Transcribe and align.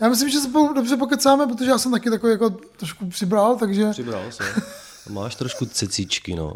Já 0.00 0.08
myslím, 0.08 0.28
že 0.28 0.38
se 0.40 0.48
spolu 0.48 0.72
dobře 0.72 0.96
pokecáme, 0.96 1.46
protože 1.46 1.70
já 1.70 1.78
jsem 1.78 1.92
taky 1.92 2.10
takový 2.10 2.32
jako 2.32 2.50
trošku 2.50 3.06
přibral, 3.08 3.56
takže 3.56 3.90
Přibral 3.90 4.22
se. 4.32 4.44
Máš 5.12 5.34
trošku 5.34 5.66
cecíčky, 5.66 6.34
no. 6.34 6.52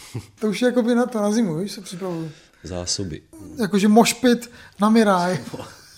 to 0.40 0.46
už 0.48 0.62
je 0.62 0.66
jako 0.66 0.82
by 0.82 0.94
na 0.94 1.06
to 1.06 1.20
na 1.22 1.30
zimu, 1.32 1.56
víš, 1.58 1.72
se 1.72 1.80
připravuju. 1.80 2.30
Zásoby. 2.62 3.22
Jakože 3.56 3.88
mošpit 3.88 4.50
na 4.80 4.88
Miraj. 4.88 5.38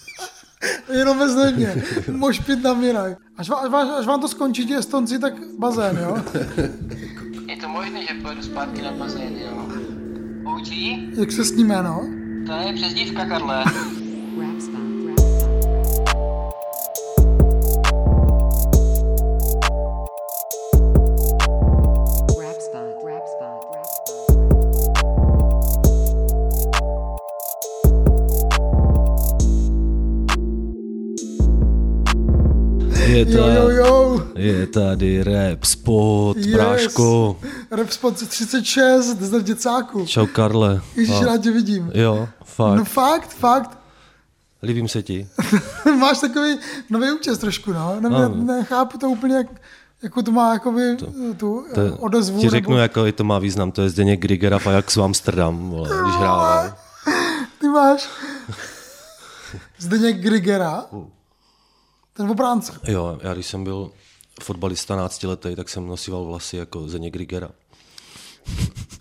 Jenom 0.98 1.19
ve 1.19 1.29
Znojmě. 1.29 1.82
Mošpit 2.12 2.62
na 2.62 2.74
Miraj. 2.74 3.17
Až, 3.37 3.49
vám- 3.49 3.75
až, 3.75 3.89
až 4.01 4.07
vám 4.07 4.21
to 4.21 4.29
skončí, 4.29 4.67
ti 4.67 4.77
Estonci, 4.77 5.19
tak 5.19 5.35
bazén, 5.59 5.99
jo? 5.99 6.17
Je 7.49 7.57
to 7.57 7.69
možné, 7.69 8.03
že 8.03 8.15
pojedu 8.23 8.43
zpátky 8.43 8.83
na 8.83 8.93
bazén, 8.93 9.37
jo. 9.37 9.67
OG? 10.57 10.69
Jak 11.19 11.33
se 11.33 11.45
s 11.45 11.53
ním 11.53 11.67
jméno? 11.67 12.07
To 12.47 12.53
je 12.53 12.73
přezdívka, 12.75 13.25
Karle. 13.27 13.65
Je, 33.16 33.27
Jo, 33.33 33.42
ta, 33.42 33.52
jo, 33.55 33.69
jo. 33.69 34.22
je 34.34 34.66
tady 34.66 35.22
rap 35.22 35.64
spot, 35.64 36.36
Yes. 36.36 36.55
bráško. 36.56 37.36
Rap 37.70 37.91
spot 37.91 38.28
36, 38.28 39.16
z 39.20 39.42
děcáku. 39.42 40.06
Čau 40.06 40.27
Karle. 40.27 40.80
Ježíš, 40.97 41.20
rád 41.22 41.36
tě 41.41 41.50
vidím. 41.50 41.91
Jo, 41.94 42.28
fakt. 42.44 42.77
No 42.78 42.84
fakt, 42.84 43.28
fakt. 43.34 43.78
Líbím 44.62 44.89
se 44.89 45.02
ti. 45.02 45.28
Máš 45.98 46.19
takový 46.20 46.58
nový 46.91 47.11
účest 47.12 47.39
trošku, 47.39 47.72
no. 47.72 47.97
Ne, 48.00 48.08
Ano. 48.08 48.28
nechápu 48.34 48.98
to 48.98 49.08
úplně, 49.08 49.34
jak, 49.34 49.47
jako 50.03 50.22
to 50.22 50.30
má 50.33 50.53
jakoby, 50.53 50.97
to, 50.97 51.06
tu 51.36 51.64
To, 51.75 51.91
to 51.91 51.97
odezvu. 51.97 52.41
ti 52.41 52.48
řeknu, 52.48 52.77
nebo, 52.77 52.98
jaký 53.01 53.12
to 53.12 53.25
má 53.25 53.39
význam. 53.39 53.73
To 53.73 53.83
je 53.83 53.89
Zdeněk 53.91 54.20
Grigger 54.20 54.55
a 54.55 54.58
Ajax 54.67 54.97
v 54.97 55.03
Amsterdam, 55.03 55.70
vole, 55.70 55.89
když 56.05 56.14
hrával. 56.17 56.73
Ty 57.61 57.69
máš 57.69 58.08
Zdeněk 59.78 60.17
Grigera, 60.20 60.84
ten 62.17 62.31
obránce. 62.31 62.72
Jo, 62.84 63.19
já 63.22 63.34
když 63.34 63.47
jsem 63.47 63.64
byl 63.64 63.91
fotbalista 64.42 64.95
12 64.95 65.22
letý, 65.22 65.56
tak 65.56 65.69
jsem 65.69 65.86
nosíval 65.86 66.25
vlasy 66.25 66.56
jako 66.56 66.89
Zdeněk 66.89 67.12
Grigera. 67.12 67.48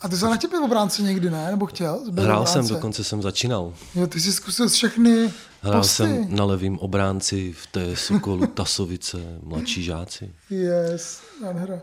A 0.02 0.08
ty 0.08 0.18
jsi 0.18 0.26
na 0.26 0.38
těpě 0.38 0.60
obránce 0.60 1.02
někdy, 1.02 1.30
ne? 1.30 1.52
Nebo 1.52 1.66
chtěl? 1.66 1.94
Hrál 1.94 2.10
obránce? 2.10 2.54
jsem, 2.54 2.68
dokonce 2.68 3.04
jsem 3.04 3.22
začínal. 3.22 3.74
Jo, 3.96 4.08
ty 4.08 4.20
jsi 4.22 4.34
zkusil 4.34 4.70
všechny 4.70 5.34
Hrál 5.62 5.82
posty. 5.82 5.96
jsem 5.96 6.36
na 6.36 6.46
levým 6.46 6.80
obránci 6.80 7.54
v 7.54 7.68
té 7.68 7.96
Sokolu 7.96 8.48
Tasovice, 8.48 9.18
mladší 9.44 9.84
žáci. 9.84 10.34
Yes, 10.50 11.22
nádhera. 11.44 11.80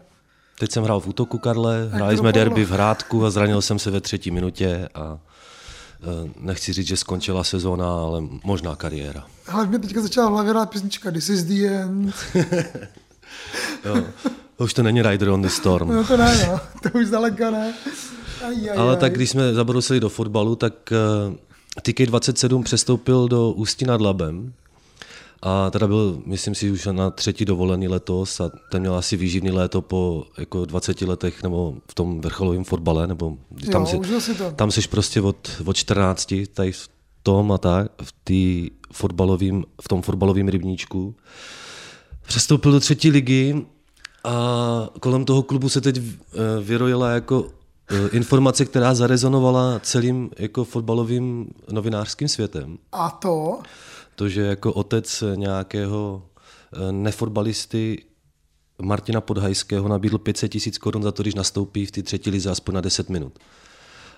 Teď 0.59 0.73
jsem 0.73 0.85
hrál 0.85 1.01
v 1.01 1.07
útoku, 1.07 1.39
Karle, 1.39 1.89
hráli 1.93 2.17
jsme 2.17 2.33
derby 2.33 2.65
v 2.65 2.71
Hrádku 2.71 3.25
a 3.25 3.31
zranil 3.31 3.63
jsem 3.63 3.79
se 3.79 3.91
ve 3.91 4.01
třetí 4.01 4.31
minutě 4.31 4.89
a 4.95 5.19
nechci 6.41 6.73
říct, 6.73 6.87
že 6.87 6.97
skončila 6.97 7.45
sezóna, 7.45 7.93
ale 7.93 8.23
možná 8.45 8.77
kariéra. 8.77 9.27
Ale 9.49 9.67
mě 9.67 9.79
teďka 9.79 10.01
začala 10.01 10.31
v 10.31 10.33
hlavě 10.33 10.67
písnička 10.67 11.11
This 11.11 11.29
is 11.29 11.45
the 11.45 11.67
end. 11.67 12.15
Jo. 13.85 14.05
Už 14.59 14.75
to 14.75 14.83
není 14.83 15.03
Rider 15.03 15.29
on 15.29 15.43
the 15.43 15.49
Storm. 15.49 15.89
No 15.89 16.05
to 16.05 16.17
ne, 16.17 16.47
no. 16.47 16.61
To 16.83 16.99
už 16.99 17.07
zdaleka 17.07 17.51
ne. 17.51 17.75
Aj, 18.47 18.71
aj, 18.71 18.79
Ale 18.79 18.91
aj. 18.95 19.01
tak 19.01 19.13
když 19.15 19.31
jsme 19.31 19.55
zabrousili 19.55 20.01
do 20.01 20.09
fotbalu, 20.09 20.57
tak 20.57 20.93
uh, 21.29 21.35
TK27 21.81 22.63
přestoupil 22.63 23.29
do 23.29 23.51
Ústí 23.51 23.85
nad 23.85 24.01
Labem. 24.01 24.53
A 25.43 25.71
teda 25.71 25.87
byl, 25.87 26.23
myslím 26.27 26.55
si, 26.55 26.71
už 26.71 26.87
na 26.93 27.11
třetí 27.11 27.45
dovolený 27.45 27.89
letos 27.89 28.41
a 28.41 28.51
ten 28.71 28.81
měl 28.81 28.95
asi 28.95 29.17
výživný 29.17 29.51
léto 29.51 29.83
po 29.83 30.25
jako 30.39 30.65
20 30.65 31.01
letech 31.03 31.43
nebo 31.43 31.75
v 31.91 31.95
tom 31.95 32.21
vrcholovém 32.21 32.65
fotbale, 32.65 33.07
nebo 33.07 33.37
tam, 33.73 33.87
Jo, 33.93 33.99
užil 33.99 34.21
si 34.21 34.35
to. 34.35 34.51
tam 34.51 34.71
jsi 34.71 34.89
prostě 34.89 35.21
od, 35.21 35.51
od 35.65 35.77
14, 35.77 36.35
tady 36.55 36.73
v 36.73 36.89
tom 37.23 37.53
a 37.53 37.59
tak, 37.59 37.93
v, 38.03 38.15
tý 38.25 38.71
fotbalovým, 38.93 39.65
v 39.83 39.89
tom 39.89 40.03
fotbalovém 40.03 40.49
rybníčku. 40.49 41.15
Přestoupil 42.27 42.73
do 42.73 42.81
třetí 42.81 43.11
ligy 43.11 43.67
a 44.25 44.89
kolem 45.01 45.25
toho 45.25 45.43
klubu 45.43 45.69
se 45.69 45.81
teď 45.81 45.99
eh, 45.99 46.39
vyrojila 46.63 47.11
jako 47.11 47.47
eh, 47.91 48.09
informace, 48.09 48.65
která 48.65 48.95
zarezonovala 48.95 49.81
celým 49.83 50.31
jako 50.39 50.65
fotbalovým 50.65 51.51
novinářským 51.73 52.29
světem. 52.29 52.79
A 52.93 53.11
to? 53.11 53.59
To, 54.15 54.29
že 54.29 54.41
jako 54.41 54.73
otec 54.73 55.25
nějakého 55.35 56.23
eh, 56.73 56.93
nefotbalisty 56.93 58.05
Martina 58.83 59.21
Podhajského 59.21 59.89
nabídl 59.89 60.19
500 60.19 60.53
tisíc 60.53 60.79
korun 60.79 61.03
za 61.03 61.13
to, 61.13 61.23
když 61.23 61.35
nastoupí 61.35 61.87
v 61.87 61.91
té 61.91 62.03
třetí 62.03 62.31
lize 62.31 62.51
aspoň 62.51 62.75
na 62.75 62.81
10 62.81 63.09
minut. 63.09 63.39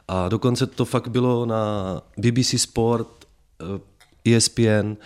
A 0.09 0.29
dokonce 0.29 0.67
to 0.67 0.85
fakt 0.85 1.09
bylo 1.09 1.47
na 1.47 2.03
BBC 2.17 2.59
Sport, 2.59 3.09
eh, 3.61 4.35
ESPN, 4.37 4.97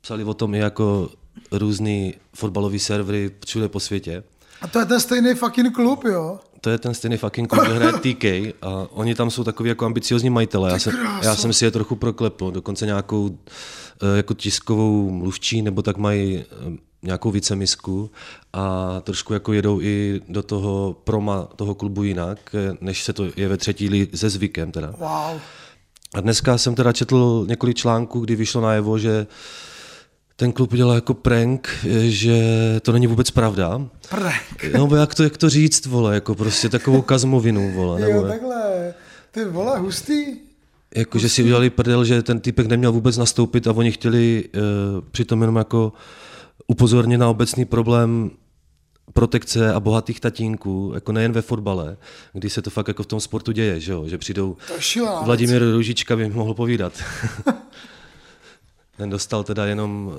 psali 0.00 0.24
o 0.24 0.34
tom 0.34 0.54
i 0.54 0.58
jako 0.58 1.10
různý 1.52 2.14
fotbalový 2.34 2.78
servery 2.78 3.30
všude 3.46 3.68
po 3.68 3.80
světě. 3.80 4.22
A 4.60 4.66
to 4.66 4.78
je 4.78 4.84
ten 4.84 5.00
stejný 5.00 5.34
fucking 5.34 5.74
klub, 5.74 6.04
jo? 6.04 6.38
To 6.60 6.70
je 6.70 6.78
ten 6.78 6.94
stejný 6.94 7.16
fucking 7.16 7.50
klub, 7.50 7.64
kde 7.64 7.74
hraje 7.74 7.92
TK 8.14 8.24
a 8.62 8.86
oni 8.90 9.14
tam 9.14 9.30
jsou 9.30 9.44
takový 9.44 9.68
jako 9.68 9.86
ambiciozní 9.86 10.30
majitelé. 10.30 10.70
Já 10.70 10.78
jsem, 10.78 10.92
já 11.22 11.36
jsem 11.36 11.52
si 11.52 11.64
je 11.64 11.70
trochu 11.70 11.96
proklepl, 11.96 12.50
dokonce 12.50 12.86
nějakou 12.86 13.38
jako 14.16 14.34
tiskovou 14.34 15.10
mluvčí, 15.10 15.62
nebo 15.62 15.82
tak 15.82 15.96
mají 15.96 16.38
eh, 16.38 16.76
nějakou 17.02 17.30
vicemisku 17.30 18.10
a 18.52 19.00
trošku 19.00 19.32
jako 19.32 19.52
jedou 19.52 19.80
i 19.80 20.20
do 20.28 20.42
toho 20.42 20.96
proma 21.04 21.48
toho 21.56 21.74
klubu 21.74 22.02
jinak, 22.02 22.38
eh, 22.54 22.76
než 22.80 23.04
se 23.04 23.12
to 23.12 23.28
je 23.36 23.48
ve 23.48 23.56
třetí 23.56 23.88
lize 23.88 24.30
zvykem 24.30 24.72
teda. 24.72 24.90
Wow. 24.98 25.40
A 26.14 26.20
dneska 26.20 26.58
jsem 26.58 26.74
teda 26.74 26.92
četl 26.92 27.44
několik 27.48 27.76
článků, 27.76 28.20
kdy 28.20 28.36
vyšlo 28.36 28.60
najevo, 28.60 28.98
že 28.98 29.26
ten 30.36 30.52
klub 30.52 30.72
udělal 30.72 30.94
jako 30.94 31.14
prank, 31.14 31.68
eh, 31.84 32.10
že 32.10 32.40
to 32.82 32.92
není 32.92 33.06
vůbec 33.06 33.30
pravda. 33.30 33.88
Prank. 34.10 34.64
No, 34.78 34.96
jak 34.96 35.14
to, 35.14 35.22
jak 35.22 35.36
to 35.36 35.50
říct, 35.50 35.86
vole, 35.86 36.14
jako 36.14 36.34
prostě 36.34 36.68
takovou 36.68 37.02
kazmovinu, 37.02 37.72
vole, 37.72 38.00
nebo 38.00 38.12
Jo, 38.12 38.28
takhle. 38.28 38.94
Ty 39.30 39.44
vole, 39.44 39.78
hustý. 39.78 40.45
Jako, 40.94 41.18
že 41.18 41.28
si 41.28 41.42
udělali 41.42 41.70
prdel, 41.70 42.04
že 42.04 42.22
ten 42.22 42.40
typek 42.40 42.66
neměl 42.66 42.92
vůbec 42.92 43.16
nastoupit 43.16 43.66
a 43.66 43.72
oni 43.72 43.92
chtěli 43.92 44.44
uh, 44.44 44.60
přitom 45.10 45.40
jenom 45.40 45.56
jako 45.56 45.92
upozornit 46.66 47.18
na 47.18 47.28
obecný 47.28 47.64
problém 47.64 48.30
protekce 49.12 49.74
a 49.74 49.80
bohatých 49.80 50.20
tatínků, 50.20 50.92
jako 50.94 51.12
nejen 51.12 51.32
ve 51.32 51.42
fotbale, 51.42 51.96
kdy 52.32 52.50
se 52.50 52.62
to 52.62 52.70
fakt 52.70 52.88
jako 52.88 53.02
v 53.02 53.06
tom 53.06 53.20
sportu 53.20 53.52
děje, 53.52 53.80
že, 53.80 53.92
jo? 53.92 54.08
že 54.08 54.18
přijdou 54.18 54.56
Vladimír 55.24 55.62
Ružička 55.62 56.16
by 56.16 56.28
mohl 56.28 56.54
povídat. 56.54 56.92
Ten 58.96 59.10
dostal 59.10 59.44
teda 59.44 59.66
jenom 59.66 60.06
uh, 60.06 60.14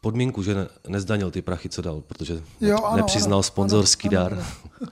podmínku, 0.00 0.42
že 0.42 0.54
ne, 0.54 0.68
nezdanil 0.88 1.30
ty 1.30 1.42
prachy, 1.42 1.68
co 1.68 1.82
dal, 1.82 2.00
protože 2.00 2.42
Jo, 2.60 2.78
ano, 2.84 2.96
nepřiznal 2.96 3.38
ano, 3.38 3.42
sponzorský 3.42 4.08
ano, 4.08 4.20
ano, 4.20 4.36
dar. 4.36 4.46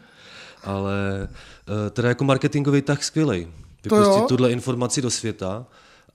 Ale 0.65 1.29
uh, 1.69 1.91
teda 1.91 2.09
jako 2.09 2.25
marketingový 2.25 2.83
tak 2.83 3.05
skvělej. 3.05 3.49
Vypustit 3.85 4.27
tuhle 4.29 4.53
informaci 4.53 5.03
do 5.03 5.11
světa 5.11 5.67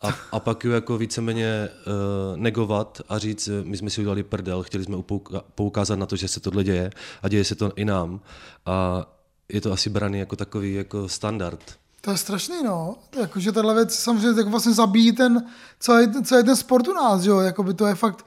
a, 0.02 0.08
a 0.31 0.40
pak 0.40 0.64
ji 0.64 0.72
jako 0.72 0.98
víceméně 0.98 1.70
uh, 1.70 2.38
negovat 2.38 3.02
a 3.09 3.18
říct, 3.18 3.48
eh, 3.48 3.52
my 3.64 3.78
jsme 3.78 3.90
si 3.90 4.02
udělali 4.02 4.24
prdel, 4.24 4.64
chtěli 4.64 4.84
jsme 4.84 4.96
upouka- 4.98 5.42
poukázat 5.56 6.00
na 6.00 6.06
to, 6.06 6.16
že 6.16 6.28
se 6.28 6.40
tohle 6.40 6.64
děje 6.64 6.90
a 7.22 7.28
děje 7.30 7.44
se 7.44 7.56
to 7.56 7.72
i 7.76 7.86
nám. 7.86 8.20
A 8.66 9.06
je 9.50 9.62
to 9.62 9.72
asi 9.74 9.90
braný 9.90 10.20
jako 10.20 10.36
takový 10.36 10.74
jako 10.74 11.09
standard. 11.09 11.59
To 12.02 12.12
je 12.12 12.18
strašný, 12.18 12.64
no. 12.64 12.96
Jakože 13.20 13.52
tahle 13.52 13.74
věc 13.74 13.96
samozřejmě 13.96 14.34
tak 14.34 14.47
vlastně 14.47 14.74
zabíjí 14.74 15.12
ten 15.12 15.44
celý, 15.80 16.08
ten- 16.08 16.26
celý 16.26 16.44
ten 16.44 16.56
sport 16.56 16.88
u 16.88 16.94
nás, 16.94 17.26
jo. 17.26 17.40
Jakoby 17.40 17.74
to 17.74 17.86
je 17.88 17.96
fakt 17.96 18.26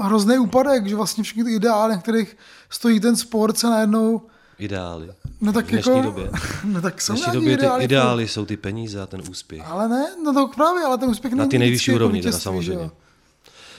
hrozný 0.00 0.38
úpadek, 0.38 0.86
že 0.86 0.96
vlastně 0.96 1.24
všechny 1.24 1.44
ty 1.44 1.54
ideály, 1.54 1.92
na 1.94 2.00
kterých 2.00 2.36
stojí 2.70 3.00
ten 3.00 3.16
sport, 3.16 3.58
se 3.58 3.66
najednou 3.66 4.22
Ideály. 4.58 5.08
No 5.40 5.52
tak 5.52 5.66
v 5.66 5.68
dnešní 5.68 5.96
jako, 5.96 6.02
době. 6.02 6.30
No 6.64 6.80
tak 6.82 6.98
V 6.98 7.02
jsou 7.02 7.12
dnešní 7.12 7.22
nějaký 7.22 7.36
době 7.38 7.56
ty 7.56 7.64
ideály, 7.64 7.84
ideály 7.84 8.28
jsou 8.28 8.46
ty 8.46 8.56
peníze 8.56 9.00
a 9.02 9.06
ten 9.06 9.22
úspěch. 9.30 9.62
Ale 9.66 9.88
ne, 9.88 10.06
no 10.24 10.34
to 10.34 10.48
právě, 10.54 10.84
ale 10.84 10.98
ten 10.98 11.08
úspěch 11.08 11.32
Na 11.32 11.36
není 11.36 11.50
ty 11.50 11.58
nejvyšší 11.58 11.90
jako 11.90 11.96
úrovni 11.96 12.22
teda 12.22 12.36
jo. 12.36 12.40
samozřejmě. 12.40 12.90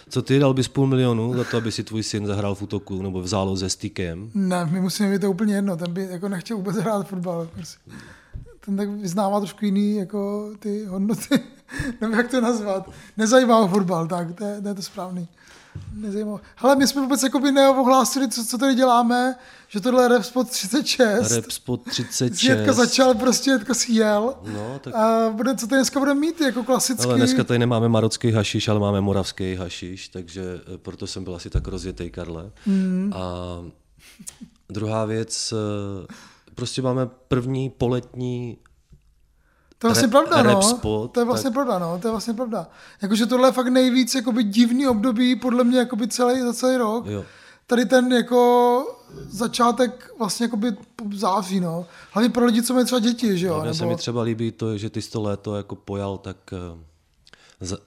Co 0.10 0.22
ty, 0.22 0.39
dal 0.39 0.54
bys 0.54 0.68
půl 0.68 0.88
milionu 0.88 1.33
za 1.38 1.44
to, 1.44 1.57
aby 1.57 1.72
si 1.72 1.83
tvůj 1.83 2.04
syn 2.04 2.27
zahrál 2.27 2.56
v 2.56 2.62
útoku 2.62 3.01
nebo 3.01 3.22
v 3.22 3.27
záloze 3.27 3.69
s 3.69 3.75
týkem? 3.75 4.31
Ne, 4.33 4.66
my 4.66 4.81
musíme 4.81 5.12
být 5.12 5.22
to 5.22 5.31
úplně 5.31 5.56
jedno, 5.56 5.77
ten 5.77 5.94
by 5.94 6.07
jako 6.12 6.30
nechtěl 6.30 6.57
vůbec 6.57 6.75
hrát 6.75 7.07
fotbal. 7.07 7.48
Prostě. 7.54 7.92
Ten 8.66 8.78
tak 8.78 8.89
vyznává 8.89 9.39
trošku 9.39 9.66
jiný 9.66 9.95
jako 9.95 10.50
ty 10.60 10.86
hodnoty. 10.86 11.39
nebo 12.01 12.16
jak 12.16 12.31
to 12.31 12.42
nazvat, 12.42 12.89
nezajímá 13.18 13.60
ho 13.60 13.68
fotbal, 13.68 14.07
tak 14.07 14.33
to 14.33 14.45
je 14.45 14.62
to, 14.62 14.68
je 14.68 14.74
to 14.74 14.81
správný. 14.81 15.28
Nezajímá. 15.94 16.42
Hele, 16.56 16.75
my 16.75 16.88
jsme 16.88 17.01
vůbec 17.01 17.24
jakoby 17.24 17.51
neohlásili, 17.51 18.30
co, 18.30 18.45
co 18.45 18.57
tady 18.57 18.75
děláme, 18.75 19.36
že 19.68 19.80
tohle 19.80 20.04
je 20.04 20.07
Repspot 20.07 20.50
36. 20.50 21.31
Repspot 21.31 21.80
Jitka 21.88 21.92
36. 21.92 22.75
začal 22.75 23.13
prostě, 23.13 23.51
Jitka 23.51 23.74
si 23.74 23.92
jel. 23.92 24.36
No, 24.54 24.80
tak 24.80 24.95
A 24.95 25.30
bude, 25.30 25.56
co 25.56 25.68
tady 25.68 25.80
dneska 25.80 26.00
budeme 26.00 26.19
mít, 26.19 26.42
jako 26.42 26.63
klasický. 26.63 27.06
Ale 27.06 27.16
dneska 27.16 27.44
tady 27.44 27.60
nemáme 27.60 27.89
marocký 27.89 28.31
hašiš, 28.31 28.68
ale 28.68 28.80
máme 28.80 29.01
moravský 29.01 29.56
hašiš, 29.56 30.07
takže 30.07 30.42
eh, 30.42 30.77
proto 30.77 31.07
jsem 31.07 31.24
byl 31.24 31.36
asi 31.36 31.50
tak 31.50 31.68
rozjetý, 31.68 32.10
Karle. 32.10 32.51
Mm. 32.66 33.13
A 33.16 33.21
druhá 34.69 35.06
věc, 35.06 35.54
eh, 35.54 36.13
prostě 36.56 36.81
máme 36.81 37.10
první 37.28 37.69
poletní 37.69 38.57
To 39.77 39.88
je 39.88 39.89
vlastně 39.89 40.07
pravda, 40.07 40.44
no. 40.44 40.62
spot, 40.62 41.12
to 41.12 41.19
je 41.19 41.25
vlastně 41.25 41.50
tak- 41.50 41.54
pravda, 41.54 41.80
no. 41.80 42.00
To 42.01 42.07
je 42.07 42.12
vlastně 42.12 42.33
pravda. 42.33 42.68
Jakože 43.01 43.25
tohle 43.25 43.48
je 43.48 43.51
fakt 43.51 43.68
nejvíc 43.68 44.16
jakoby 44.16 44.44
divný 44.44 44.88
období, 44.88 45.36
podle 45.36 45.63
mě 45.63 45.77
jakoby 45.77 46.07
celý, 46.07 46.42
za 46.42 46.54
celý 46.54 46.77
rok. 46.77 47.06
Jo. 47.06 47.25
Tady 47.68 47.86
ten 47.86 48.13
jako 48.13 48.86
začátek 49.30 50.12
vlastně 50.19 50.44
jakoby 50.44 50.77
září, 51.13 51.60
no. 51.60 51.86
Hlavně 52.12 52.30
pro 52.30 52.45
lidi, 52.45 52.63
co 52.63 52.74
mají 52.74 52.86
třeba 52.86 53.00
děti, 53.00 53.38
že 53.38 53.48
jo? 53.48 53.62
Mně 53.62 53.74
se 53.74 53.86
mi 53.86 53.95
třeba 53.95 54.22
líbí 54.22 54.51
to, 54.51 54.77
že 54.77 54.89
ty 54.89 55.01
jsi 55.01 55.12
to 55.12 55.22
léto 55.22 55.56
jako 55.56 55.75
pojal, 55.75 56.18
tak 56.18 56.38
eh, 56.54 56.80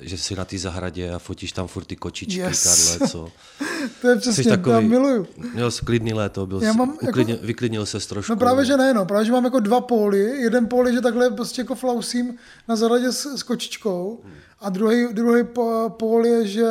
že 0.01 0.19
jsi 0.19 0.37
na 0.37 0.45
té 0.45 0.59
zahradě 0.59 1.11
a 1.11 1.19
fotíš 1.19 1.53
tam 1.53 1.67
furt 1.69 1.85
ty 1.85 1.97
kočičky, 1.97 2.39
Yes. 2.41 2.63
Karle, 2.65 3.09
co? 3.11 3.33
To 4.01 4.09
je 4.09 4.15
Jsi 4.15 4.21
přesně, 4.21 4.45
takový, 4.51 4.75
já 4.75 4.81
miluju. 4.81 5.27
Měl 5.55 5.71
jsi 5.71 5.85
klidný 5.85 6.13
léto, 6.15 6.47
byl 6.47 6.63
Já 6.63 6.73
jsi, 6.73 6.79
mám 6.79 6.89
jako- 6.91 7.07
uklidnil, 7.07 7.39
vyklidnil 7.43 7.87
ses 7.87 8.07
trošku. 8.07 8.33
No 8.33 8.37
právě, 8.37 8.65
že 8.65 8.77
ne, 8.77 8.95
no. 8.95 9.07
Právě, 9.07 9.25
že 9.27 9.33
mám 9.33 9.45
jako 9.45 9.61
dva 9.61 9.81
póly. 9.81 10.21
Jeden 10.21 10.67
pól 10.69 10.89
je, 10.89 10.95
že 10.95 11.01
takhle 11.01 11.31
prostě 11.31 11.61
jako 11.61 11.75
flausím 11.75 12.35
na 12.69 12.77
zahradě 12.77 13.13
s, 13.13 13.27
s 13.37 13.43
kočičkou. 13.43 14.21
A 14.61 14.71
druhý, 14.71 15.07
druhý 15.13 15.43
pól 15.89 16.27
je, 16.27 16.47
že 16.47 16.67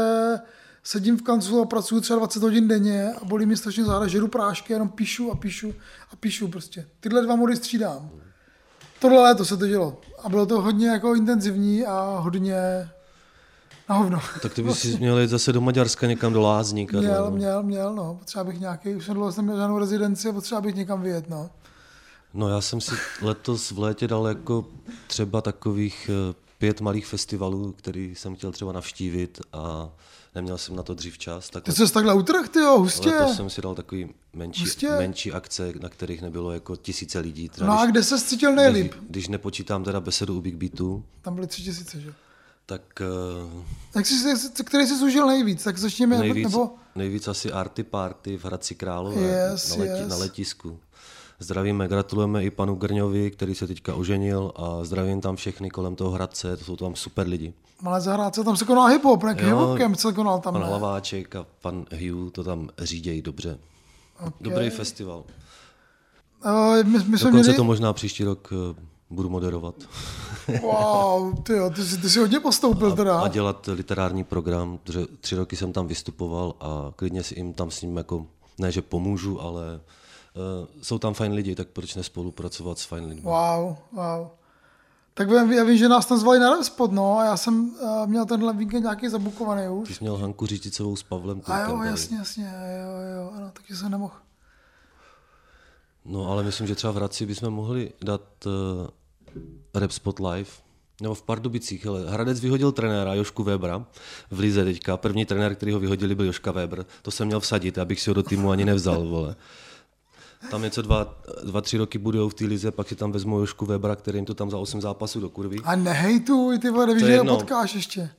sedím 0.84 1.18
v 1.18 1.22
kanclu 1.22 1.62
a 1.62 1.66
pracuji 1.66 2.02
třeba 2.02 2.20
20 2.20 2.44
hodin 2.44 2.68
denně 2.68 3.14
a 3.22 3.26
bolí 3.26 3.46
mě 3.46 3.58
strašně 3.58 3.84
záda, 3.84 4.08
žeru 4.08 4.28
prášky, 4.28 4.74
jenom 4.74 4.90
píšu 4.90 5.32
a 5.32 5.36
píšu 5.36 5.74
a 6.12 6.16
píšu 6.16 6.48
prostě. 6.48 6.86
Tyhle 7.00 7.22
dva 7.22 7.36
mody 7.36 7.56
střídám. 7.56 8.10
Tohle 9.00 9.24
léto 9.24 9.46
se 9.46 9.58
to 9.58 9.68
dělo. 9.68 9.98
A 10.24 10.30
bylo 10.30 10.46
to 10.46 10.62
hodně 10.62 10.88
jako 10.88 11.16
intenzivní 11.16 11.86
a 11.86 12.20
hodně 12.20 12.90
na 13.90 13.96
hovno. 13.96 14.20
Tak 14.42 14.54
ty 14.54 14.64
bys 14.64 14.80
si 14.80 14.98
měl 14.98 15.20
jít 15.20 15.30
zase 15.30 15.54
do 15.54 15.62
Maďarska 15.62 16.08
někam 16.08 16.34
do 16.34 16.42
Lázní. 16.42 16.88
Měl, 16.92 17.26
no. 17.26 17.32
měl, 17.32 17.64
měl, 17.64 17.96
no. 17.96 18.16
Potřeba 18.20 18.44
bych 18.44 18.60
nějaký, 18.60 18.96
už 18.96 19.06
jsem 19.06 19.14
dlouho 19.14 19.32
jsem 19.32 19.46
měl 19.46 19.58
žádnou 19.58 19.80
rezidenci 19.80 20.30
a 20.30 20.34
potřeba 20.34 20.62
bych 20.62 20.76
někam 20.76 21.02
vyjet, 21.02 21.30
no. 21.30 21.50
No 22.34 22.50
já 22.50 22.62
jsem 22.62 22.82
si 22.82 22.96
letos 23.22 23.72
v 23.72 23.80
létě 23.80 24.08
dal 24.08 24.28
jako 24.28 24.66
třeba 25.08 25.42
takových 25.42 26.10
eh, 26.14 26.36
pět 26.58 26.82
malých 26.82 27.08
festivalů, 27.08 27.72
který 27.72 28.16
jsem 28.16 28.36
chtěl 28.36 28.52
třeba 28.52 28.72
navštívit 28.72 29.42
a 29.54 29.90
neměl 30.38 30.58
jsem 30.58 30.76
na 30.76 30.84
to 30.84 30.94
dřív 30.94 31.18
čas. 31.18 31.50
Tak 31.50 31.64
Ty 31.64 31.72
jsi 31.72 31.94
takhle 31.94 32.14
utrh, 32.14 32.50
ty 32.50 32.60
jo, 32.60 32.78
hustě. 32.80 33.10
letos 33.10 33.36
jsem 33.36 33.50
si 33.50 33.62
dal 33.62 33.76
takový 33.76 34.10
menší, 34.34 34.62
Hustě. 34.64 34.90
menší 34.90 35.32
akce, 35.32 35.74
na 35.82 35.90
kterých 35.90 36.22
nebylo 36.22 36.52
jako 36.52 36.76
tisíce 36.76 37.20
lidí. 37.20 37.50
Třeba 37.50 37.68
No 37.74 37.80
a 37.80 37.86
když, 37.86 37.92
kde 37.92 38.04
se 38.04 38.22
cítil 38.22 38.56
nejlíp? 38.56 38.94
když, 38.94 39.10
když 39.10 39.28
nepočítám 39.28 39.84
teda 39.84 40.00
besedu 40.00 40.38
u 40.38 40.42
Big 40.42 40.56
Beatu, 40.56 41.04
Tam 41.22 41.36
byly 41.36 41.48
tři 41.48 41.62
tisíce, 41.64 42.00
že? 42.02 42.14
tak 42.66 42.82
eh, 43.02 43.64
Jak 43.96 44.06
jsi, 44.06 44.30
jak 44.30 44.38
jsi- 44.38 44.64
který 44.64 44.88
jsi 44.88 44.98
zužil 45.00 45.28
nejvíc? 45.28 45.64
Tak 45.64 45.78
začněme, 45.78 46.18
nejvíc, 46.18 46.44
nebo... 46.52 46.72
nejvíc 46.96 47.28
asi 47.28 47.52
Arty 47.52 47.84
Party 47.84 48.38
v 48.38 48.46
Hradci 48.46 48.76
Králové 48.76 49.22
Yes, 49.22 49.70
na, 49.70 49.84
leti, 49.84 50.00
yes. 50.02 50.10
na 50.10 50.16
letisku. 50.16 50.80
Zdravíme, 51.40 51.88
gratulujeme 51.88 52.44
i 52.44 52.52
panu 52.52 52.76
Grňovi, 52.76 53.32
který 53.32 53.56
se 53.56 53.68
teďka 53.68 53.96
oženil 53.96 54.52
a 54.56 54.84
zdravím 54.84 55.22
tam 55.22 55.36
všechny 55.36 55.70
kolem 55.70 55.96
toho 55.96 56.12
Hradce, 56.12 56.58
to 56.58 56.66
jsou 56.66 56.76
tam 56.76 56.96
super 56.96 57.28
lidi. 57.28 57.54
Malé 57.82 58.02
zahrádce, 58.02 58.44
tam 58.44 58.58
se 58.58 58.66
konal 58.66 58.88
hip-hop, 58.88 59.24
ne? 59.24 59.36
Jo, 59.50 59.76
Hip-hop 59.76 59.94
se 59.94 60.14
konal 60.14 60.40
tam, 60.40 60.54
Pan 60.54 60.62
ne? 60.62 60.68
Hlaváček 60.68 61.36
a 61.36 61.46
pan 61.62 61.86
Hugh 61.92 62.32
to 62.32 62.44
tam 62.44 62.70
řídějí 62.80 63.22
dobře. 63.22 63.58
Okay. 64.20 64.32
Dobrý 64.42 64.70
festival. 64.70 65.24
Uh, 66.46 66.84
my, 66.84 66.84
my 66.84 67.00
jsme 67.00 67.18
Dokonce 67.18 67.40
měli... 67.40 67.56
to 67.56 67.64
možná 67.64 67.94
příští 67.94 68.24
rok 68.24 68.54
eh, 68.54 68.82
budu 69.10 69.30
moderovat 69.30 69.76
Wow, 70.62 71.44
ty, 71.44 71.54
jo, 71.54 71.70
ty, 71.70 71.84
jsi, 71.84 71.98
ty 71.98 72.10
jsi 72.10 72.20
hodně 72.20 72.40
postoupil 72.40 72.96
teda. 72.96 73.20
a 73.20 73.28
dělat 73.28 73.70
literární 73.74 74.24
program. 74.24 74.78
protože 74.84 75.06
Tři 75.22 75.36
roky 75.36 75.56
jsem 75.56 75.74
tam 75.74 75.88
vystupoval 75.88 76.54
a 76.60 76.92
klidně 76.96 77.24
si 77.24 77.40
jim 77.40 77.54
tam 77.54 77.72
s 77.72 77.82
ním 77.82 77.98
jako, 77.98 78.26
ne 78.60 78.72
že 78.72 78.82
pomůžu, 78.82 79.42
ale 79.42 79.80
jsou 80.82 81.00
tam 81.00 81.14
fajn 81.14 81.32
lidi, 81.32 81.56
tak 81.56 81.68
proč 81.68 81.96
nespolupracovat 81.96 82.80
s 82.80 82.86
fajn 82.86 83.06
lidmi. 83.06 83.22
Wow, 83.22 83.76
wow. 83.92 84.28
Tak 85.14 85.30
vím, 85.30 85.52
já 85.52 85.64
vím, 85.64 85.78
že 85.78 85.90
nás 85.90 86.06
tam 86.06 86.18
zvali 86.18 86.40
na 86.40 86.50
Remspot, 86.50 86.92
no, 86.92 87.18
a 87.18 87.26
já 87.26 87.38
jsem 87.38 87.70
uh, 87.70 88.08
měl 88.08 88.26
tenhle 88.26 88.54
víkend 88.54 88.82
nějaký 88.82 89.10
zabukovaný 89.10 89.68
už. 89.68 89.88
Ty 89.88 89.94
jsi 89.94 90.04
měl 90.04 90.18
Hanku 90.18 90.46
Říticovou 90.46 90.96
s 90.96 91.04
Pavlem 91.04 91.42
A 91.46 91.60
jo, 91.60 91.82
jasně, 91.82 92.18
jasně, 92.18 92.54
jo, 92.82 93.18
jo, 93.18 93.32
ano, 93.36 93.52
taky 93.54 93.76
jsem 93.76 93.92
nemohl. 93.92 94.14
No 96.06 96.32
ale 96.32 96.44
myslím, 96.44 96.68
že 96.68 96.76
třeba 96.76 96.94
v 96.94 96.96
Hradci 96.96 97.26
bychom 97.26 97.50
mohli 97.50 97.94
dát 98.04 98.22
uh, 98.46 98.52
Rap 99.74 99.92
Spot 99.92 100.20
Live. 100.20 100.50
Nebo 101.02 101.16
v 101.16 101.22
Pardubicích, 101.22 101.86
hele, 101.86 102.10
Hradec 102.10 102.40
vyhodil 102.40 102.72
trenéra 102.72 103.14
Jošku 103.14 103.44
Webra 103.44 103.86
v 104.32 104.40
Lize 104.40 104.66
teďka. 104.66 104.98
První 104.98 105.26
trenér, 105.26 105.56
který 105.56 105.72
ho 105.72 105.80
vyhodili, 105.80 106.16
byl 106.16 106.26
Joška 106.26 106.52
Weber. 106.52 106.86
To 107.02 107.12
jsem 107.12 107.28
měl 107.28 107.40
vsadit, 107.40 107.78
abych 107.78 108.02
si 108.02 108.10
ho 108.10 108.14
do 108.14 108.24
týmu 108.24 108.52
ani 108.52 108.66
nevzal, 108.66 109.08
vole. 109.08 109.36
Tam 110.52 110.62
něco 110.62 110.82
dva, 110.82 111.16
dva 111.44 111.62
tři 111.62 111.78
roky 111.78 111.98
budou 111.98 112.30
v 112.30 112.34
té 112.34 112.46
lize, 112.46 112.72
pak 112.72 112.88
si 112.88 112.96
tam 112.96 113.12
vezmu 113.12 113.40
Jošku 113.40 113.66
Webra, 113.66 113.96
který 113.96 114.18
jim 114.18 114.26
to 114.26 114.34
tam 114.34 114.52
za 114.52 114.58
8 114.58 114.82
zápasů 114.82 115.20
do 115.20 115.30
kurvy. 115.30 115.58
A 115.64 115.76
nehejtuj, 115.76 116.60
ty 116.60 116.70
vole, 116.70 116.88
nevíš, 116.88 117.02
je 117.02 117.08
že 117.08 117.14
jedno. 117.14 117.36
potkáš 117.36 117.76
ještě. 117.76 118.10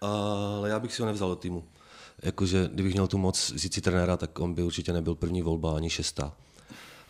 Ale 0.00 0.68
já 0.68 0.80
bych 0.80 0.94
si 0.94 1.02
ho 1.02 1.06
nevzal 1.06 1.28
do 1.28 1.36
týmu. 1.36 1.64
Jakože, 2.22 2.70
kdybych 2.72 2.92
měl 2.92 3.06
tu 3.06 3.18
moc 3.18 3.52
vzít 3.52 3.74
si 3.74 3.80
trenéra, 3.80 4.16
tak 4.16 4.38
on 4.38 4.54
by 4.54 4.62
určitě 4.62 4.92
nebyl 4.92 5.14
první 5.14 5.42
volba 5.42 5.76
ani 5.76 5.90
šestá. 5.90 6.32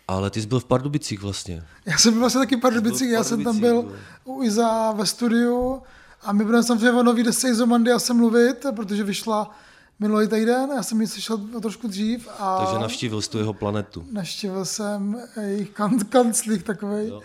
Ale 0.07 0.29
ty 0.29 0.41
jsi 0.41 0.47
byl 0.47 0.59
v 0.59 0.65
Pardubicích 0.65 1.21
vlastně. 1.21 1.63
Já 1.85 1.97
jsem 1.97 2.13
byl 2.13 2.19
vlastně 2.19 2.39
taky 2.39 2.55
v 2.55 2.59
Pardubicích, 2.59 3.09
já 3.09 3.23
jsem 3.23 3.43
tam 3.43 3.59
byl 3.59 3.95
u 4.25 4.43
Iza 4.43 4.91
ve 4.91 5.05
studiu 5.05 5.81
a 6.21 6.33
my 6.33 6.45
budeme 6.45 6.63
samozřejmě 6.63 6.99
o 6.99 7.03
nový 7.03 7.23
desce 7.23 7.49
Izomandy 7.49 7.91
asi 7.91 8.13
mluvit, 8.13 8.65
protože 8.75 9.03
vyšla 9.03 9.55
minulý 9.99 10.27
týden, 10.27 10.69
já 10.75 10.83
jsem 10.83 11.01
ji 11.01 11.07
slyšel 11.07 11.37
trošku 11.61 11.87
dřív 11.87 12.27
a 12.39 12.57
Takže 12.65 12.79
navštívil 12.79 13.21
jsi 13.21 13.29
tu 13.29 13.37
jeho 13.37 13.53
planetu. 13.53 14.05
navštívil 14.11 14.65
jsem 14.65 15.21
jejich 15.41 15.69
kan- 15.73 16.05
kanclík 16.09 16.63
takový, 16.63 17.07
Jo. 17.07 17.21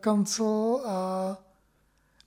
kancel 0.00 0.80
a 0.86 1.36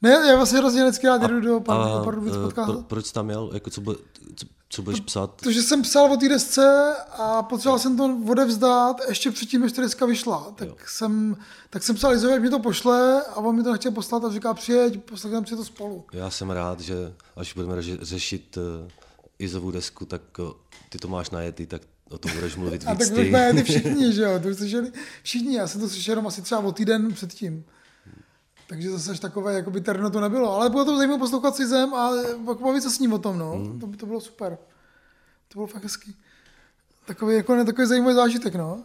ne, 0.01 0.09
já 0.09 0.35
vlastně 0.35 0.59
hrozně 0.59 0.83
vždycky 0.83 1.07
rád 1.07 1.21
jdu 1.23 1.41
do, 1.41 1.59
Par- 1.59 1.97
do 1.97 2.01
Pardubic 2.03 2.33
eh, 2.35 2.43
podcast. 2.43 2.71
pro, 2.71 2.81
proč 2.81 3.11
tam 3.11 3.29
jel? 3.29 3.49
Jako 3.53 3.69
co, 3.69 3.81
bude, 3.81 3.97
co, 4.35 4.45
co 4.69 4.81
budeš 4.81 4.99
psát? 4.99 5.31
Protože 5.31 5.61
jsem 5.61 5.81
psal 5.81 6.13
o 6.13 6.17
té 6.17 6.29
desce 6.29 6.95
a 7.17 7.43
potřeboval 7.43 7.79
jsem 7.79 7.97
to 7.97 8.17
odevzdat 8.29 8.97
ještě 9.09 9.31
předtím, 9.31 9.61
než 9.61 9.71
ta 9.71 9.81
deska 9.81 10.05
vyšla. 10.05 10.51
Tak, 10.55 10.89
jsem, 10.89 11.37
tak 11.69 11.83
jsem 11.83 11.95
psal 11.95 12.13
Izovi, 12.13 12.33
jak 12.33 12.41
mi 12.41 12.49
to 12.49 12.59
pošle 12.59 13.23
a 13.23 13.35
on 13.35 13.55
mi 13.55 13.63
to 13.63 13.71
nechtěl 13.71 13.91
poslat 13.91 14.25
a 14.25 14.31
říká, 14.31 14.53
přijeď, 14.53 15.03
poslechneme 15.03 15.47
si 15.47 15.55
to 15.55 15.65
spolu. 15.65 16.03
Já 16.13 16.29
jsem 16.29 16.49
rád, 16.49 16.79
že 16.79 17.13
až 17.35 17.53
budeme 17.53 17.81
řešit 18.01 18.57
uh, 18.57 18.63
Izovu 19.41 19.71
desku, 19.71 20.05
tak 20.05 20.21
uh, 20.39 20.51
ty 20.89 20.97
to 20.97 21.07
máš 21.07 21.29
najetý, 21.29 21.65
tak 21.65 21.81
o 22.09 22.17
tom 22.17 22.31
budeš 22.31 22.55
mluvit 22.55 22.83
A 22.87 22.93
víc 22.93 23.07
tak 23.09 23.15
ty. 23.15 23.23
možná 23.23 23.51
ty 23.53 23.63
všichni, 23.71 24.13
že 24.13 24.21
jo, 24.21 24.39
to 24.39 24.55
slyšeli 24.55 24.91
všichni, 25.23 25.55
já 25.55 25.67
jsem 25.67 25.81
to 25.81 25.89
slyšel 25.89 26.11
jenom 26.11 26.27
asi 26.27 26.41
třeba 26.41 26.61
o 26.61 26.71
týden 26.71 27.13
předtím. 27.13 27.65
Takže 28.67 28.91
zase 28.91 29.11
až 29.11 29.19
takové, 29.19 29.53
jako 29.53 29.71
by 29.71 29.81
terno 29.81 30.09
to 30.09 30.21
nebylo, 30.21 30.53
ale 30.53 30.69
bylo 30.69 30.85
to 30.85 30.97
zajímavé 30.97 31.19
poslouchat 31.19 31.55
si 31.55 31.67
zem 31.67 31.93
a 31.93 32.15
jako 32.47 32.63
bavit 32.63 32.83
se 32.83 32.89
s 32.91 32.99
ním 32.99 33.13
o 33.13 33.19
tom, 33.19 33.39
no. 33.39 33.51
Hmm. 33.51 33.79
To, 33.79 33.87
to, 33.97 34.05
bylo 34.05 34.21
super. 34.21 34.57
To 35.47 35.53
bylo 35.53 35.67
fakt 35.67 35.83
hezký. 35.83 36.15
Takový, 37.05 37.35
jako, 37.35 37.55
ne, 37.55 37.65
takový 37.65 37.87
zajímavý 37.87 38.15
zážitek, 38.15 38.55
no. 38.55 38.83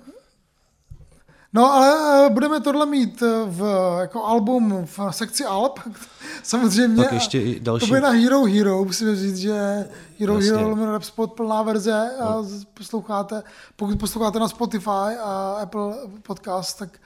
No, 1.53 1.73
ale 1.73 2.27
eh, 2.27 2.31
budeme 2.31 2.61
tohle 2.61 2.87
mít 2.87 3.23
eh, 3.23 3.27
v, 3.47 3.63
jako 4.01 4.25
album 4.25 4.87
v 4.87 4.99
sekci 5.11 5.45
Alp, 5.45 5.79
samozřejmě. 6.43 7.03
Pak 7.05 7.13
ještě 7.13 7.41
i 7.43 7.61
další- 7.61 7.81
To 7.81 7.87
bude 7.87 8.01
na 8.01 8.11
Hero 8.11 8.45
Hero, 8.45 8.85
musíme 8.85 9.17
říct, 9.17 9.37
že 9.37 9.89
Hero 10.21 10.35
Jasně. 10.35 10.51
Hero 10.51 10.69
lomeno 10.69 10.93
Rap 10.93 11.03
Spot 11.03 11.33
plná 11.33 11.63
verze 11.63 12.11
a 12.21 12.43
z- 12.43 12.65
posloucháte, 12.65 13.43
pokud 13.77 13.99
posloucháte 13.99 14.39
na 14.39 14.49
Spotify 14.49 14.91
a 15.23 15.59
Apple 15.63 15.95
Podcast, 16.23 16.79
tak 16.79 16.99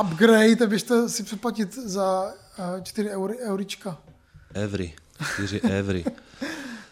upgrade 0.00 0.64
a 0.64 0.66
běžte 0.66 1.08
si 1.08 1.22
předplatit 1.22 1.74
za 1.74 2.32
eh, 2.78 2.82
4 2.82 3.10
eury, 3.10 3.38
eurička. 3.38 3.98
Every. 4.54 4.94
Čtyři 5.34 5.60
every. 5.60 6.04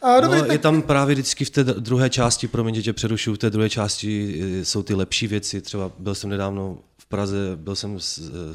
A 0.05 0.21
dobrý, 0.21 0.39
no, 0.39 0.45
tak 0.45 0.53
je 0.53 0.59
tam 0.59 0.83
právě 0.83 1.15
vždycky 1.15 1.45
v 1.45 1.51
té 1.51 1.65
druhé 1.65 2.11
části, 2.11 2.49
promiň, 2.49 2.83
že 2.83 2.93
přerušuju, 2.93 3.37
v 3.37 3.39
té 3.39 3.51
druhé 3.51 3.71
části 3.71 4.41
eh, 4.61 4.65
jsou 4.65 4.83
ty 4.83 4.95
lepší 4.95 5.27
věci. 5.27 5.61
Třeba 5.61 5.91
byl 5.99 6.15
jsem 6.15 6.31
nedávno 6.31 6.79
v 6.99 7.07
Praze, 7.07 7.37
byl 7.57 7.77
jsem 7.77 7.97
eh, 7.97 8.01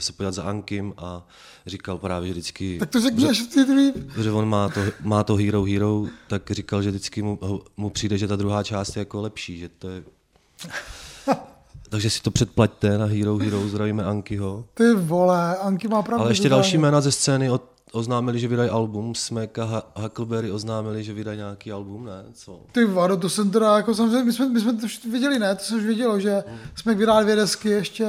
se 0.02 0.14
podívat 0.14 0.34
za 0.34 0.44
Ankim 0.44 0.94
a 0.98 1.28
říkal 1.66 1.98
právě 1.98 2.28
že 2.28 2.34
vždycky, 2.34 2.80
tak 2.80 2.90
to 2.90 3.02
řekneš 3.02 3.42
v 3.42 3.48
té 3.54 3.66
druhé. 3.66 3.92
že 4.22 4.32
on 4.32 4.50
má 4.50 4.70
to, 4.70 4.82
má 5.02 5.24
to 5.24 5.36
Hero 5.36 5.64
Hero, 5.64 6.06
tak 6.28 6.52
říkal, 6.52 6.82
že 6.82 6.90
vždycky 6.90 7.22
mu, 7.22 7.40
mu 7.78 7.90
přijde, 7.90 8.18
že 8.18 8.28
ta 8.28 8.36
druhá 8.36 8.64
část 8.64 8.96
je 8.96 9.00
jako 9.00 9.22
lepší, 9.22 9.60
že 9.60 9.70
to 9.70 9.90
je... 9.90 10.04
Takže 11.90 12.10
si 12.10 12.22
to 12.22 12.32
předplaťte 12.32 12.98
na 12.98 13.06
Hero 13.06 13.38
Hero, 13.38 13.68
zdravíme 13.68 14.04
Ankyho. 14.04 14.66
Ty 14.74 14.94
vole, 14.94 15.58
Anky 15.58 15.88
má 15.88 16.02
pravdu. 16.02 16.22
Ale 16.22 16.32
ještě 16.32 16.50
další 16.50 16.78
jména 16.78 17.02
ze 17.02 17.12
scény 17.12 17.50
od 17.50 17.64
oznámili, 17.92 18.40
že 18.40 18.48
vydají 18.48 18.70
album, 18.70 19.16
Smek 19.16 19.60
a 19.60 19.84
Huckleberry 19.96 20.52
oznámili, 20.52 21.04
že 21.04 21.14
vydají 21.14 21.38
nějaký 21.38 21.72
album, 21.72 22.06
ne? 22.06 22.24
Co? 22.34 22.62
Ty 22.72 22.86
vado, 22.86 23.18
to 23.18 23.30
jsem 23.30 23.52
teda, 23.52 23.78
jako 23.78 23.96
samozřejmě, 23.96 24.24
my 24.24 24.34
jsme, 24.34 24.50
my 24.50 24.60
jsme 24.60 24.74
to 24.74 24.86
už 24.86 25.06
viděli, 25.06 25.40
ne? 25.40 25.56
To 25.56 25.64
se 25.64 25.76
už 25.76 25.84
vědělo, 25.84 26.20
že 26.20 26.44
jsme 26.76 26.96
vydali 26.96 27.24
dvě 27.24 27.36
desky 27.36 27.70
ještě 27.70 28.08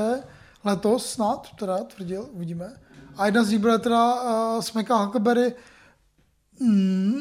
letos 0.65 1.07
snad, 1.07 1.49
teda 1.59 1.79
tvrdil, 1.79 2.29
uvidíme. 2.33 2.73
A 3.17 3.27
jedna 3.27 3.45
z 3.45 3.51
nich 3.51 3.59
bude 3.59 3.79
teda 3.79 4.23
uh, 4.23 4.61
Smeka 4.61 4.97
Huckleberry. 4.97 5.55
Mm, 6.61 7.21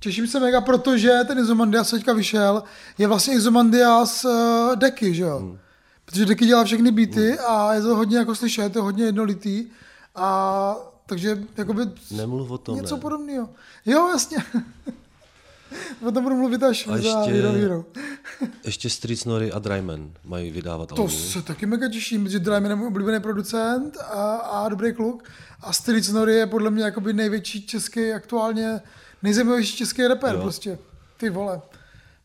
těším 0.00 0.26
se 0.26 0.40
mega, 0.40 0.60
protože 0.60 1.20
ten 1.26 1.38
Izomandias 1.38 1.90
teďka 1.90 2.12
vyšel, 2.12 2.62
je 2.98 3.06
vlastně 3.06 3.34
Izomandias 3.34 4.24
uh, 4.24 4.76
deky, 4.76 5.14
že 5.14 5.22
jo? 5.22 5.56
Protože 6.04 6.26
deky 6.26 6.46
dělá 6.46 6.64
všechny 6.64 6.92
beaty 6.92 7.38
a 7.38 7.74
je 7.74 7.82
to 7.82 7.96
hodně 7.96 8.18
jako 8.18 8.34
slyšet, 8.34 8.62
je 8.62 8.70
to 8.70 8.82
hodně 8.82 9.04
jednolitý. 9.04 9.66
A 10.14 10.91
takže 11.06 11.42
jakoby 11.56 11.82
Nemluv 12.10 12.50
o 12.50 12.58
tom, 12.58 12.76
něco 12.76 12.94
ne. 12.94 13.00
podobného. 13.00 13.48
Jo, 13.86 14.08
jasně. 14.08 14.36
o 16.08 16.12
tom 16.12 16.22
budu 16.24 16.36
mluvit 16.36 16.62
až 16.62 16.86
A 16.86 16.90
za 16.90 16.96
ještě- 16.96 17.32
Hero 17.32 17.52
Hero. 17.52 17.84
Ještě 18.64 18.90
Street 18.90 19.18
Snorri 19.18 19.52
a 19.52 19.58
Dryman 19.58 20.10
mají 20.24 20.50
vydávat 20.50 20.88
To 20.88 20.94
album. 20.94 21.10
se 21.18 21.42
taky 21.42 21.66
mega 21.66 21.88
těším, 21.88 22.24
protože 22.24 22.38
Dryman 22.38 22.70
je 22.70 22.76
můj 22.76 22.86
oblíbený 22.86 23.20
producent 23.20 23.96
a, 23.96 24.36
a 24.36 24.68
dobrý 24.68 24.92
kluk. 24.94 25.22
A 25.60 25.72
Street 25.72 26.04
Snorri 26.04 26.34
je 26.34 26.46
podle 26.46 26.70
mě 26.70 26.84
jakoby 26.84 27.12
největší 27.12 27.66
český, 27.66 28.12
aktuálně 28.12 28.80
nejzajímavější 29.22 29.76
český 29.76 30.06
rapper 30.06 30.34
Jo. 30.34 30.40
prostě. 30.42 30.78
Ty 31.16 31.30
vole. 31.30 31.60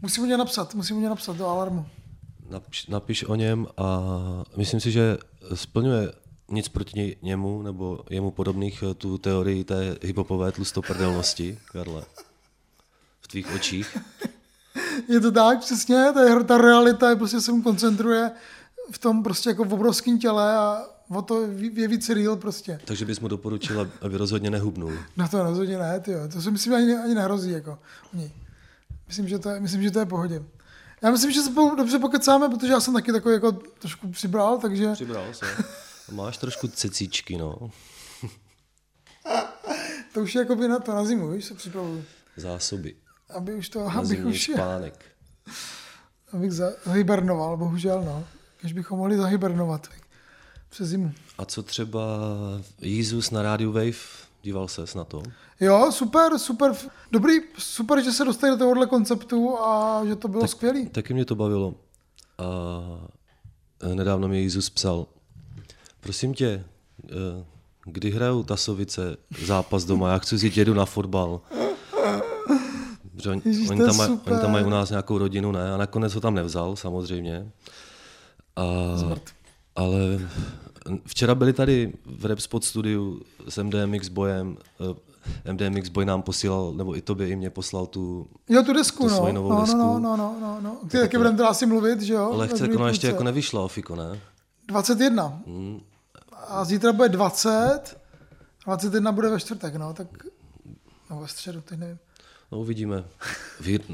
Musím 0.01 0.23
mu 0.23 0.29
ně 0.29 0.37
napsat, 0.37 0.75
musím 0.75 0.95
mu 0.95 1.01
ně 1.01 1.09
napsat 1.09 1.35
do 1.37 1.47
alarmu. 1.47 1.85
Napiš, 2.49 2.87
napiš 2.87 3.23
o 3.23 3.35
něm 3.35 3.67
a 3.77 3.99
myslím 4.57 4.79
si, 4.79 4.91
že 4.91 5.17
splňuje 5.53 6.11
nic 6.49 6.67
proti 6.67 6.99
ně- 6.99 7.15
němu 7.21 7.61
nebo 7.61 7.99
jemu 8.09 8.31
podobných 8.31 8.83
eh, 8.91 8.93
tu 8.93 9.17
teorii 9.17 9.63
té 9.63 9.95
hiphopové 10.01 10.51
tlustoprdelnosti, 10.51 11.59
Karle. 11.71 12.03
V 13.21 13.27
tvých 13.27 13.55
očích. 13.55 13.97
Je 15.09 15.19
to 15.19 15.31
tak, 15.31 15.59
přesně, 15.59 16.05
ta, 16.13 16.23
je, 16.23 16.43
ta 16.43 16.57
realita 16.57 17.09
je 17.09 17.15
prostě 17.15 17.41
se 17.41 17.51
mu 17.51 17.61
koncentruje 17.61 18.31
v 18.91 18.97
tom 18.97 19.23
prostě 19.23 19.49
jako 19.49 19.63
v 19.63 19.73
obrovském 19.73 20.19
těle 20.19 20.57
a 20.57 20.83
o 21.09 21.21
to 21.21 21.41
je 21.73 21.87
víc 21.87 22.09
real 22.09 22.35
prostě. 22.35 22.79
Takže 22.85 23.05
bys 23.05 23.19
mu 23.19 23.27
doporučila, 23.27 23.87
aby 24.01 24.17
rozhodně 24.17 24.49
nehubnul. 24.49 24.93
No 25.17 25.27
to 25.27 25.43
rozhodně 25.43 25.77
ne, 25.77 25.99
tyjo. 25.99 26.27
to 26.33 26.41
si 26.41 26.51
myslím 26.51 26.73
ani, 26.73 26.95
ani 26.95 27.15
nehrozí 27.15 27.51
jako 27.51 27.79
u 28.13 28.17
ní. 28.17 28.31
Myslím, 29.07 29.27
že 29.27 29.39
to 29.39 29.49
je, 29.49 29.59
myslím, 29.59 29.83
že 29.83 29.91
to 29.91 29.99
je 29.99 30.05
pohodě. 30.05 30.43
Já 31.01 31.11
myslím, 31.11 31.31
že 31.31 31.41
se 31.41 31.51
dobře 31.77 31.99
pokecáme, 31.99 32.49
protože 32.49 32.71
já 32.71 32.79
jsem 32.79 32.93
taky 32.93 33.11
takový 33.11 33.33
jako 33.33 33.51
trošku 33.51 34.07
přibral, 34.11 34.57
takže 34.57 34.91
Přibral 34.93 35.25
se. 35.33 35.45
Máš 36.11 36.37
trošku 36.37 36.67
cecíčky, 36.67 37.37
no. 37.37 37.55
to 40.13 40.21
už 40.21 40.35
je 40.35 40.39
jako 40.39 40.55
by 40.55 40.67
na 40.67 40.79
to, 40.79 40.95
na 40.95 41.05
zimu, 41.05 41.31
víš, 41.31 41.45
se 41.45 41.53
připravuju. 41.53 42.03
Zásoby. 42.37 42.95
Aby 43.29 43.53
už 43.53 43.69
to, 43.69 43.79
Na 43.83 43.91
abych 43.91 44.25
už, 44.25 44.49
spánek. 44.53 45.05
abych 46.33 46.51
za, 46.51 46.71
zahybernoval, 46.85 47.57
bohužel, 47.57 48.03
no. 48.03 48.25
Když 48.61 48.73
bychom 48.73 48.97
mohli 48.97 49.17
zahybernovat 49.17 49.87
přes 50.69 50.87
zimu. 50.89 51.11
A 51.37 51.45
co 51.45 51.63
třeba 51.63 52.01
Jízus 52.81 53.31
na 53.31 53.41
rádiu 53.41 53.71
Wave? 53.71 54.27
Díval 54.43 54.67
ses 54.67 54.95
na 54.95 55.03
to? 55.03 55.23
Jo, 55.59 55.91
super, 55.91 56.39
super, 56.39 56.75
dobrý, 57.11 57.33
super, 57.57 58.03
že 58.03 58.11
se 58.11 58.25
dostali 58.25 58.51
do 58.53 58.57
tohohle 58.57 58.87
konceptu 58.87 59.59
a 59.59 60.01
že 60.05 60.15
to 60.15 60.27
bylo 60.27 60.41
tak, 60.41 60.49
skvělý. 60.49 60.89
Taky 60.89 61.13
mě 61.13 61.25
to 61.25 61.35
bavilo. 61.35 61.75
A 62.37 62.45
nedávno 63.93 64.27
mi 64.27 64.39
Jízus 64.39 64.69
psal. 64.69 65.05
Prosím 65.99 66.33
tě, 66.33 66.63
eh, 67.09 67.45
kdy 67.85 68.11
hrajou 68.11 68.43
Tasovice 68.43 69.17
zápas 69.45 69.85
doma? 69.85 70.11
Já 70.11 70.17
chci 70.17 70.35
jít 70.45 70.57
jedu 70.57 70.73
na 70.73 70.85
fotbal. 70.85 71.41
Protože 73.15 73.29
oni, 73.29 73.41
Ježíš, 73.45 73.69
oni, 73.69 73.79
tam 73.85 73.97
maj, 73.97 74.07
oni 74.09 74.39
tam 74.41 74.51
mají 74.51 74.65
u 74.65 74.69
nás 74.69 74.89
nějakou 74.89 75.17
rodinu, 75.17 75.51
ne? 75.51 75.73
A 75.73 75.77
nakonec 75.77 76.13
ho 76.15 76.21
tam 76.21 76.35
nevzal, 76.35 76.75
samozřejmě. 76.75 77.51
A, 78.55 78.63
ale 79.75 79.99
včera 81.05 81.35
byli 81.35 81.53
tady 81.53 81.93
v 82.05 82.25
Repspot 82.25 82.63
studiu 82.63 83.21
s 83.49 83.63
MDMX 83.63 84.07
bojem. 84.07 84.57
eh, 85.45 85.53
MDMX 85.53 85.89
boj 85.89 86.05
nám 86.05 86.21
posílal, 86.21 86.73
nebo 86.73 86.97
i 86.97 87.01
tobě, 87.01 87.27
i 87.27 87.35
mě 87.35 87.49
poslal 87.49 87.85
tu 87.85 88.27
Jo, 88.49 88.63
tu 88.63 88.73
desku, 88.73 89.03
Tu 89.03 89.09
no. 89.09 89.15
svoji 89.15 89.33
novou 89.33 89.49
no, 89.49 89.61
desku. 89.61 89.77
no, 89.77 89.99
no, 89.99 90.17
no, 90.17 90.35
no, 90.41 90.57
no. 90.61 90.77
Ty 90.89 90.97
taky 90.99 91.17
budeme 91.17 91.43
asi 91.47 91.65
mluvit, 91.65 92.01
že 92.01 92.13
jo? 92.13 92.29
lehce, 92.33 92.55
druhé 92.55 92.69
jako 92.71 92.79
ona 92.79 92.87
ještě 92.87 93.07
jako 93.07 93.23
nevyšla, 93.23 93.61
Ofiko, 93.61 93.95
ne? 93.95 94.19
21. 94.67 95.41
A 96.47 96.65
zítra 96.65 96.93
bude 96.93 97.09
20. 97.09 97.97
21 98.65 99.11
bude 99.11 99.29
ve 99.29 99.39
čtvrtek, 99.39 99.75
no, 99.75 99.93
tak... 99.93 100.07
No 101.09 101.19
ve 101.21 101.27
středu, 101.27 101.61
teď 101.61 101.79
nevím. 101.79 101.97
No 102.51 102.59
uvidíme. 102.59 103.03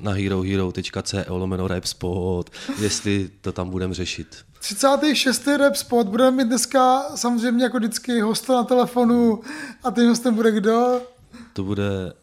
Na 0.01 0.11
herohero.co 0.11 1.17
lomeno 1.27 1.67
Repspot, 1.67 2.49
jestli 2.81 3.29
to 3.41 3.51
tam 3.51 3.69
budeme 3.69 3.93
řešit. 3.93 4.37
36. 4.59 5.47
rap 5.47 5.75
spot, 5.75 6.07
budeme 6.07 6.31
mít 6.37 6.47
dneska 6.47 7.01
samozřejmě 7.15 7.63
jako 7.63 7.77
vždycky 7.77 8.21
hosta 8.21 8.53
na 8.53 8.63
telefonu 8.63 9.41
a 9.83 9.91
tím 9.91 10.07
hostem 10.09 10.35
bude 10.35 10.51
kdo? 10.51 11.01
To 11.53 11.63
bude 11.63 12.13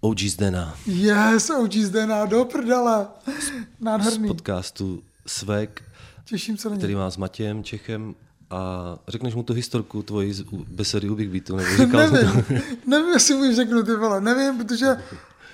OG 0.00 0.18
Zdena 0.20 0.74
Yes, 0.86 1.50
OG 1.50 1.72
Zdena, 1.72 2.26
do 2.26 2.44
prdele. 2.44 3.06
z 3.40 3.52
Nádherný, 3.80 4.28
podcastu 4.28 5.02
Svek, 5.26 5.82
těším 6.24 6.56
se 6.56 6.70
na 6.70 6.76
který 6.76 6.94
má 6.94 7.10
s 7.10 7.16
Matějem 7.16 7.64
Čechem 7.64 8.14
a 8.50 8.74
řekneš 9.08 9.34
mu 9.34 9.42
tu 9.42 9.52
historku 9.52 10.02
tvojí 10.02 10.32
z 10.32 10.40
u- 10.40 10.64
besedy 10.68 11.08
u 11.10 11.14
Big 11.14 11.28
Beatu, 11.30 11.56
nebo 11.56 11.68
říkal 11.76 12.04
jsi 12.04 12.10
to? 12.10 12.16
nevím, 12.16 12.62
nevím, 12.86 13.08
jestli 13.12 13.34
mu 13.34 13.54
řeknu, 13.54 13.82
ty 13.82 13.94
vole, 13.96 14.20
nevím, 14.20 14.64
protože 14.64 14.86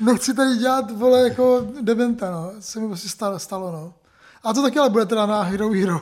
nechci 0.00 0.34
tady 0.34 0.56
dělat, 0.56 0.90
vole, 0.90 1.20
jako 1.28 1.66
dementa, 1.80 2.30
no, 2.30 2.52
se 2.60 2.80
mi 2.80 2.86
prostě 2.88 3.08
stalo, 3.08 3.38
stalo, 3.38 3.72
no. 3.72 3.94
A 4.42 4.52
to 4.54 4.62
taky 4.62 4.78
ale 4.78 4.90
bude 4.90 5.06
teda 5.06 5.26
na 5.26 5.42
Hero 5.42 5.70
Hero. 5.70 6.00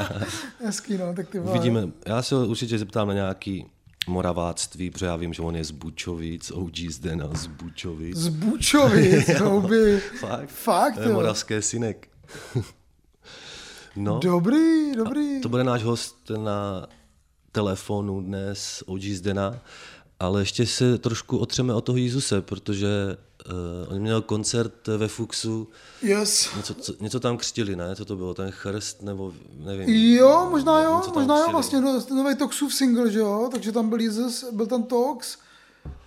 Hezký, 0.64 0.98
no, 0.98 1.14
tak 1.14 1.28
ty 1.28 1.38
vole. 1.38 1.50
Uvidíme. 1.50 1.88
Já 2.06 2.22
se 2.22 2.34
určitě 2.36 2.78
zeptám 2.78 3.08
na 3.08 3.14
nějaký 3.14 3.66
moraváctví, 4.08 4.90
protože 4.90 5.06
já 5.06 5.16
vím, 5.16 5.32
že 5.32 5.42
on 5.42 5.56
je 5.56 5.64
z 5.64 5.70
Bučovic, 5.70 6.50
OG 6.50 6.76
Zdena 6.90 7.28
z 7.34 7.46
Bučovic. 7.46 8.16
Z 8.16 8.28
Bučovic, 8.28 9.28
houby. 9.40 10.00
Fakt? 10.20 10.48
Fakt, 10.50 10.94
To 10.94 11.00
je 11.00 11.08
jo. 11.08 11.14
moravské 11.14 11.62
synek. 11.62 12.08
No, 13.96 14.18
Dobrý, 14.22 14.92
dobrý. 14.96 15.40
to 15.40 15.48
bude 15.48 15.64
náš 15.64 15.82
host 15.82 16.30
na 16.36 16.86
telefonu 17.52 18.20
dnes, 18.20 18.82
OG 18.86 19.00
Zdena, 19.02 19.58
ale 20.20 20.40
ještě 20.40 20.66
se 20.66 20.98
trošku 20.98 21.38
otřeme 21.38 21.74
o 21.74 21.80
toho 21.80 21.98
Jízuse, 21.98 22.40
protože 22.40 23.16
uh, 23.86 23.94
on 23.94 24.00
měl 24.02 24.22
koncert 24.22 24.86
ve 24.96 25.08
Fuxu, 25.08 25.68
Yes. 26.02 26.48
něco, 26.56 26.74
co, 26.74 26.94
něco 27.00 27.20
tam 27.20 27.36
křtili, 27.36 27.76
ne? 27.76 27.96
Co 27.96 28.04
to 28.04 28.16
bylo, 28.16 28.34
ten 28.34 28.50
chrst, 28.50 29.02
nebo 29.02 29.32
nevím. 29.58 29.88
Jo, 30.16 30.48
možná 30.50 30.82
jo, 30.82 31.02
možná 31.14 31.34
jo, 31.36 31.40
křtili. 31.42 31.52
vlastně 31.52 31.80
no, 31.80 32.02
nový 32.10 32.36
Toxův 32.36 32.74
single, 32.74 33.10
že 33.10 33.18
jo, 33.18 33.48
takže 33.52 33.72
tam 33.72 33.88
byl 33.88 34.00
Jesus, 34.00 34.44
byl 34.52 34.66
tam 34.66 34.82
Tox. 34.82 35.38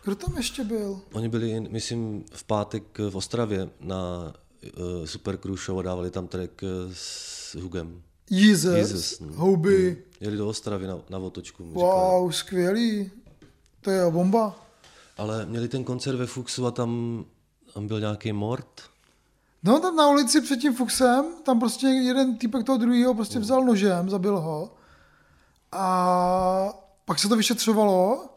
Kdo 0.03 0.15
tam 0.15 0.38
ještě 0.38 0.63
byl? 0.63 1.00
Oni 1.13 1.29
byli, 1.29 1.60
myslím, 1.69 2.24
v 2.31 2.43
pátek 2.43 2.84
v 3.10 3.15
Ostravě 3.15 3.69
na 3.81 4.34
uh, 4.63 5.06
Super 5.06 5.38
Cruise 5.38 5.63
Show 5.66 5.80
a 5.80 5.82
dávali 5.82 6.12
tam 6.12 6.28
track 6.28 6.63
eh, 6.63 6.68
s 6.94 7.56
Hugem. 7.56 8.01
Jesus, 8.30 8.75
Jesus, 8.75 9.20
no. 9.20 9.34
houby. 9.34 10.04
Jeli 10.20 10.38
do 10.38 10.48
Ostravy 10.48 10.88
na, 10.88 11.00
na 11.10 11.18
otočku. 11.18 11.63
mi 11.63 11.70
říkali. 11.70 11.86
Wow, 11.86 12.32
skvělý. 12.32 13.12
To 13.82 13.92
je 13.92 14.12
bomba. 14.12 14.56
Ale 15.18 15.46
měli 15.46 15.68
ten 15.68 15.84
koncert 15.84 16.18
ve 16.18 16.25
Fuxu 16.25 16.66
a 16.66 16.72
tam, 16.72 17.25
tam 17.74 17.88
byl 17.88 18.00
nějaký 18.00 18.34
mort. 18.34 18.82
No 19.63 19.80
tam 19.80 19.96
na 19.96 20.08
ulici 20.08 20.42
před 20.42 20.58
tím 20.58 20.75
Fuxem, 20.75 21.25
tam 21.44 21.60
prostě 21.60 21.88
jeden 21.88 22.38
týpek 22.38 22.66
toho 22.66 22.78
druhého 22.78 23.13
prostě 23.13 23.39
vzal 23.39 23.66
nožem, 23.66 24.10
zabil 24.10 24.39
ho. 24.39 24.74
A 25.72 26.74
pak 27.06 27.20
se 27.20 27.30
to 27.30 27.36
vyšetřovalo. 27.36 28.29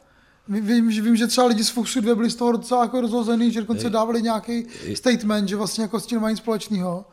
Vím, 0.61 0.91
že, 0.93 1.03
vím, 1.03 1.17
že 1.17 1.27
třeba 1.27 1.47
lidi 1.47 1.65
z 1.65 1.69
Fuxu 1.69 2.01
dvě 2.01 2.15
byli 2.15 2.31
z 2.31 2.35
toho 2.35 2.53
docela 2.53 2.83
jako 2.83 3.01
rozhozený, 3.01 3.53
že 3.53 3.61
dokonce 3.61 3.91
dávali 3.91 4.23
nějaký 4.23 4.67
statement, 4.95 5.49
že 5.49 5.57
vlastně 5.57 5.83
jako 5.83 6.01
s 6.01 6.07
tím 6.07 6.21
nic 6.29 6.39
společného. 6.39 7.05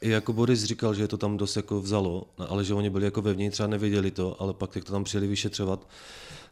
I 0.00 0.10
jako 0.10 0.32
Boris 0.32 0.64
říkal, 0.64 0.94
že 0.94 1.02
je 1.02 1.08
to 1.08 1.16
tam 1.16 1.36
dost 1.36 1.56
jako 1.56 1.80
vzalo, 1.80 2.26
no, 2.38 2.50
ale 2.50 2.64
že 2.64 2.74
oni 2.74 2.90
byli 2.90 3.04
jako 3.04 3.22
vevnitř 3.22 3.60
a 3.60 3.66
nevěděli 3.66 4.10
to, 4.10 4.42
ale 4.42 4.54
pak 4.54 4.76
jak 4.76 4.84
to 4.84 4.92
tam 4.92 5.04
přijeli 5.04 5.26
vyšetřovat, 5.26 5.88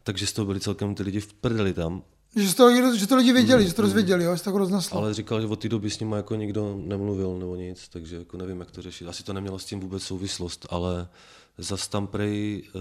takže 0.03 0.27
z 0.27 0.33
toho 0.33 0.47
byli 0.47 0.61
celkem 0.61 0.95
ty 0.95 1.03
lidi 1.03 1.21
v 1.21 1.33
prdeli 1.33 1.73
tam. 1.73 2.03
Že 2.37 2.55
to, 2.55 2.97
že 2.97 3.07
to 3.07 3.17
lidi 3.17 3.33
věděli, 3.33 3.67
že 3.67 3.75
to 3.75 3.83
rozvěděli, 3.83 4.25
jo, 4.25 4.37
že 4.37 4.43
to 4.43 4.59
rozneslo. 4.59 4.99
Ale 4.99 5.15
říkal, 5.15 5.41
že 5.41 5.47
od 5.47 5.61
té 5.61 5.69
doby 5.69 5.91
s 5.91 6.01
ním 6.01 6.13
jako 6.13 6.35
nikdo 6.35 6.81
nemluvil 6.85 7.39
nebo 7.39 7.57
nic, 7.57 7.89
takže 7.89 8.17
jako 8.17 8.37
nevím, 8.37 8.61
jak 8.61 8.71
to 8.71 8.83
řešit. 8.83 9.09
Asi 9.09 9.23
to 9.23 9.33
nemělo 9.33 9.59
s 9.59 9.65
tím 9.65 9.81
vůbec 9.81 10.03
souvislost, 10.03 10.67
ale 10.71 11.09
zas 11.59 11.89
tam 11.89 12.07
prej 12.07 12.63
eh, 12.67 12.79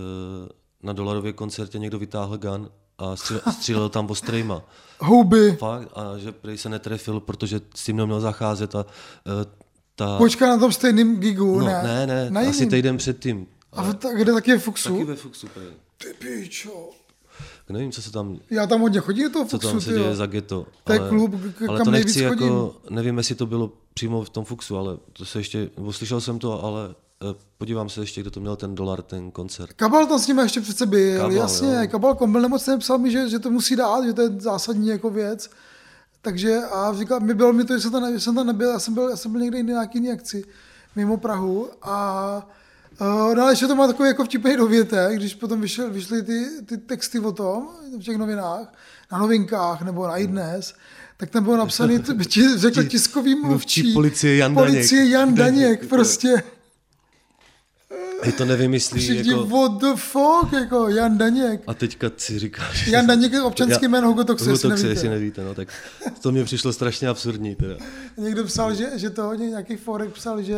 na 0.84 0.94
dolarově 0.94 1.34
koncertě 1.34 1.80
někdo 1.80 2.00
vytáhl 2.00 2.38
gun 2.38 2.70
a 3.02 3.16
střílel, 3.16 3.42
střílel 3.52 3.90
tam 3.90 4.10
ostrejma. 4.10 4.62
Houby. 5.00 5.56
Fakt, 5.60 5.88
a 5.96 6.18
že 6.18 6.32
prej 6.32 6.58
se 6.58 6.70
netrefil, 6.70 7.20
protože 7.20 7.62
s 7.76 7.84
tím 7.84 7.98
neměl 7.98 8.22
zacházet 8.22 8.76
a 8.76 8.86
eh, 9.28 9.46
ta... 9.96 10.18
Počká 10.18 10.48
na 10.48 10.58
tom 10.58 10.72
stejném 10.72 11.20
gigu, 11.20 11.60
no, 11.60 11.66
ne? 11.66 11.84
ne, 11.84 12.08
ne, 12.08 12.30
na 12.30 12.42
asi 12.42 12.66
týden 12.68 12.98
předtím. 12.98 13.48
A 13.74 13.84
v- 13.84 13.94
ta- 13.94 14.14
kde 14.14 14.34
taky 14.34 14.52
je 14.52 14.60
Fuxu? 14.60 14.90
Taky 14.94 15.04
ve 15.04 15.16
Fuxu 15.16 15.48
prej. 15.48 15.68
Ty 15.98 16.08
pičo. 16.20 16.90
nevím, 17.70 17.92
co 17.92 18.02
se 18.02 18.12
tam, 18.12 18.40
Já 18.50 18.68
tam 18.68 18.82
hodně 18.82 19.00
chodím 19.00 19.24
do 19.24 19.30
toho 19.34 19.46
co 19.46 19.50
Fuxu, 19.60 19.68
tam 19.70 19.82
se 19.82 19.94
děje 19.94 20.16
za 20.16 20.26
ghetto. 20.26 20.66
To 20.84 20.94
je 20.94 21.00
klub, 21.00 21.32
k- 21.58 21.70
ale 21.70 21.78
kam 21.78 21.86
to 21.86 21.92
nechci 21.92 22.24
chodím. 22.26 22.48
jako, 22.48 22.76
nevím, 22.90 23.18
jestli 23.18 23.36
to 23.36 23.46
bylo 23.46 23.72
přímo 23.94 24.24
v 24.24 24.30
tom 24.30 24.46
Fuxu, 24.46 24.78
ale 24.78 24.98
to 25.14 25.26
se 25.26 25.40
ještě, 25.40 25.70
nebo 25.78 25.94
slyšel 25.94 26.22
jsem 26.22 26.40
to, 26.40 26.64
ale 26.64 26.96
podívám 27.58 27.90
se 27.90 28.02
ještě, 28.02 28.22
kdo 28.22 28.32
to 28.32 28.40
měl 28.40 28.56
ten 28.56 28.76
dolar, 28.76 29.02
ten 29.02 29.32
koncert. 29.32 29.74
Kabal 29.74 30.06
tam 30.08 30.20
s 30.20 30.28
nimi 30.28 30.42
ještě 30.42 30.62
přece 30.62 30.86
byl, 30.86 31.18
Kabal, 31.18 31.32
jasně, 31.32 31.76
jo. 31.82 31.88
Kabal 31.92 32.16
Kombel 32.16 32.42
nemocný 32.42 32.78
psal 32.78 32.98
mi, 32.98 33.12
že, 33.12 33.30
že 33.30 33.40
to 33.40 33.52
musí 33.52 33.76
dát, 33.76 34.06
že 34.06 34.14
to 34.14 34.22
je 34.22 34.30
zásadní 34.40 34.88
jako 34.88 35.10
věc. 35.10 35.50
Takže 36.22 36.58
a 36.72 36.94
říkal, 36.94 37.20
mi 37.20 37.34
bylo 37.34 37.54
mi 37.54 37.64
to, 37.66 37.74
že 37.78 37.82
jsem 37.82 37.92
tam, 37.92 38.14
že 38.14 38.20
jsem 38.20 38.36
tam 38.36 38.48
nebyl, 38.48 38.70
já 38.70 38.80
jsem 38.80 38.94
byl, 38.94 39.10
já 39.10 39.16
jsem 39.16 39.32
byl 39.32 39.42
někde 39.42 39.58
jinde 39.58 39.74
na 39.74 39.80
nějaký 39.80 39.98
jiný 39.98 40.12
akci 40.12 40.44
mimo 40.96 41.18
Prahu 41.18 41.70
a 41.82 42.48
Uh, 43.02 43.36
no 43.36 43.42
ale 43.44 43.52
ještě 43.52 43.68
to 43.68 43.76
má 43.76 43.88
takový 43.88 44.08
jako 44.10 44.24
vtipný 44.26 44.58
dovětek, 44.58 45.16
když 45.16 45.36
potom 45.36 45.62
vyšel, 45.62 45.90
vyšly 45.90 46.24
ty, 46.24 46.46
ty 46.66 46.78
texty 46.78 47.20
o 47.20 47.32
tom 47.32 47.68
v 48.00 48.04
těch 48.04 48.18
novinách, 48.18 48.74
na 49.12 49.18
novinkách 49.18 49.82
nebo 49.82 50.08
na 50.08 50.18
iDnes, 50.18 50.74
tak 51.18 51.30
tam 51.30 51.44
bylo 51.44 51.58
napsaný, 51.58 52.00
ti- 52.28 52.58
řekl 52.58 52.84
tiskový 52.84 53.36
mluvčí, 53.36 53.82
mluvčí 53.82 53.94
policie 53.94 54.36
Jan 54.38 54.56
Daněk. 54.56 54.72
policie 54.72 55.10
Jan 55.10 55.36
Daněk, 55.36 55.88
prostě. 55.90 56.44
Hej, 58.24 58.34
to 58.34 58.46
nevymyslí, 58.46 59.00
Všichni, 59.02 59.32
jako, 59.32 59.46
what 59.46 59.72
the 59.82 59.88
fuck, 59.96 60.54
jako 60.54 60.90
Jan 60.90 61.18
Daněk. 61.18 61.62
a 61.68 61.74
teďka 61.74 62.12
si 62.18 62.40
říkáš... 62.40 62.88
Jan 62.88 63.08
Daněk 63.08 63.34
je 63.34 63.42
občanský 63.42 63.88
jméno 63.88 64.08
Hugo 64.08 64.24
Toxe, 64.24 64.46
Hugo 64.52 64.70
Toxe, 64.70 64.88
jestli 64.88 65.10
nevíte, 65.10 65.44
no, 65.44 65.56
tak 65.56 65.68
to 66.22 66.32
mě 66.32 66.44
přišlo 66.44 66.74
strašně 66.74 67.08
absurdní. 67.08 67.56
Teda. 67.56 67.76
Někdo 68.18 68.44
psal, 68.44 68.76
že, 68.76 68.90
že 68.96 69.10
to, 69.10 69.34
nějaký 69.34 69.76
forek 69.76 70.12
psal, 70.12 70.42
že 70.42 70.58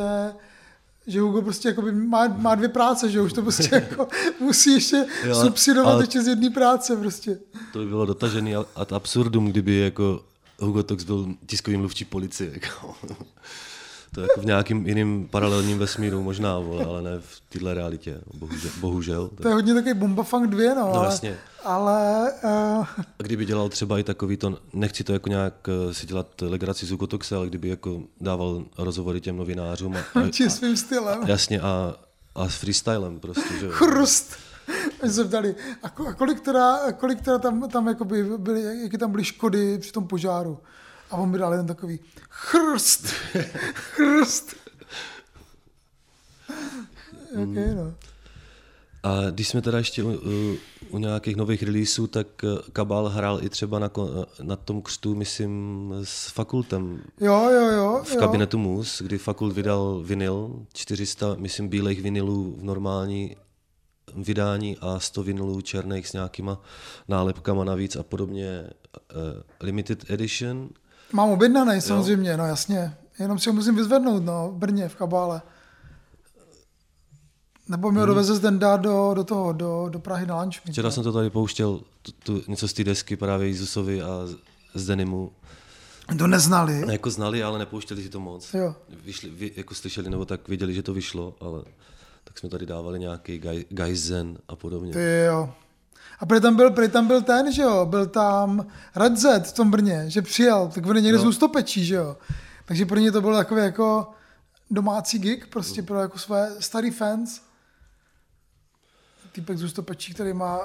že 1.08 1.22
Hugo 1.22 1.42
prostě 1.42 1.68
jakoby 1.68 1.92
má, 1.92 2.28
má 2.28 2.56
dvě 2.56 2.70
práce, 2.70 3.10
že 3.10 3.22
už 3.22 3.34
to 3.34 3.42
prostě 3.42 3.70
jako 3.76 4.08
musí 4.40 4.74
ještě 4.74 5.06
Jo, 5.26 5.36
subsidovat 5.42 6.02
ještě 6.02 6.22
z 6.22 6.28
jedné 6.28 6.50
práce 6.50 6.96
prostě. 6.96 7.40
To 7.74 7.80
by 7.80 7.86
bylo 7.86 8.06
dotažený 8.06 8.56
ad 8.56 8.94
absurdum, 8.94 9.46
kdyby 9.48 9.76
jako 9.80 10.24
Hugo 10.60 10.84
Tox 10.84 11.04
byl 11.04 11.28
tiskový 11.46 11.78
mluvčí 11.78 12.06
policie. 12.06 12.52
Jako. 12.54 12.96
To 14.14 14.22
je 14.22 14.28
jako 14.30 14.42
v 14.42 14.46
nějakým 14.46 14.88
jiným 14.88 15.28
paralelním 15.28 15.80
vesmíru 15.80 16.24
možná, 16.24 16.60
vole, 16.60 16.86
ale 16.86 17.02
ne 17.02 17.12
v 17.20 17.42
téhle 17.50 17.74
realitě, 17.74 18.22
bohužel. 18.34 18.72
bohužel. 18.80 19.28
To 19.42 19.48
je 19.48 19.54
hodně 19.54 19.74
takový 19.74 19.94
Bomba 19.94 20.24
Funk 20.24 20.50
2, 20.50 20.74
no. 20.76 20.94
ale, 20.94 21.06
jasně. 21.06 21.38
Ale 21.64 22.32
uh, 22.44 22.86
A 23.20 23.24
kdyby 23.24 23.46
dělal 23.46 23.70
třeba 23.70 24.00
i 24.00 24.04
takový 24.04 24.38
to, 24.38 24.58
nechci 24.74 25.04
to 25.04 25.14
jako 25.14 25.30
nějak 25.30 25.54
eh, 25.90 25.94
si 25.94 26.08
dělat 26.08 26.28
legraci 26.42 26.86
z 26.86 26.92
Hugo 26.92 27.08
Toxe, 27.08 27.36
ale 27.36 27.48
kdyby 27.48 27.68
jako 27.70 28.02
dával 28.22 28.64
rozhovory 28.78 29.22
těm 29.22 29.38
novinářům 29.38 29.96
a, 29.96 30.20
a, 30.20 30.30
či 30.30 30.50
svým 30.50 30.78
stylem. 30.78 31.20
jasně 31.26 31.62
a, 31.62 31.96
a 32.36 32.50
s 32.50 32.56
freestylem 32.56 33.20
prostě, 33.20 33.54
že. 33.60 33.68
Chrust. 33.70 34.34
Oni 35.04 35.12
se 35.12 35.26
ptali, 35.26 35.56
a, 35.84 35.90
ko- 35.90 36.08
a 36.08 36.14
kolik 36.14 36.40
teda, 36.42 36.76
a 36.76 36.92
kolik 36.92 37.22
teda 37.22 37.40
tam, 37.40 37.70
tam 37.70 37.88
jakoby 37.88 38.24
byly, 38.38 38.82
jaké 38.84 38.98
tam 38.98 39.12
byly 39.12 39.24
škody 39.24 39.78
při 39.78 39.92
tom 39.92 40.08
požáru? 40.08 40.58
A 41.12 41.18
on 41.18 41.30
mi 41.30 41.38
dal 41.38 41.52
jeden 41.52 41.68
takový 41.68 42.00
chrst, 42.30 43.08
chrst. 43.74 44.56
Okay, 47.44 47.76
no. 47.76 47.94
A 49.04 49.30
když 49.30 49.48
jsme 49.48 49.62
teda 49.62 49.78
ještě 49.78 50.04
u, 50.04 50.10
u, 50.12 50.58
u 50.90 50.98
nějakých 50.98 51.36
nových 51.36 51.64
releaseů, 51.64 52.08
tak 52.08 52.28
eh, 52.44 52.48
Kabal 52.74 53.10
hrál 53.10 53.40
i 53.44 53.50
třeba 53.50 53.80
na, 53.80 53.90
ko- 53.90 54.26
na 54.42 54.56
tom 54.56 54.82
křtu, 54.82 55.16
myslím, 55.16 55.94
s 56.04 56.28
Fakultem 56.30 57.02
Jo, 57.22 57.50
jo, 57.52 57.72
jo. 57.72 58.02
v 58.04 58.12
jo. 58.14 58.20
kabinetu 58.20 58.58
Mus, 58.58 59.02
kdy 59.02 59.18
Fakult 59.18 59.54
vydal 59.56 60.02
vinyl, 60.06 60.66
400, 60.74 61.36
myslím, 61.38 61.68
bílých 61.68 62.02
vinylů 62.02 62.56
v 62.60 62.64
normální 62.64 63.36
vydání 64.16 64.78
a 64.82 65.00
100 65.00 65.24
vinylů 65.24 65.62
černých 65.62 66.08
s 66.08 66.14
nějakýma 66.14 66.62
nálepkama 67.08 67.64
navíc 67.64 67.96
a 67.96 68.04
podobně. 68.04 68.70
Uh, 69.16 69.42
limited 69.60 70.10
edition. 70.10 70.70
Mám 71.14 71.30
objednaný 71.30 71.82
samozřejmě, 71.82 72.38
no 72.38 72.46
jasně. 72.46 72.98
Jenom 73.20 73.40
si 73.40 73.50
ho 73.50 73.54
musím 73.54 73.76
vyzvednout, 73.76 74.24
no, 74.24 74.50
v 74.52 74.58
Brně, 74.58 74.90
v 74.90 74.96
kabále. 74.96 75.42
Nebo 77.70 77.92
mi 77.92 78.00
ho 78.00 78.06
doveze 78.06 78.36
z 78.36 78.40
Denda 78.40 78.78
do, 78.78 79.12
do 79.14 79.24
toho, 79.24 79.54
do, 79.54 79.86
do 79.90 80.00
Prahy 80.00 80.26
na 80.26 80.42
lunch. 80.42 80.56
Včera 80.72 80.92
jsem 80.92 81.04
to 81.04 81.12
tady 81.14 81.30
pouštěl, 81.30 81.80
tu, 82.02 82.12
tu, 82.12 82.44
něco 82.48 82.68
z 82.68 82.74
té 82.74 82.84
desky 82.84 83.16
právě 83.16 83.48
Jezusovi 83.48 84.02
a 84.02 84.08
z- 84.76 84.86
Denimu. 84.86 85.32
To 86.18 86.28
neznali. 86.28 86.84
Jako 86.92 87.10
znali, 87.10 87.44
ale 87.44 87.60
nepouštěli 87.60 88.04
si 88.04 88.10
to 88.10 88.20
moc. 88.20 88.54
Jo. 88.54 88.76
Vyšli, 89.06 89.30
vy, 89.30 89.52
jako 89.56 89.76
slyšeli, 89.76 90.10
nebo 90.10 90.26
tak 90.26 90.48
věděli, 90.48 90.74
že 90.74 90.84
to 90.84 90.94
vyšlo, 90.94 91.36
ale 91.42 91.64
tak 92.24 92.40
jsme 92.40 92.50
tady 92.50 92.66
dávali 92.66 93.00
nějaký 93.00 93.42
Gaizen 93.70 94.38
a 94.48 94.56
podobně. 94.56 94.94
Ty 94.94 95.24
jo. 95.28 95.54
A 96.20 96.26
prý 96.26 96.42
tam 96.42 96.56
byl, 96.56 96.72
prý 96.72 96.90
tam 96.90 97.08
byl 97.08 97.22
ten, 97.22 97.52
že 97.52 97.62
jo, 97.62 97.86
byl 97.86 98.06
tam 98.06 98.66
Red 98.96 99.18
Z 99.18 99.52
v 99.52 99.54
tom 99.54 99.72
Brně, 99.72 100.04
že 100.08 100.22
přijel, 100.22 100.72
tak 100.74 100.86
je 100.86 101.02
někde 101.02 101.20
z 101.20 101.26
Ústopečí, 101.26 101.86
že 101.86 101.96
jo. 101.96 102.18
Takže 102.66 102.86
pro 102.86 103.00
ně 103.00 103.12
to 103.12 103.22
bylo 103.22 103.38
takový 103.38 103.62
jako 103.62 104.08
domácí 104.72 105.20
gig, 105.20 105.48
prostě 105.48 105.84
pro 105.84 106.00
jako 106.00 106.18
své 106.18 106.52
starý 106.60 106.92
fans. 106.92 107.42
Týpek 109.32 109.58
z 109.58 109.64
Ústopečí, 109.64 110.14
který 110.14 110.34
má 110.34 110.60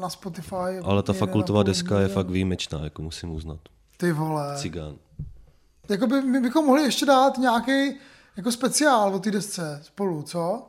na 0.00 0.10
Spotify. 0.10 0.78
Ale 0.84 1.02
ta 1.02 1.12
fakultová 1.12 1.62
deska 1.62 2.00
je 2.00 2.08
fakt 2.08 2.30
výjimečná, 2.30 2.84
jako 2.84 3.02
musím 3.02 3.30
uznat. 3.30 3.58
Ty 3.96 4.12
vole. 4.12 4.56
Cigán. 4.56 4.96
Jakoby 5.88 6.22
my 6.22 6.40
bychom 6.40 6.66
mohli 6.66 6.82
ještě 6.82 7.06
dát 7.06 7.38
nějaký 7.38 7.94
jako 8.36 8.52
speciál 8.52 9.14
o 9.14 9.18
té 9.18 9.30
desce 9.30 9.80
spolu, 9.82 10.22
co? 10.22 10.66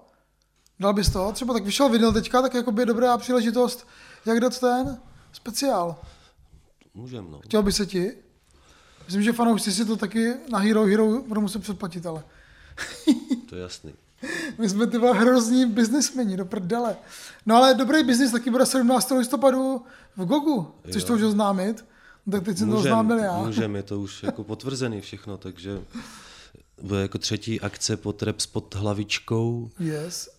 Dal 0.79 0.93
bys 0.93 1.09
to? 1.09 1.31
Třeba 1.31 1.53
tak 1.53 1.63
vyšel 1.63 1.89
vinyl 1.89 2.13
teďka, 2.13 2.41
tak 2.41 2.53
jakoby 2.53 2.81
je 2.81 2.85
dobrá 2.85 3.17
příležitost, 3.17 3.87
jak 4.25 4.39
dát 4.39 4.59
ten 4.59 4.97
speciál. 5.33 5.95
Můžem, 6.93 7.31
no. 7.31 7.39
Chtěl 7.39 7.63
by 7.63 7.71
se 7.71 7.85
ti? 7.85 8.11
Myslím, 9.05 9.23
že 9.23 9.33
fanoušci 9.33 9.71
si 9.71 9.85
to 9.85 9.97
taky 9.97 10.33
na 10.51 10.59
Hero 10.59 10.85
Hero 10.85 11.21
budou 11.21 11.41
muset 11.41 11.59
předplatit, 11.59 12.05
ale 12.05 12.23
To 13.49 13.55
je 13.55 13.61
jasný. 13.61 13.93
my 14.57 14.69
jsme 14.69 14.87
ty 14.87 14.97
hrozní 14.97 15.65
biznismeni, 15.65 16.37
do 16.37 16.45
prdele. 16.45 16.97
No 17.45 17.55
ale 17.55 17.73
dobrý 17.73 18.03
biznis 18.03 18.31
taky 18.31 18.49
bude 18.49 18.65
17. 18.65 19.11
listopadu 19.11 19.81
v 20.17 20.25
Gogu. 20.25 20.71
Chceš 20.89 21.01
Jo. 21.03 21.07
to 21.07 21.13
už 21.13 21.21
oznámit? 21.21 21.85
No, 22.25 22.31
tak 22.31 22.43
teď 22.43 22.57
jsem 22.57 22.69
to 22.69 22.77
oznámil 22.77 23.17
já. 23.17 23.37
můžem, 23.37 23.75
je 23.75 23.83
to 23.83 23.99
už 23.99 24.23
jako 24.23 24.43
potvrzený 24.43 25.01
všechno, 25.01 25.37
takže 25.37 25.81
bude 26.81 27.01
jako 27.01 27.17
třetí 27.17 27.61
akce 27.61 27.97
pod 27.97 28.23
rap 28.23 28.35
pod 28.51 28.75
hlavičkou. 28.75 29.69
Yes. 29.79 30.29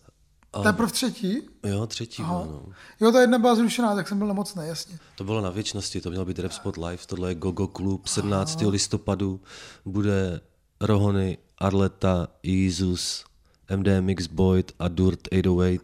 To 0.61 0.67
je 0.67 0.73
pro 0.73 0.87
třetí? 0.87 1.43
Jo, 1.67 1.87
třetí, 1.87 2.23
Aha. 2.23 2.45
no. 2.47 2.63
Jo, 3.01 3.13
ta 3.13 3.21
jedna 3.21 3.39
byla 3.39 3.55
zrušená, 3.55 3.95
tak 3.95 4.09
jsem 4.09 4.19
byl 4.19 4.27
nemocný, 4.27 4.63
jasně. 4.67 4.99
To 5.17 5.25
bylo 5.25 5.41
na 5.41 5.51
věčnosti, 5.51 6.01
to 6.01 6.11
měl 6.11 6.25
být 6.25 6.39
Rap 6.39 6.53
Spot 6.53 6.77
Live, 6.77 6.99
tohle 7.07 7.31
je 7.31 7.35
Gogo 7.35 7.67
Klub, 7.67 8.07
17. 8.07 8.61
listopadu 8.69 9.41
bude 9.85 10.41
Rohony, 10.81 11.39
Arleta, 11.59 12.29
Izus, 12.43 13.25
MD 13.77 13.87
Mix 14.01 14.27
Boyd 14.27 14.73
a 14.79 14.89
Durt 14.89 15.29
808. 15.33 15.79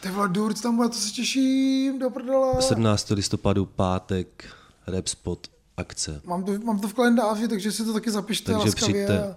Ty 0.00 0.10
vole, 0.10 0.28
Durc 0.28 0.60
tam 0.60 0.76
bude, 0.76 0.88
to 0.88 0.94
se 0.94 1.10
těším, 1.10 1.98
do 1.98 2.10
prdele. 2.10 2.62
17. 2.62 3.10
listopadu, 3.10 3.66
pátek, 3.66 4.44
Rap 4.86 5.06
Spot 5.06 5.46
akce. 5.76 6.20
Mám 6.24 6.44
to, 6.44 6.52
mám 6.58 6.78
to 6.80 6.88
v 6.88 6.94
kalendáři, 6.94 7.48
takže 7.48 7.72
si 7.72 7.84
to 7.84 7.92
taky 7.92 8.10
zapište 8.10 8.52
Takže 8.52 8.66
laskavě. 8.66 9.06
přijďte. 9.06 9.36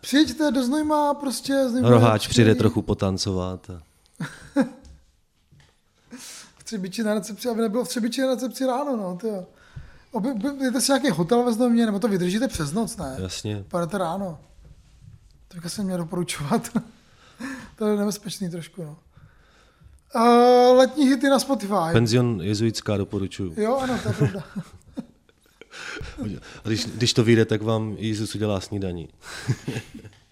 Přijďte 0.00 0.50
do 0.50 0.64
Znojma, 0.64 1.14
prostě. 1.14 1.68
Znojma 1.68 1.88
Roháč 1.88 2.28
přijde 2.28 2.54
trochu 2.54 2.82
potancovat. 2.82 3.70
A... 3.70 3.82
V 6.58 6.64
Třebiči 6.64 7.02
na 7.02 7.14
recepci, 7.14 7.48
aby 7.48 7.60
nebylo 7.60 7.84
v 7.84 7.88
Třebiči 7.88 8.20
na 8.20 8.26
recepci 8.26 8.66
ráno, 8.66 8.96
no, 8.96 9.16
ty 9.16 9.28
jo. 9.28 9.46
Oby, 10.12 10.28
jdete 10.60 10.80
si 10.80 10.92
nějaký 10.92 11.10
hotel 11.10 11.42
ve 11.42 11.52
Znojmě, 11.52 11.86
nebo 11.86 11.98
to 11.98 12.08
vydržíte 12.08 12.48
přes 12.48 12.72
noc, 12.72 12.96
ne? 12.96 13.16
Jasně. 13.18 13.64
Pojedete 13.68 13.98
ráno. 13.98 14.38
To 15.62 15.68
se 15.68 15.82
měl 15.82 15.98
doporučovat. 15.98 16.68
to 17.76 17.88
je 17.88 17.96
nebezpečný 17.96 18.50
trošku, 18.50 18.82
no. 18.82 18.96
Uh, 20.14 20.76
letní 20.76 21.08
hity 21.08 21.28
na 21.28 21.38
Spotify. 21.38 21.92
Penzion 21.92 22.40
jezuitská 22.42 22.96
doporučuju. 22.96 23.54
Jo, 23.56 23.76
ano, 23.76 23.98
to 24.02 24.08
je 24.08 24.14
pravda. 24.14 24.44
Když, 26.64 26.86
když 26.86 27.12
to 27.12 27.24
vyjde, 27.24 27.44
tak 27.44 27.62
vám 27.62 27.94
Jezus 27.98 28.34
udělá 28.34 28.60
snídaní. 28.60 29.08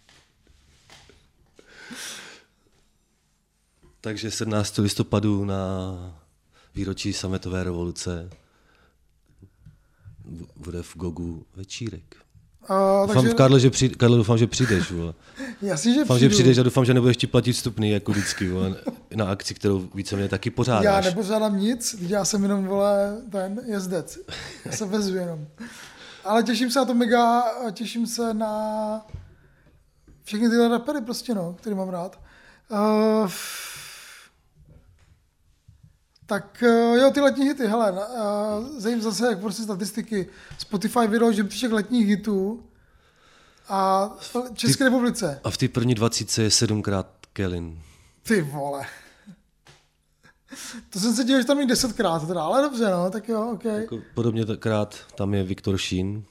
Takže 4.04 4.30
17. 4.30 4.78
listopadu 4.78 5.44
na 5.44 5.94
výročí 6.74 7.12
sametové 7.12 7.64
revoluce 7.64 8.30
bu- 10.28 10.46
bude 10.56 10.82
v 10.82 10.96
Gogu 10.96 11.46
večírek. 11.56 12.16
Uh, 12.70 13.06
Doufám, 13.06 13.22
takže, 13.22 13.36
Karle, 13.36 13.60
že 13.60 13.70
přijde, 13.70 13.94
Karle, 13.94 14.16
doufám, 14.16 14.38
že 14.38 14.46
přijdeš. 14.46 14.90
Vole. 14.90 15.14
jasně, 15.62 15.94
že 15.94 16.00
Doufám, 16.00 16.18
že 16.18 16.28
přijdu. 16.28 16.34
přijdeš 16.34 16.58
a 16.58 16.62
doufám, 16.62 16.84
že 16.84 16.94
nebudeš 16.94 17.16
ti 17.16 17.26
platit 17.26 17.52
vstupný, 17.52 17.90
jako 17.90 18.12
vždycky, 18.12 18.48
vole, 18.48 18.76
na 19.14 19.24
akci, 19.30 19.54
kterou 19.54 19.88
víceméně 19.94 20.28
taky 20.28 20.48
Já 20.50 20.54
pořádáš. 20.54 21.04
nepořádám 21.04 21.58
nic, 21.58 21.96
já 22.00 22.24
jsem 22.24 22.42
jenom, 22.42 22.66
vole, 22.66 23.22
ten 23.30 23.60
jezdec. 23.66 24.18
Já 24.64 24.72
se 24.72 24.86
vezu 24.86 25.16
jenom. 25.16 25.46
Ale 26.24 26.42
těším 26.42 26.70
se 26.70 26.78
na 26.78 26.84
to 26.84 26.94
mega, 26.94 27.40
a 27.40 27.70
těším 27.70 28.06
se 28.06 28.34
na 28.34 29.06
všechny 30.24 30.48
tyhle 30.48 30.68
rapery 30.68 31.00
prostě, 31.00 31.34
no, 31.34 31.52
který 31.60 31.76
mám 31.76 31.88
rád. 31.88 32.20
Uh, 32.70 33.30
Tak 36.26 36.62
eh, 36.62 36.98
jo, 36.98 37.10
ty 37.10 37.20
letní 37.20 37.46
hity, 37.46 37.66
hele, 37.66 37.92
uh, 37.92 37.98
zajímá 38.78 39.02
zase, 39.02 39.26
jak 39.26 39.40
prostě 39.40 39.62
statistiky. 39.62 40.26
Spotify 40.58 41.06
vydal 41.06 41.32
žebříček 41.32 41.72
letních 41.72 42.08
hitů 42.08 42.64
a 43.68 44.10
v 44.18 44.36
České 44.54 44.84
republice. 44.84 45.40
A 45.44 45.50
v 45.50 45.56
té 45.56 45.68
první 45.68 45.94
dvacítce 45.94 46.42
je 46.42 46.50
sedmkrát 46.50 47.06
Kelin. 47.32 47.78
Ty 48.22 48.42
vole. 48.42 48.86
To 50.90 51.00
jsem 51.00 51.14
se 51.14 51.24
díval, 51.24 51.40
že 51.40 51.46
tam 51.46 51.60
je 51.60 51.66
desetkrát 51.66 52.26
teda, 52.26 52.42
ale 52.42 52.62
dobře, 52.62 52.90
no, 52.90 53.10
tak 53.10 53.28
jo, 53.28 53.50
ok. 53.52 53.64
Jako 53.64 53.98
podobně 54.14 54.44
krát 54.58 54.98
tam 55.14 55.34
je 55.34 55.42
Viktor 55.42 55.78
Šín. 55.78 56.24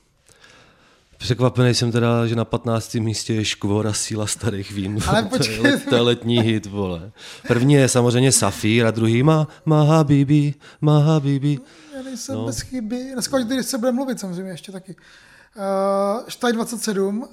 Překvapený 1.23 1.73
jsem 1.73 1.91
teda, 1.91 2.27
že 2.27 2.35
na 2.35 2.45
15. 2.45 2.93
místě 2.95 3.33
je 3.33 3.45
Škvor 3.45 3.87
a 3.87 3.93
síla 3.93 4.27
starých 4.27 4.71
vín. 4.71 4.99
Ale 5.07 5.23
to, 5.29 5.35
je, 5.35 5.39
počkej. 5.39 5.77
to 5.89 5.95
je 5.95 6.01
letní 6.01 6.39
hit, 6.39 6.65
vole. 6.65 7.11
První 7.47 7.73
je 7.73 7.89
samozřejmě 7.89 8.31
Safír 8.31 8.85
a 8.85 8.91
druhý 8.91 9.23
má 9.23 9.47
Maha 9.65 10.03
Bibi, 10.03 10.53
Maha 10.81 11.19
Bibi. 11.19 11.59
Já 11.95 12.01
nejsem 12.01 12.35
no. 12.35 12.41
No. 12.41 12.47
bez 12.47 12.61
chyby. 12.61 13.09
Dneska 13.13 13.39
když 13.39 13.65
se 13.65 13.77
bude 13.77 13.91
mluvit 13.91 14.19
samozřejmě 14.19 14.51
ještě 14.51 14.71
taky. 14.71 14.95
Uh, 14.95 16.27
Štaj 16.27 16.53
27. 16.53 17.27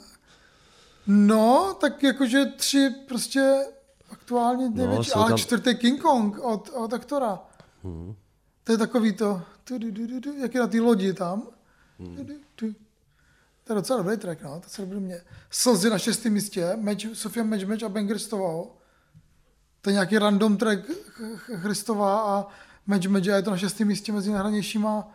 No, 1.07 1.77
tak 1.81 2.03
jakože 2.03 2.45
tři 2.57 2.91
prostě 3.09 3.65
aktuálně 4.11 4.71
největší, 4.71 5.11
jsou 5.11 5.19
ale 5.19 5.29
tam- 5.29 5.39
čtvrtý 5.39 5.75
King 5.75 6.03
Kong 6.03 6.39
od, 6.39 6.71
od 6.75 6.93
aktora. 6.93 7.39
Hmm. 7.85 8.15
To 8.65 8.73
je 8.73 8.79
takový 8.79 9.13
to, 9.13 9.43
jak 10.41 10.55
je 10.55 10.61
na 10.61 10.67
té 10.67 10.81
lodi 10.81 11.13
tam. 11.13 11.43
Hmm. 11.99 12.17
To 13.71 13.75
je 13.75 13.81
docela 13.81 13.99
dobrý 14.03 14.17
track, 14.17 14.43
no, 14.43 14.61
to 14.65 14.69
se 14.69 14.83
dobrý 14.83 15.01
mě. 15.01 15.21
Slzy 15.51 15.91
na 15.91 15.99
šestém 15.99 16.33
místě, 16.33 16.73
Meč, 16.77 17.07
Sofia 17.13 17.45
Meč, 17.45 17.65
Meč 17.65 17.83
a 17.83 17.89
Ben 17.89 18.09
Christovou. 18.09 18.73
To 19.81 19.91
je 19.91 19.95
nějaký 19.95 20.19
random 20.19 20.57
track 20.57 20.81
Ch- 20.89 21.37
Ch- 21.37 21.61
Christová 21.61 22.21
a 22.23 22.47
Meč, 22.87 23.07
Meč 23.07 23.29
a 23.29 23.37
je 23.37 23.43
to 23.43 23.51
na 23.51 23.57
šestém 23.57 23.89
místě 23.89 24.13
mezi 24.13 24.31
nejhranějšíma 24.31 25.09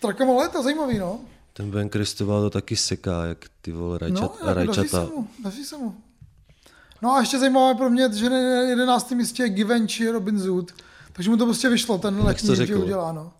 trackama 0.00 0.32
léta, 0.32 0.62
zajímavý, 0.62 0.98
no. 0.98 1.20
Ten 1.52 1.70
Ben 1.70 1.88
Kristoval 1.88 2.42
to 2.42 2.50
taky 2.50 2.76
seká, 2.76 3.24
jak 3.24 3.44
ty 3.60 3.72
vole 3.72 3.98
rajčat, 3.98 4.20
No, 4.20 4.46
a 4.46 4.48
jako 4.48 4.72
daří 4.72 4.88
se 4.88 4.96
rajčata. 4.96 5.14
mu, 5.16 5.28
daří 5.44 5.64
se 5.64 5.76
mu. 5.76 5.94
No 7.02 7.12
a 7.14 7.20
ještě 7.20 7.38
zajímavé 7.38 7.74
pro 7.74 7.90
mě, 7.90 8.12
že 8.12 8.30
na 8.30 8.36
11. 8.38 9.10
místě 9.10 9.42
je 9.42 9.48
Givenchy 9.48 10.10
Robin 10.10 10.38
Zoot. 10.38 10.72
Takže 11.12 11.30
mu 11.30 11.36
to 11.36 11.44
prostě 11.44 11.68
vyšlo, 11.68 11.98
ten 11.98 12.22
letní, 12.22 12.56
že 12.56 12.76
udělá, 12.76 13.12
no. 13.12 13.32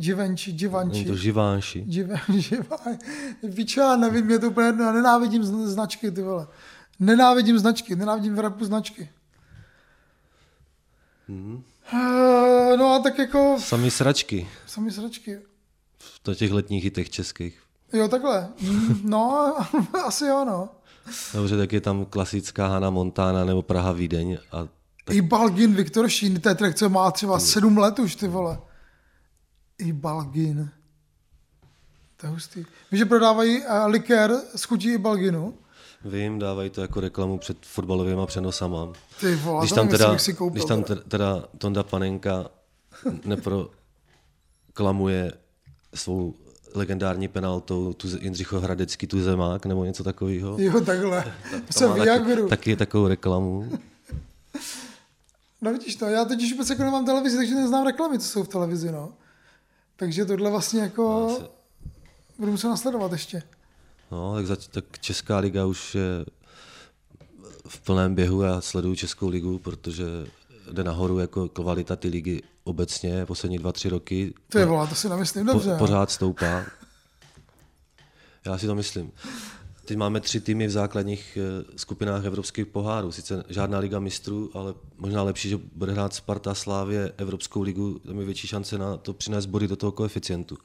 Givenchy, 0.00 0.52
Givenchy. 0.52 1.04
to 1.04 1.16
živánši. 1.16 1.80
Givenchy, 1.80 2.58
já 3.76 3.96
nevím, 3.96 4.26
mě 4.26 4.38
to 4.38 4.46
úplně 4.50 4.66
jedno, 4.66 4.84
já 4.84 4.92
nenávidím 4.92 5.42
zn- 5.42 5.66
značky, 5.66 6.10
ty 6.10 6.22
vole. 6.22 6.46
Nenávidím 7.00 7.58
značky, 7.58 7.96
nenávidím 7.96 8.34
v 8.34 8.38
rapu 8.40 8.64
značky. 8.64 9.10
Eh, 11.92 12.76
No 12.76 12.94
a 12.94 12.98
tak 13.02 13.18
jako 13.18 13.56
Samý 13.60 13.90
sračky 13.90 14.48
sami 14.66 14.90
sračky. 14.90 15.38
v 16.30 16.34
těch 16.34 16.52
letních 16.52 16.84
hitech 16.84 17.10
českých. 17.10 17.60
Jo, 17.92 18.08
takhle. 18.08 18.48
Mm, 18.60 19.00
No, 19.04 19.54
asi 20.04 20.24
jo, 20.24 20.44
no. 20.44 20.68
Dobře, 21.34 21.56
tak 21.56 21.72
je 21.72 21.80
tam 21.80 22.04
klasická 22.04 22.66
Hana 22.68 22.90
Montana 22.90 23.44
nebo 23.44 23.62
Praha 23.62 23.92
Vídeň 23.92 24.38
a 24.52 24.68
I 25.10 25.20
Balgin, 25.22 25.74
Viktor 25.74 26.08
Šín, 26.08 26.40
to 26.40 26.48
je 26.48 26.54
track, 26.54 26.74
co 26.76 26.88
má 26.88 27.10
třeba 27.10 27.38
sedm 27.40 27.78
let 27.78 27.98
už, 27.98 28.14
ty 28.16 28.28
vole. 28.28 28.58
I 29.78 29.92
Balgin. 29.92 30.70
To 32.16 32.26
je 32.26 32.30
hustý. 32.32 32.64
Víš, 32.92 32.98
že 32.98 33.04
prodávají 33.04 33.60
uh, 33.60 33.66
likér 33.86 34.32
z 34.56 34.64
chutí 34.64 34.92
i 34.92 34.98
Balginu? 34.98 35.54
vím, 36.04 36.38
dávají 36.38 36.70
to 36.70 36.80
jako 36.80 37.00
reklamu 37.00 37.38
před 37.38 37.58
fotbalovými 37.66 38.20
přenosama. 38.26 38.92
Ty 39.20 39.34
vole, 39.36 39.60
Když 39.60 39.72
tam, 39.72 39.88
teda, 39.88 40.18
si 40.18 40.34
koupil. 40.34 40.52
když 40.52 40.64
tam 40.64 40.82
teda. 40.82 41.00
te- 41.02 41.08
teda 41.08 41.44
Tonda 41.58 41.82
Panenka 41.82 42.46
neproklamuje 43.24 45.32
svou 45.94 46.34
legendární 46.74 47.28
penaltou 47.28 47.92
tu 47.92 48.08
Jindřicho 48.20 48.60
Hradecký 48.60 49.06
tu 49.06 49.22
zemák 49.22 49.66
nebo 49.66 49.84
něco 49.84 50.04
takového. 50.04 50.56
Jo, 50.60 50.80
takhle. 50.80 51.32
Jsem 51.70 51.88
má 51.90 51.96
taky, 52.04 52.36
taky 52.48 52.76
takovou 52.76 53.06
reklamu. 53.08 53.70
No 55.60 55.72
vidíš 55.72 55.96
to, 55.96 56.04
já 56.06 56.24
totiž 56.24 56.52
vůbec 56.52 56.70
jako 56.70 56.82
nemám 56.82 57.04
televizi, 57.04 57.36
takže 57.36 57.54
neznám 57.54 57.86
reklamy, 57.86 58.18
co 58.18 58.28
jsou 58.28 58.42
v 58.42 58.48
televizi, 58.48 58.92
no. 58.92 59.12
Takže 59.98 60.24
tohle 60.24 60.50
vlastně 60.50 60.80
jako... 60.80 61.38
Budu 62.38 62.50
muset 62.52 62.68
nasledovat 62.68 63.12
ještě. 63.12 63.42
No, 64.10 64.34
tak, 64.34 64.46
zač- 64.46 64.66
tak 64.66 64.84
Česká 65.00 65.38
liga 65.38 65.66
už 65.66 65.94
je 65.94 66.26
v 67.68 67.80
plném 67.80 68.14
běhu. 68.14 68.42
Já 68.42 68.60
sleduju 68.60 68.94
Českou 68.94 69.28
ligu, 69.28 69.58
protože 69.58 70.04
jde 70.72 70.84
nahoru 70.84 71.18
jako 71.18 71.48
kvalita 71.48 71.96
ty 71.96 72.08
ligy 72.08 72.42
obecně 72.64 73.26
poslední 73.26 73.58
dva, 73.58 73.72
tři 73.72 73.88
roky. 73.88 74.34
To 74.48 74.58
je 74.58 74.66
volá, 74.66 74.86
to 74.86 74.94
si 74.94 75.08
nemyslím 75.08 75.46
po, 75.46 75.52
dobře. 75.52 75.70
no. 75.70 75.78
pořád 75.78 76.10
stoupá. 76.10 76.64
Já 78.46 78.58
si 78.58 78.66
to 78.66 78.74
myslím. 78.74 79.12
Teď 79.88 79.96
máme 79.96 80.20
tři 80.20 80.40
týmy 80.40 80.66
v 80.66 80.70
základních 80.70 81.38
eh, 81.40 81.64
skupinách 81.76 82.24
evropských 82.24 82.66
pohárů. 82.66 83.12
Sice 83.12 83.44
žádná 83.48 83.78
liga 83.78 83.98
mistrů, 83.98 84.50
ale 84.54 84.74
možná 84.98 85.22
lepší, 85.22 85.48
že 85.48 85.58
bude 85.74 85.92
hrát 85.92 86.14
Sparta 86.14 86.54
Slávě 86.54 87.12
Evropskou 87.16 87.62
ligu, 87.62 87.98
tam 87.98 88.18
je 88.18 88.24
větší 88.24 88.46
šance 88.46 88.78
na 88.78 88.96
to 88.96 89.12
přinést 89.12 89.46
body 89.46 89.68
do 89.68 89.76
toho 89.76 89.92
koeficientu. 89.92 90.58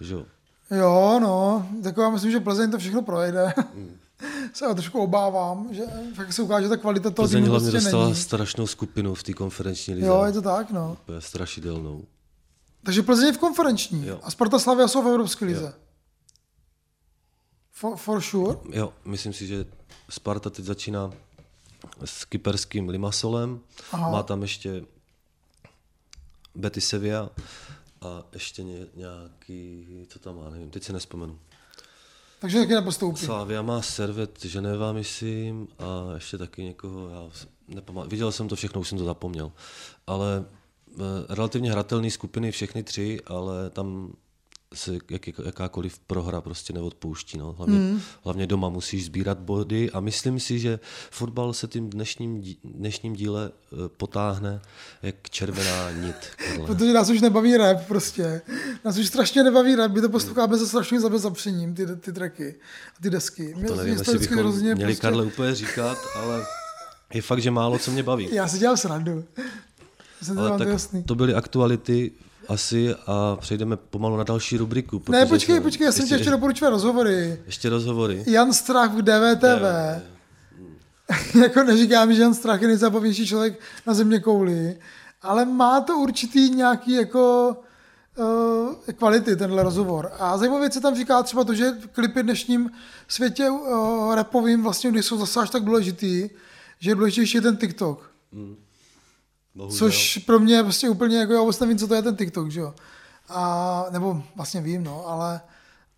Že? 0.00 0.14
jo? 0.14 0.24
Jo, 0.70 1.18
no, 1.22 1.66
tak 1.82 1.96
já 1.96 2.10
myslím, 2.10 2.30
že 2.30 2.40
Plzeň 2.40 2.70
to 2.70 2.78
všechno 2.78 3.02
projede. 3.02 3.54
Hmm. 3.74 3.96
se 4.52 4.64
já 4.64 4.74
trošku 4.74 5.00
obávám, 5.00 5.68
že 5.70 5.82
fakt 6.14 6.32
se 6.32 6.42
ukáže 6.42 6.68
ta 6.68 6.76
kvalita 6.76 7.10
toho 7.10 7.28
Plzeň 7.28 7.42
týmu 7.42 7.52
hlavně 7.52 7.70
prostě 7.70 7.84
dostala 7.84 8.04
není. 8.04 8.16
strašnou 8.16 8.66
skupinu 8.66 9.14
v 9.14 9.22
té 9.22 9.32
konferenční 9.32 9.94
lize. 9.94 10.06
Jo, 10.06 10.22
je 10.24 10.32
to 10.32 10.42
tak, 10.42 10.70
no. 10.70 10.96
Úplně 11.02 11.20
strašidelnou. 11.20 12.04
Takže 12.82 13.02
Plzeň 13.02 13.26
je 13.26 13.32
v 13.32 13.38
konferenční 13.38 14.06
Jo. 14.06 14.20
a 14.22 14.30
Sparta 14.30 14.58
Slavia 14.58 14.88
jsou 14.88 15.02
v 15.02 15.08
Evropské 15.08 15.44
lize. 15.44 15.74
For, 17.76 17.96
for 17.96 18.20
sure. 18.20 18.58
Jo, 18.72 18.92
myslím 19.04 19.32
si, 19.32 19.46
že 19.46 19.66
Sparta 20.10 20.50
teď 20.50 20.64
začíná 20.64 21.12
s 22.04 22.24
kyperským 22.24 22.88
Limassolem. 22.88 23.60
Aha. 23.92 24.10
Má 24.10 24.22
tam 24.22 24.42
ještě 24.42 24.84
Betis 26.54 26.88
Sevilla 26.88 27.30
a 28.00 28.22
ještě 28.32 28.62
ně, 28.62 28.86
nějaký, 28.94 29.86
co 30.08 30.18
tam 30.18 30.36
má, 30.36 30.50
nevím, 30.50 30.70
teď 30.70 30.82
si 30.82 30.92
nespomenu. 30.92 31.38
Takže 32.40 32.58
taky 32.58 32.74
nepostoupí. 32.74 33.20
Slavia 33.20 33.62
má 33.62 33.82
Servet 33.82 34.44
Ženeva, 34.44 34.92
myslím, 34.92 35.68
a 35.78 36.14
ještě 36.14 36.38
taky 36.38 36.62
někoho, 36.62 37.08
já 37.08 37.30
nepamatuji. 37.68 38.10
Viděl 38.10 38.32
jsem 38.32 38.48
to 38.48 38.56
všechno, 38.56 38.80
už 38.80 38.88
jsem 38.88 38.98
to 38.98 39.04
zapomněl. 39.04 39.52
Ale 40.06 40.44
eh, 40.90 41.02
relativně 41.28 41.72
hratelné 41.72 42.10
skupiny, 42.10 42.50
všechny 42.50 42.82
tři, 42.82 43.20
ale 43.26 43.70
tam 43.70 44.12
se 44.74 44.94
jak, 45.10 45.26
jak, 45.26 45.38
jakákoliv 45.44 45.98
prohra 45.98 46.40
prostě 46.40 46.72
neodpouští. 46.72 47.38
No. 47.38 47.52
Hlavně, 47.52 47.78
mm. 47.78 48.00
hlavně 48.24 48.46
doma 48.46 48.68
musíš 48.68 49.04
sbírat 49.04 49.38
body 49.38 49.90
a 49.90 50.00
myslím 50.00 50.40
si, 50.40 50.58
že 50.58 50.78
fotbal 51.10 51.52
se 51.52 51.66
tím 51.68 51.90
dnešním, 51.90 52.42
dnešním 52.64 53.12
díle 53.12 53.50
eh, 53.52 53.76
potáhne 53.96 54.60
jak 55.02 55.30
červená 55.30 55.90
nit. 55.90 56.14
Karle. 56.36 56.66
Protože 56.66 56.92
nás 56.92 57.10
už 57.10 57.20
nebaví 57.20 57.56
rap 57.56 57.86
prostě. 57.86 58.42
Nás 58.84 58.98
už 58.98 59.06
strašně 59.06 59.44
nebaví 59.44 59.74
rap, 59.74 59.92
my 59.92 60.00
to 60.00 60.08
posloucháme 60.08 60.58
se 60.58 60.66
strašným 60.66 61.00
zabezapřením, 61.00 61.74
ty, 61.74 61.86
ty 61.96 62.12
tracky 62.12 62.54
a 62.98 63.02
ty 63.02 63.10
desky. 63.10 63.54
Mě, 63.56 63.68
To 63.68 63.74
nevím, 63.74 63.94
jestli 63.94 64.18
bychom 64.18 64.38
hrozně 64.38 64.74
měli 64.74 64.92
prostě- 64.92 65.02
Karle 65.02 65.24
úplně 65.24 65.54
říkat, 65.54 65.98
ale 66.16 66.44
je 67.14 67.22
fakt, 67.22 67.42
že 67.42 67.50
málo 67.50 67.78
co 67.78 67.90
mě 67.90 68.02
baví. 68.02 68.28
Já 68.32 68.48
si 68.48 68.58
dělám 68.58 68.76
srandu. 68.76 69.24
Jsem 70.22 70.38
Ale 70.38 70.50
to 70.50 70.58
tak 70.58 70.68
jasný. 70.68 71.02
to 71.02 71.14
byly 71.14 71.34
aktuality 71.34 72.12
asi 72.48 72.94
a 73.06 73.36
přejdeme 73.36 73.76
pomalu 73.76 74.16
na 74.16 74.24
další 74.24 74.56
rubriku. 74.56 75.02
Ne, 75.08 75.26
počkej, 75.26 75.60
počkej, 75.60 75.84
já 75.84 75.92
jsem 75.92 76.08
tě 76.08 76.14
ještě 76.14 76.30
doporučil 76.30 76.70
rozhovory. 76.70 77.38
ještě 77.46 77.68
rozhovory. 77.68 78.24
Jan 78.26 78.52
Strach 78.52 78.94
v 78.94 79.02
DVTV. 79.02 79.64
jako 81.42 81.62
neříkám, 81.62 82.14
že 82.14 82.22
Jan 82.22 82.34
Strach 82.34 82.62
je 82.62 82.68
nejzábavnější 82.68 83.26
člověk 83.26 83.60
na 83.86 83.94
země 83.94 84.20
kouli, 84.20 84.78
ale 85.22 85.44
má 85.44 85.80
to 85.80 85.98
určitý 85.98 86.50
nějaký 86.50 86.92
jako 86.92 87.56
uh, 88.18 88.94
kvality, 88.94 89.36
tenhle 89.36 89.62
rozhovor. 89.62 90.12
A 90.18 90.38
zajímavé 90.38 90.60
věc 90.60 90.72
se 90.74 90.80
tam 90.80 90.94
říká 90.96 91.22
třeba 91.22 91.44
to, 91.44 91.54
že 91.54 91.72
klipy 91.92 92.20
v 92.20 92.24
dnešním 92.24 92.70
světě 93.08 93.50
uh, 93.50 94.14
rapovým 94.14 94.62
vlastně, 94.62 94.90
když 94.90 95.06
jsou 95.06 95.18
zase 95.18 95.40
až 95.40 95.50
tak 95.50 95.64
důležitý, 95.64 96.30
že 96.78 96.90
je 96.90 96.94
důležitější 96.94 97.40
ten 97.40 97.56
TikTok. 97.56 98.10
Bohužel. 99.56 99.78
Což 99.78 100.18
pro 100.18 100.38
mě 100.38 100.54
je 100.54 100.62
prostě 100.62 100.88
úplně, 100.88 101.18
jako 101.18 101.32
já 101.32 101.40
vůbec 101.40 101.60
nevím, 101.60 101.78
co 101.78 101.88
to 101.88 101.94
je 101.94 102.02
ten 102.02 102.16
TikTok, 102.16 102.50
že 102.50 102.60
jo. 102.60 102.74
A, 103.28 103.86
nebo 103.90 104.22
vlastně 104.36 104.60
vím, 104.60 104.84
no, 104.84 105.06
ale, 105.06 105.40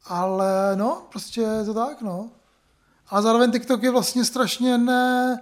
ale 0.04 0.76
no, 0.76 1.06
prostě 1.10 1.40
je 1.40 1.64
to 1.64 1.74
tak, 1.74 2.02
no. 2.02 2.30
A 3.08 3.22
zároveň 3.22 3.52
TikTok 3.52 3.82
je 3.82 3.90
vlastně 3.90 4.24
strašně 4.24 4.78
ne, 4.78 5.40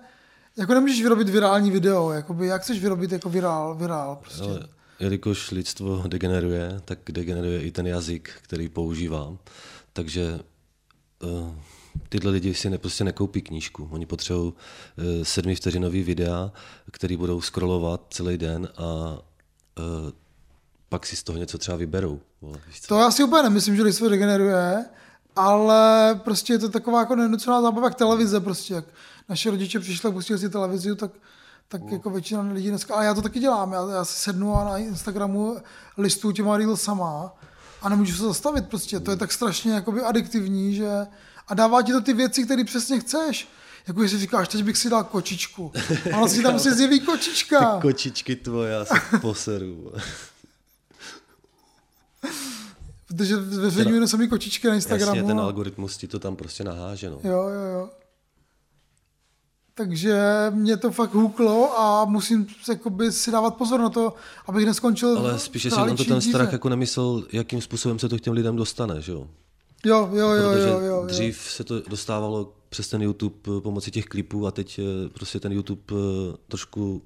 jako 0.57 0.75
nemůžeš 0.75 1.03
vyrobit 1.03 1.29
virální 1.29 1.71
video, 1.71 2.11
jakoby, 2.11 2.47
jak 2.47 2.63
chceš 2.63 2.81
vyrobit 2.81 3.13
jako 3.13 3.31
virál, 3.31 3.75
virál, 3.75 4.17
prostě. 4.17 4.43
Ale 4.43 4.69
jelikož 4.99 5.51
lidstvo 5.51 6.03
degeneruje, 6.07 6.81
tak 6.85 6.99
degeneruje 7.09 7.63
i 7.63 7.71
ten 7.71 7.87
jazyk, 7.87 8.31
který 8.43 8.69
používám. 8.69 9.39
Takže 9.93 10.41
uh, 11.23 11.55
tyhle 12.09 12.31
lidi 12.31 12.55
si 12.55 12.71
ne, 12.71 12.79
prostě 12.79 13.05
nekoupí 13.05 13.43
knížku. 13.43 13.89
Oni 13.91 14.07
potřebují 14.07 14.53
uh, 14.53 14.55
sedmivteřinový 15.23 16.03
videa, 16.03 16.53
který 16.93 17.17
budou 17.17 17.41
scrollovat 17.41 18.01
celý 18.11 18.39
den 18.39 18.69
a 18.77 18.83
uh, 18.85 20.11
pak 20.89 21.07
si 21.07 21.17
z 21.17 21.23
toho 21.23 21.39
něco 21.39 21.59
třeba 21.59 21.77
vyberou. 21.77 22.21
Vole? 22.41 22.59
To 22.89 22.99
já 22.99 23.11
si 23.11 23.25
úplně 23.25 23.43
nemyslím, 23.43 23.77
že 23.77 23.83
lidstvo 23.83 24.09
degeneruje, 24.09 24.85
ale 25.37 26.15
prostě 26.25 26.53
je 26.53 26.59
to 26.59 26.69
taková 26.69 27.01
jako 27.01 27.17
nenucená 27.17 27.63
zábava 27.63 27.87
jak 27.87 27.95
televize 27.95 28.41
prostě, 28.41 28.75
jak 28.75 28.85
naše 29.29 29.51
rodiče 29.51 29.81
přišli 29.81 30.09
a 30.09 30.13
pustili 30.13 30.39
si 30.39 30.49
televizi, 30.51 30.97
tak, 30.97 31.11
tak 31.69 31.83
No. 31.83 31.89
jako 31.93 32.11
většina 32.11 32.41
lidí 32.53 32.69
dneska, 32.69 32.95
a 32.95 33.03
já 33.03 33.15
to 33.15 33.23
taky 33.23 33.41
dělám, 33.41 33.73
já, 33.73 33.89
já 33.91 34.05
si 34.05 34.19
sednu 34.19 34.55
a 34.55 34.65
na 34.65 34.79
Instagramu 34.79 35.57
listuju 35.99 36.33
těma 36.33 36.57
reelsama 36.57 37.33
a 37.83 37.89
nemůžu 37.89 38.17
se 38.17 38.23
zastavit 38.23 38.69
prostě, 38.69 39.01
to 39.01 39.11
je 39.11 39.17
tak 39.17 39.33
strašně 39.33 39.73
jakoby 39.73 40.03
adiktivní, 40.03 40.75
že 40.75 41.07
a 41.49 41.55
dává 41.55 41.83
ti 41.83 41.93
to 41.93 42.01
ty 42.01 42.13
věci, 42.13 42.45
které 42.45 42.65
přesně 42.65 43.01
chceš. 43.01 43.49
Jako 43.87 44.03
jestli 44.03 44.19
říkáš, 44.19 44.49
teď 44.49 44.63
bych 44.65 44.77
si 44.77 44.91
dal 44.91 45.05
kočičku. 45.05 45.73
A 46.15 46.19
vlastně 46.19 46.43
tam 46.43 46.59
se 46.59 46.75
zjeví 46.75 47.01
kočička. 47.01 47.81
Kočičky 47.81 48.37
tvoje, 48.37 48.73
já 48.73 48.85
se 48.85 48.95
poseru. 49.21 49.93
Protože 53.07 53.37
zveřejňují 53.37 54.09
samý 54.09 54.29
kočičky 54.29 54.69
na 54.69 54.75
Instagramu. 54.75 55.17
Jasně, 55.17 55.29
ten 55.29 55.41
algoritmus 55.41 55.97
ti 55.97 56.09
to 56.09 56.19
tam 56.19 56.37
prostě 56.37 56.65
naháže. 56.65 57.11
No. 57.11 57.21
Jo, 57.25 57.43
jo, 57.49 57.63
jo. 57.73 57.91
Takže 59.75 60.23
mě 60.55 60.77
to 60.77 60.91
fakt 60.91 61.15
huklo 61.15 61.81
a 61.81 62.05
musím 62.05 62.47
jakoby, 62.69 63.13
si 63.13 63.31
dávat 63.31 63.57
pozor 63.57 63.81
na 63.81 63.89
to, 63.91 64.15
abych 64.47 64.67
neskončil 64.67 65.19
Ale 65.19 65.39
spíš, 65.39 65.63
v 65.63 65.65
jestli 65.65 65.83
on 65.83 65.97
to 65.97 66.05
ten 66.05 66.19
díře. 66.19 66.31
strach 66.31 66.53
jako 66.53 66.69
nemyslel, 66.69 67.25
jakým 67.33 67.61
způsobem 67.61 67.99
se 67.99 68.09
to 68.09 68.17
k 68.17 68.21
těm 68.21 68.33
lidem 68.33 68.57
dostane, 68.57 69.03
že 69.03 69.13
jo? 69.13 69.29
Jo, 69.87 70.11
jo, 70.13 70.31
jo, 70.31 70.51
Protože 70.51 70.69
jo, 70.69 70.81
jo, 70.81 70.87
jo. 70.87 71.07
dřív 71.07 71.39
se 71.39 71.65
to 71.65 71.81
dostávalo 71.81 72.53
přes 72.69 72.89
ten 72.89 73.03
YouTube 73.03 73.35
eh, 73.47 73.61
pomocí 73.61 73.91
těch 73.91 74.05
klipů 74.07 74.47
a 74.47 74.51
teď 74.51 74.79
eh, 74.79 75.09
prostě 75.09 75.41
ten 75.41 75.53
YouTube 75.53 75.83
eh, 75.93 76.37
trošku 76.49 77.03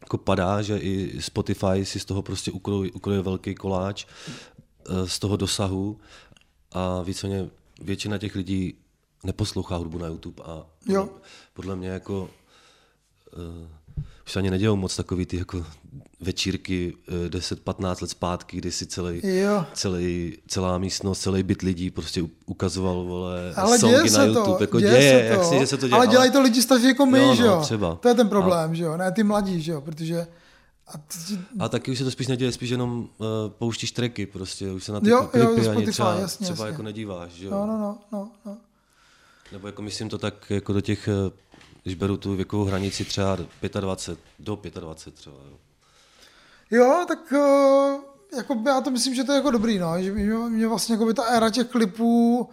jako 0.00 0.18
padá, 0.18 0.62
že 0.62 0.78
i 0.78 1.22
Spotify 1.22 1.84
si 1.84 2.00
z 2.00 2.04
toho 2.04 2.22
prostě 2.22 2.50
ukroje, 2.52 2.92
ukroje 2.92 3.22
velký 3.22 3.54
koláč 3.54 4.06
z 5.06 5.18
toho 5.18 5.36
dosahu 5.36 5.98
a 6.72 7.02
víceméně 7.02 7.50
většina 7.82 8.18
těch 8.18 8.34
lidí 8.34 8.74
neposlouchá 9.24 9.76
hudbu 9.76 9.98
na 9.98 10.06
YouTube 10.06 10.42
a 10.44 10.66
Jo. 10.86 11.08
podle 11.54 11.76
mě 11.76 11.88
jako 11.88 12.30
už 14.30 14.36
ani 14.36 14.50
nedělou 14.50 14.76
moc 14.76 14.96
takový 14.96 15.26
ty 15.26 15.36
jako 15.36 15.66
večírky 16.20 16.94
eh, 17.26 17.28
10-15 17.28 18.02
let 18.02 18.10
zpátky, 18.10 18.56
kdy 18.56 18.72
si 18.72 18.86
celý, 18.86 19.20
Jo. 19.24 19.66
celý, 19.74 20.38
celá 20.48 20.78
místnost, 20.78 21.20
celý 21.20 21.42
byt 21.42 21.62
lidí 21.62 21.90
prostě 21.90 22.22
ukazoval 22.46 23.04
vole, 23.04 23.54
Ale 23.56 23.78
songy 23.78 23.92
děje 23.94 24.02
na 24.04 24.18
se 24.18 24.26
YouTube. 24.26 24.44
to, 24.56 24.62
jako 24.62 24.80
děje, 24.80 24.92
děje, 24.92 25.20
se 25.20 25.24
jak 25.26 25.38
to, 25.40 25.44
si, 25.48 25.58
že 25.58 25.66
se 25.66 25.76
to 25.76 25.88
děje. 25.88 25.96
ale 25.96 26.06
dělají 26.06 26.30
to 26.30 26.40
lidi 26.42 26.62
staří 26.62 26.86
jako 26.86 27.06
my, 27.06 27.18
Jo, 27.18 27.26
no, 27.26 27.34
že 27.34 27.44
jo? 27.44 27.60
třeba. 27.62 27.94
To 27.94 28.08
je 28.08 28.14
ten 28.14 28.28
problém, 28.28 28.74
že 28.74 28.84
jo? 28.84 28.96
Ne 28.96 29.12
ty 29.12 29.22
mladí, 29.22 29.62
že 29.62 29.72
jo? 29.72 29.80
Protože 29.80 30.26
a 30.88 30.98
ty, 30.98 31.38
A 31.58 31.68
taky 31.68 31.90
už 31.90 31.98
se 31.98 32.04
to 32.04 32.10
spíš 32.10 32.26
neděje, 32.26 32.52
spíš 32.52 32.70
jenom 32.70 32.98
uh, 33.18 33.26
pouštíš 33.48 33.92
tracky 33.92 34.26
prostě, 34.26 34.70
už 34.72 34.84
se 34.84 34.92
na 34.92 35.00
ty 35.00 35.10
Jo, 35.10 35.30
jo, 35.34 35.46
klipy 35.46 35.62
ze 35.62 35.70
ani 35.70 35.76
Spotify, 35.76 35.92
třeba, 35.92 36.14
jasně, 36.14 36.44
třeba 36.44 36.56
jasně. 36.64 36.66
jako 36.72 36.82
nedíváš, 36.82 37.30
že 37.32 37.44
jo? 37.46 37.50
no, 37.50 37.66
no, 37.66 37.78
no, 37.78 37.98
no, 38.12 38.30
no. 38.46 38.56
Nebo 39.52 39.66
jako 39.66 39.82
myslím 39.82 40.08
to 40.08 40.18
tak 40.18 40.50
jako 40.50 40.72
do 40.72 40.80
těch, 40.80 41.08
eh, 41.08 41.30
když 41.82 41.94
beru 41.94 42.16
tu 42.16 42.36
věkovou 42.36 42.64
hranici 42.64 43.04
třeba 43.04 43.38
25, 43.80 44.18
do 44.38 44.80
25 44.80 45.14
třeba, 45.14 45.36
jo. 45.50 45.56
Jo, 46.70 47.04
tak 47.08 47.32
uh, 47.32 48.00
jako 48.36 48.62
já 48.66 48.80
to 48.80 48.90
myslím, 48.90 49.14
že 49.14 49.24
to 49.24 49.32
je 49.32 49.36
jako 49.36 49.50
dobrý, 49.50 49.78
no. 49.78 50.02
Že 50.02 50.12
mě, 50.12 50.34
mě 50.34 50.66
vlastně 50.68 50.92
jako 50.92 51.06
by 51.06 51.14
ta 51.14 51.22
éra 51.22 51.50
těch 51.50 51.66
klipů 51.66 52.48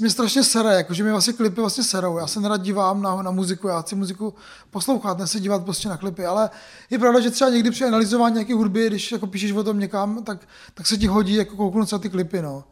mě 0.00 0.10
strašně 0.10 0.44
sere, 0.44 0.74
jako, 0.74 0.94
že 0.94 1.02
mě 1.02 1.12
vlastně 1.12 1.32
klipy 1.32 1.60
vlastně 1.60 1.84
serou. 1.84 2.18
Já 2.18 2.26
se 2.26 2.40
nerad 2.40 2.62
dívám 2.62 3.02
na, 3.02 3.22
na 3.22 3.30
muziku, 3.30 3.68
já 3.68 3.82
chci 3.82 3.94
muziku 3.94 4.34
poslouchat, 4.70 5.18
ne 5.18 5.26
se 5.26 5.40
dívat 5.40 5.64
prostě 5.64 5.88
na 5.88 5.96
klipy, 5.96 6.26
ale 6.26 6.50
je 6.90 6.98
pravda, 6.98 7.20
že 7.20 7.30
třeba 7.30 7.50
někdy 7.50 7.70
při 7.70 7.84
analyzování 7.84 8.34
nějaké 8.34 8.54
hudby, 8.54 8.86
když 8.86 9.12
jako 9.12 9.26
píšeš 9.26 9.52
o 9.52 9.64
tom 9.64 9.78
někam, 9.78 10.24
tak, 10.24 10.38
tak 10.74 10.86
se 10.86 10.96
ti 10.96 11.06
hodí 11.06 11.34
jako 11.34 11.56
kouknout 11.56 11.88
se 11.88 11.94
na 11.94 11.98
ty 11.98 12.10
klipy, 12.10 12.42
no. 12.42 12.64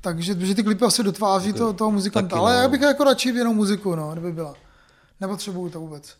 Takže 0.00 0.36
že 0.38 0.54
ty 0.54 0.62
klipy 0.62 0.84
asi 0.84 1.02
dotváří 1.02 1.52
to, 1.52 1.72
toho 1.72 1.90
muzikanta, 1.90 2.28
taky, 2.28 2.40
ale 2.40 2.54
no. 2.54 2.60
já 2.60 2.68
bych 2.68 2.80
jako 2.80 3.04
radši 3.04 3.28
jenom 3.28 3.56
muziku, 3.56 3.94
no, 3.94 4.12
kdyby 4.12 4.32
byla. 4.32 4.54
Nepotřebuju 5.22 5.70
to 5.70 5.80
vůbec. 5.80 6.16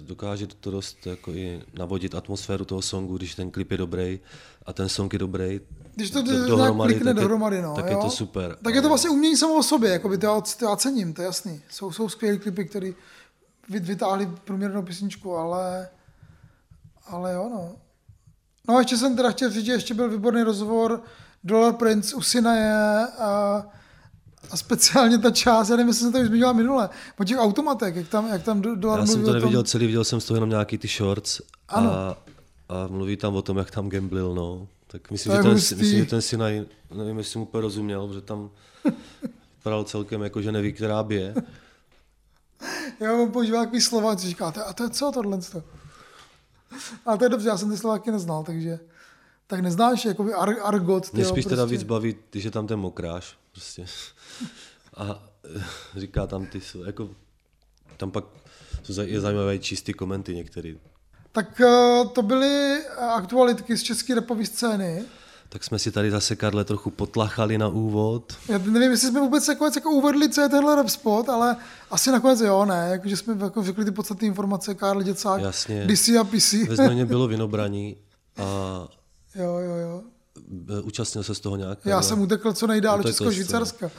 Dokáže 0.00 0.46
to 0.46 0.70
dost 0.70 1.06
jako 1.06 1.30
i 1.32 1.62
navodit 1.78 2.14
atmosféru 2.14 2.64
toho 2.64 2.82
songu, 2.82 3.16
když 3.16 3.34
ten 3.34 3.50
klip 3.50 3.70
je 3.70 3.76
dobrý 3.76 4.20
a 4.66 4.72
ten 4.72 4.88
song 4.88 5.12
je 5.12 5.18
dobrý. 5.18 5.60
Když 5.94 6.10
to 6.10 6.20
nějak 6.20 6.46
dohromady, 6.48 6.94
tak 6.94 7.06
je- 7.06 7.14
dohromady, 7.14 7.62
no, 7.62 7.74
tak 7.74 7.84
jo? 7.84 7.90
je 7.90 7.96
to 7.96 8.10
super. 8.10 8.56
Tak 8.64 8.74
je 8.74 8.82
to 8.82 8.88
vlastně 8.88 9.10
umění 9.10 9.36
samo 9.36 9.54
o 9.58 9.62
sobě, 9.62 9.90
jako 9.90 10.08
by 10.08 10.18
to, 10.18 10.26
já- 10.26 10.40
to 10.58 10.64
já 10.64 10.76
cením, 10.76 11.14
to 11.14 11.22
je 11.22 11.26
jasný. 11.26 11.62
Jsou, 11.70 11.92
jsou 11.92 12.08
skvělé 12.08 12.38
klipy, 12.38 12.64
které 12.64 12.92
vy- 13.68 13.80
vytáhli 13.80 14.26
průměrnou 14.44 14.82
písničku, 14.82 15.36
ale, 15.36 15.88
ale 17.06 17.32
jo, 17.34 17.48
no. 17.52 17.72
No 18.68 18.76
a 18.76 18.78
ještě 18.80 18.96
jsem 18.96 19.16
teda 19.16 19.30
chtěl 19.30 19.50
říct, 19.50 19.64
že 19.64 19.72
ještě 19.72 19.94
byl 19.94 20.10
výborný 20.10 20.42
rozhovor 20.42 21.02
Dollar 21.44 21.72
Prince 21.74 22.14
u 22.16 22.22
Sinaje 22.22 22.72
a, 23.18 23.62
a 24.50 24.56
speciálně 24.56 25.18
ta 25.18 25.30
část, 25.30 25.68
já 25.68 25.76
nevím, 25.76 25.88
jestli 25.88 26.02
jsem 26.02 26.12
to 26.12 26.18
už 26.18 26.26
zmiňoval 26.26 26.54
minule, 26.54 26.88
po 27.16 27.24
těch 27.24 27.38
automatech, 27.38 27.96
jak 27.96 28.08
tam, 28.08 28.26
jak 28.28 28.42
tam 28.42 28.60
Do- 28.62 28.88
Já 28.96 29.06
jsem 29.06 29.22
to 29.22 29.22
o 29.22 29.32
tom- 29.32 29.34
neviděl 29.40 29.62
celý, 29.62 29.86
viděl 29.86 30.04
jsem 30.04 30.20
z 30.20 30.24
toho 30.24 30.36
jenom 30.36 30.50
nějaký 30.50 30.78
ty 30.78 30.88
shorts 30.88 31.40
Ano. 31.68 31.90
a, 31.92 32.16
a 32.68 32.86
mluví 32.86 33.16
tam 33.16 33.34
o 33.36 33.42
tom, 33.42 33.56
jak 33.56 33.70
tam 33.70 33.88
gamblil, 33.88 34.34
no. 34.34 34.66
Tak 34.86 35.10
myslím, 35.10 35.30
To 35.32 35.36
že 35.36 35.42
ten, 35.42 35.52
hustý. 35.52 35.74
myslím, 35.74 35.98
že 36.04 36.10
ten 36.10 36.22
Sinaj, 36.22 36.64
nevím, 36.94 37.18
jestli 37.18 37.38
mu 37.38 37.44
úplně 37.44 37.60
rozuměl, 37.62 38.10
že 38.14 38.20
tam 38.20 38.50
vypadal 39.58 39.84
celkem 39.84 40.22
jako, 40.22 40.42
že 40.42 40.52
neví, 40.52 40.72
která 40.72 41.02
bije. 41.02 41.34
Já 43.00 43.12
mám 43.16 43.32
používal 43.32 43.64
takový 43.64 43.80
slova, 43.80 44.16
co 44.16 44.26
říkáte, 44.26 44.62
a 44.64 44.72
to 44.72 44.82
je 44.84 44.90
co 44.90 45.10
tohle? 45.14 45.38
A 47.06 47.16
to 47.16 47.24
je 47.24 47.28
dobře, 47.28 47.48
já 47.48 47.56
jsem 47.58 47.70
ty 47.70 47.76
Slováky 47.76 48.10
neznal, 48.10 48.42
takže 48.44 48.78
tak 49.52 49.60
neznáš 49.60 50.04
jakoby 50.04 50.34
ar, 50.34 50.54
argot. 50.62 51.12
Mě 51.12 51.24
spíš 51.24 51.44
teda 51.44 51.62
prostě. 51.62 51.76
víc 51.76 51.82
baví, 51.82 52.16
když 52.30 52.44
je 52.44 52.50
tam 52.50 52.66
ten 52.66 52.78
mokráš, 52.78 53.36
prostě. 53.52 53.84
A 54.96 55.22
eh, 55.56 55.62
říká 55.96 56.26
tam 56.26 56.46
ty, 56.46 56.60
jako, 56.86 57.08
tam 57.96 58.10
pak 58.10 58.24
jsou 58.82 59.02
je 59.02 59.20
zajímavé 59.20 59.58
číst 59.58 59.82
ty 59.82 59.94
komenty 59.94 60.34
některý. 60.34 60.78
Tak 61.32 61.60
eh, 61.60 62.04
to 62.12 62.22
byly 62.22 62.78
eh, 62.78 62.96
aktualitky 62.96 63.76
z 63.76 63.82
české 63.82 64.14
repové 64.14 64.46
scény. 64.46 65.04
Tak 65.48 65.64
jsme 65.64 65.78
si 65.78 65.90
tady 65.90 66.10
zase, 66.10 66.36
Karle, 66.36 66.64
trochu 66.64 66.90
potlachali 66.90 67.58
na 67.58 67.68
úvod. 67.68 68.32
Já 68.48 68.58
nevím, 68.58 68.90
jestli 68.90 69.08
jsme 69.08 69.20
vůbec 69.20 69.48
nakonec 69.48 69.76
jako 69.76 69.90
uvedli, 69.90 70.28
co 70.28 70.40
je 70.40 70.48
tenhle 70.48 70.76
rap 70.76 70.88
spot, 70.88 71.28
ale 71.28 71.56
asi 71.90 72.10
nakonec 72.10 72.40
jo, 72.40 72.64
ne, 72.64 72.88
jakože 72.90 73.16
jsme 73.16 73.36
jako 73.44 73.62
řekli 73.62 73.84
ty 73.84 73.90
podstatné 73.90 74.28
informace, 74.28 74.74
Karl 74.74 75.02
Děcák, 75.02 75.42
Jasně. 75.42 75.86
DC 75.86 76.08
a 76.08 76.24
PC. 76.24 76.52
Ve 76.52 77.04
bylo 77.04 77.28
vinobraní 77.28 77.96
a 78.36 79.01
jo, 79.34 79.58
jo, 79.58 79.76
jo. 79.76 80.02
e, 80.78 80.80
účastnil 80.80 81.24
se 81.24 81.34
z 81.34 81.40
toho 81.40 81.56
nějak. 81.56 81.78
Já 81.84 82.02
jsem 82.02 82.20
utekl 82.20 82.52
co 82.52 82.66
nejdál 82.66 82.98
do 82.98 83.04
Česko-Švýcarska. 83.04 83.90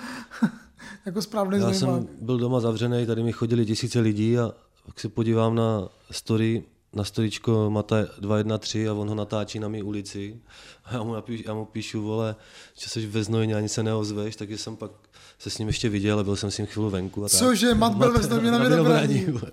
jako 1.05 1.21
správný 1.21 1.59
Já 1.59 1.73
znojmák. 1.73 2.01
jsem 2.01 2.17
byl 2.21 2.37
doma 2.37 2.59
zavřený, 2.59 3.05
tady 3.05 3.23
mi 3.23 3.31
chodili 3.31 3.65
tisíce 3.65 3.99
lidí 3.99 4.39
a 4.39 4.51
pak 4.85 4.99
se 4.99 5.09
podívám 5.09 5.55
na 5.55 5.89
story, 6.11 6.63
na 6.93 7.03
storičko 7.03 7.69
Mata 7.69 7.95
213 8.19 8.87
a 8.89 8.93
on 8.93 9.09
ho 9.09 9.15
natáčí 9.15 9.59
na 9.59 9.67
mý 9.67 9.83
ulici. 9.83 10.41
A 10.85 10.93
já 10.93 11.03
mu, 11.03 11.13
napíš, 11.13 11.43
já 11.47 11.53
mu 11.53 11.65
píšu, 11.65 12.01
vole, 12.01 12.35
že 12.77 12.89
jsi 12.89 13.07
ve 13.07 13.23
Znojmě, 13.23 13.55
ani 13.55 13.69
se 13.69 13.83
neozveš, 13.83 14.35
takže 14.35 14.57
jsem 14.57 14.75
pak 14.75 14.91
se 15.39 15.49
s 15.49 15.57
ním 15.57 15.67
ještě 15.67 15.89
viděl 15.89 16.19
a 16.19 16.23
byl 16.23 16.35
jsem 16.35 16.51
s 16.51 16.57
ním 16.57 16.67
chvíli 16.67 16.89
venku. 16.91 17.25
A 17.25 17.29
tak. 17.29 17.39
Cože, 17.39 17.75
Mat 17.75 17.95
byl 17.95 18.13
ve 18.13 18.23
Znojmě 18.23 18.51
na 18.51 18.57
vole. 18.83 19.51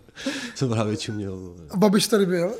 Jsem 0.54 0.68
právě 0.68 0.96
čuměl. 0.96 1.56
Babiš 1.76 2.06
tady 2.06 2.26
byl? 2.26 2.52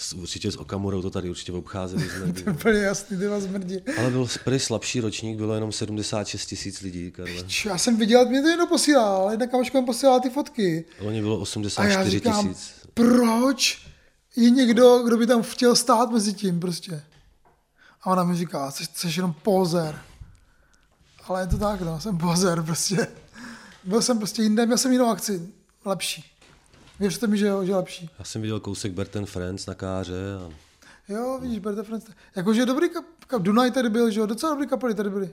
S- 0.00 0.12
Určitě 0.12 0.50
s 0.52 0.56
Okamurou 0.56 1.02
to 1.02 1.10
tady 1.10 1.30
určitě 1.30 1.52
obcházeli. 1.52 2.08
To 2.32 2.40
je 2.50 2.56
úplně 2.56 2.78
jasný, 2.78 3.18
ty 3.18 3.26
vás 3.26 3.46
mrdí. 3.46 3.76
Ale 3.98 4.10
byl 4.10 4.26
prý 4.44 4.58
slabší 4.60 5.00
ročník, 5.00 5.36
bylo 5.36 5.54
jenom 5.54 5.72
76 5.72 6.46
tisíc 6.46 6.80
lidí, 6.80 7.10
Karle. 7.10 7.44
Já 7.64 7.78
jsem 7.78 7.96
viděl, 7.96 8.26
mě 8.26 8.42
to 8.42 8.48
někdo 8.48 8.66
posílal, 8.66 9.16
ale 9.22 9.32
jedna 9.32 9.46
kamoška 9.46 9.80
mi 9.80 9.86
posílala 9.86 10.20
ty 10.20 10.30
fotky. 10.30 10.84
Loni 11.00 11.20
bylo 11.20 11.34
A 11.34 11.38
já 11.38 11.42
84 11.42 12.10
říkám, 12.10 12.48
tisíc. 12.48 12.72
proč 12.94 13.86
je 14.36 14.50
někdo, 14.50 14.98
kdo 15.06 15.16
by 15.16 15.26
tam 15.26 15.42
chtěl 15.42 15.76
stát 15.76 16.10
mezi 16.10 16.32
tím 16.32 16.60
prostě. 16.60 17.02
A 18.02 18.06
ona 18.10 18.24
mi 18.24 18.36
říká, 18.36 18.70
jsi, 18.70 18.84
jsi 18.94 19.08
jenom 19.16 19.32
pozer. 19.42 19.98
Ale 21.24 21.42
je 21.42 21.46
to 21.46 21.58
tak, 21.58 21.80
no, 21.80 22.00
jsem 22.00 22.18
pozer 22.18 22.62
prostě. 22.62 23.06
Byl 23.84 24.02
jsem 24.02 24.18
prostě 24.18 24.42
jinde, 24.42 24.66
měl 24.66 24.78
jsem 24.78 24.92
jinou 24.92 25.06
akci, 25.06 25.42
lepší. 25.84 26.24
Věřte 27.00 27.26
mi, 27.26 27.38
že 27.38 27.46
jo, 27.46 27.64
že 27.64 27.74
lepší. 27.76 28.10
Já 28.18 28.24
jsem 28.24 28.42
viděl 28.42 28.60
kousek 28.60 28.92
Berten 28.92 29.26
Friends 29.26 29.66
na 29.66 29.74
káře 29.74 30.34
a 30.46 30.50
Jo, 31.08 31.38
vidíš, 31.42 31.58
Berte 31.58 31.82
Friends. 31.82 32.06
Jakože 32.36 32.66
dobrý 32.66 32.88
kap, 32.88 33.04
kap, 33.26 33.42
Dunaj 33.42 33.70
tady 33.70 33.90
byl, 33.90 34.10
že 34.10 34.20
jo, 34.20 34.26
docela 34.26 34.52
dobrý 34.52 34.66
kapely 34.66 34.94
tady 34.94 35.10
byly. 35.10 35.30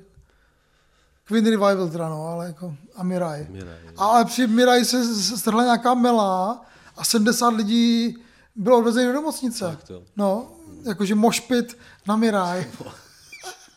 Queen 1.25 1.45
Revival 1.45 1.89
teda, 1.89 2.09
no, 2.09 2.27
ale 2.27 2.45
jako, 2.45 2.75
a 2.95 3.03
Mirai. 3.03 3.47
Mirai, 3.49 3.77
jo. 3.85 3.91
Ale 3.97 4.25
při 4.25 4.47
Mirai 4.47 4.85
se 4.85 5.37
strhla 5.37 5.63
nějaká 5.63 5.93
mela 5.93 6.65
a 6.97 7.03
70 7.03 7.47
lidí 7.53 8.17
bylo 8.55 8.77
odvezeno 8.77 9.07
do 9.07 9.13
nemocnice. 9.13 9.65
Fakt, 9.65 9.89
jo. 9.89 10.03
No, 10.15 10.51
jakože 10.83 11.15
mošpit 11.15 11.77
na 12.07 12.15
Miraj. 12.15 12.65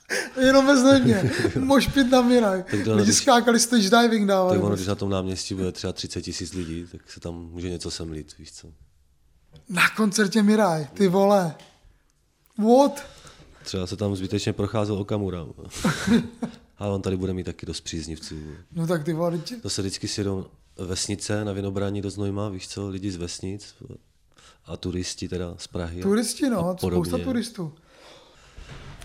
Jenom 0.41 0.77
Znojmě. 0.77 1.31
Mošpit 1.59 2.11
na 2.11 2.23
Miraj. 2.23 2.65
Lidi 2.73 3.03
když- 3.03 3.17
skákali 3.17 3.61
stage 3.61 3.91
diving 3.91 4.29
dávali. 4.29 4.57
tak 4.59 4.65
ono, 4.67 4.75
když 4.75 4.87
na 4.87 4.95
tom 4.95 5.11
náměstí 5.11 5.55
bude 5.55 5.73
třeba 5.73 5.93
30 5.93 6.23
tisíc 6.23 6.53
lidí, 6.53 6.87
tak 6.93 7.11
se 7.11 7.21
tam 7.21 7.35
může 7.35 7.71
něco 7.71 7.91
semlit, 7.91 8.39
víš 8.39 8.53
co. 8.53 8.69
Na 9.69 9.83
koncertě 9.97 10.43
Miraj, 10.43 10.87
ty 10.95 11.09
vole. 11.09 11.55
What? 12.59 13.07
Třeba 13.65 13.87
se 13.87 13.97
tam 13.97 14.17
zbytečně 14.17 14.53
procházel 14.53 14.95
Okamura. 14.99 15.47
Ale 16.79 16.95
on 16.95 17.03
tady 17.03 17.17
bude 17.17 17.33
mít 17.33 17.45
taky 17.45 17.67
dost 17.67 17.81
příznivců. 17.81 18.35
No 18.73 18.87
tak 18.87 19.05
ty 19.05 19.13
vole, 19.13 19.39
teď- 19.39 19.63
To 19.63 19.71
se 19.71 19.83
vždycky 19.83 20.09
sjedou 20.09 20.47
vesnice 20.77 21.45
na 21.45 21.53
Vinobrání 21.53 22.03
do 22.03 22.11
Znojma, 22.11 22.49
víš 22.49 22.69
co, 22.69 22.89
lidi 22.89 23.11
z 23.11 23.17
vesnic 23.17 23.75
a 24.67 24.77
turisti 24.77 25.29
teda 25.29 25.55
z 25.59 25.67
Prahy. 25.67 26.03
turisti, 26.03 26.51
no, 26.51 26.77
spousta 26.79 27.19
turistů. 27.19 27.73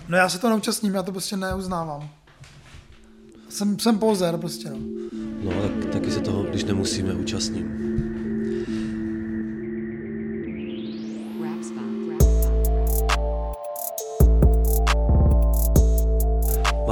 No 0.07 0.17
já 0.17 0.29
se 0.29 0.39
to 0.39 0.49
neúčastním, 0.49 0.93
já 0.93 1.03
to 1.03 1.11
prostě 1.11 1.37
neuznávám. 1.37 2.09
Jsem, 3.49 3.79
jsem 3.79 3.99
pozer 3.99 4.37
prostě, 4.37 4.69
no. 4.69 4.77
No, 5.43 5.51
tak, 5.61 5.91
taky 5.93 6.11
se 6.11 6.19
toho, 6.19 6.43
když 6.43 6.63
nemusíme, 6.63 7.13
účastním. 7.13 7.83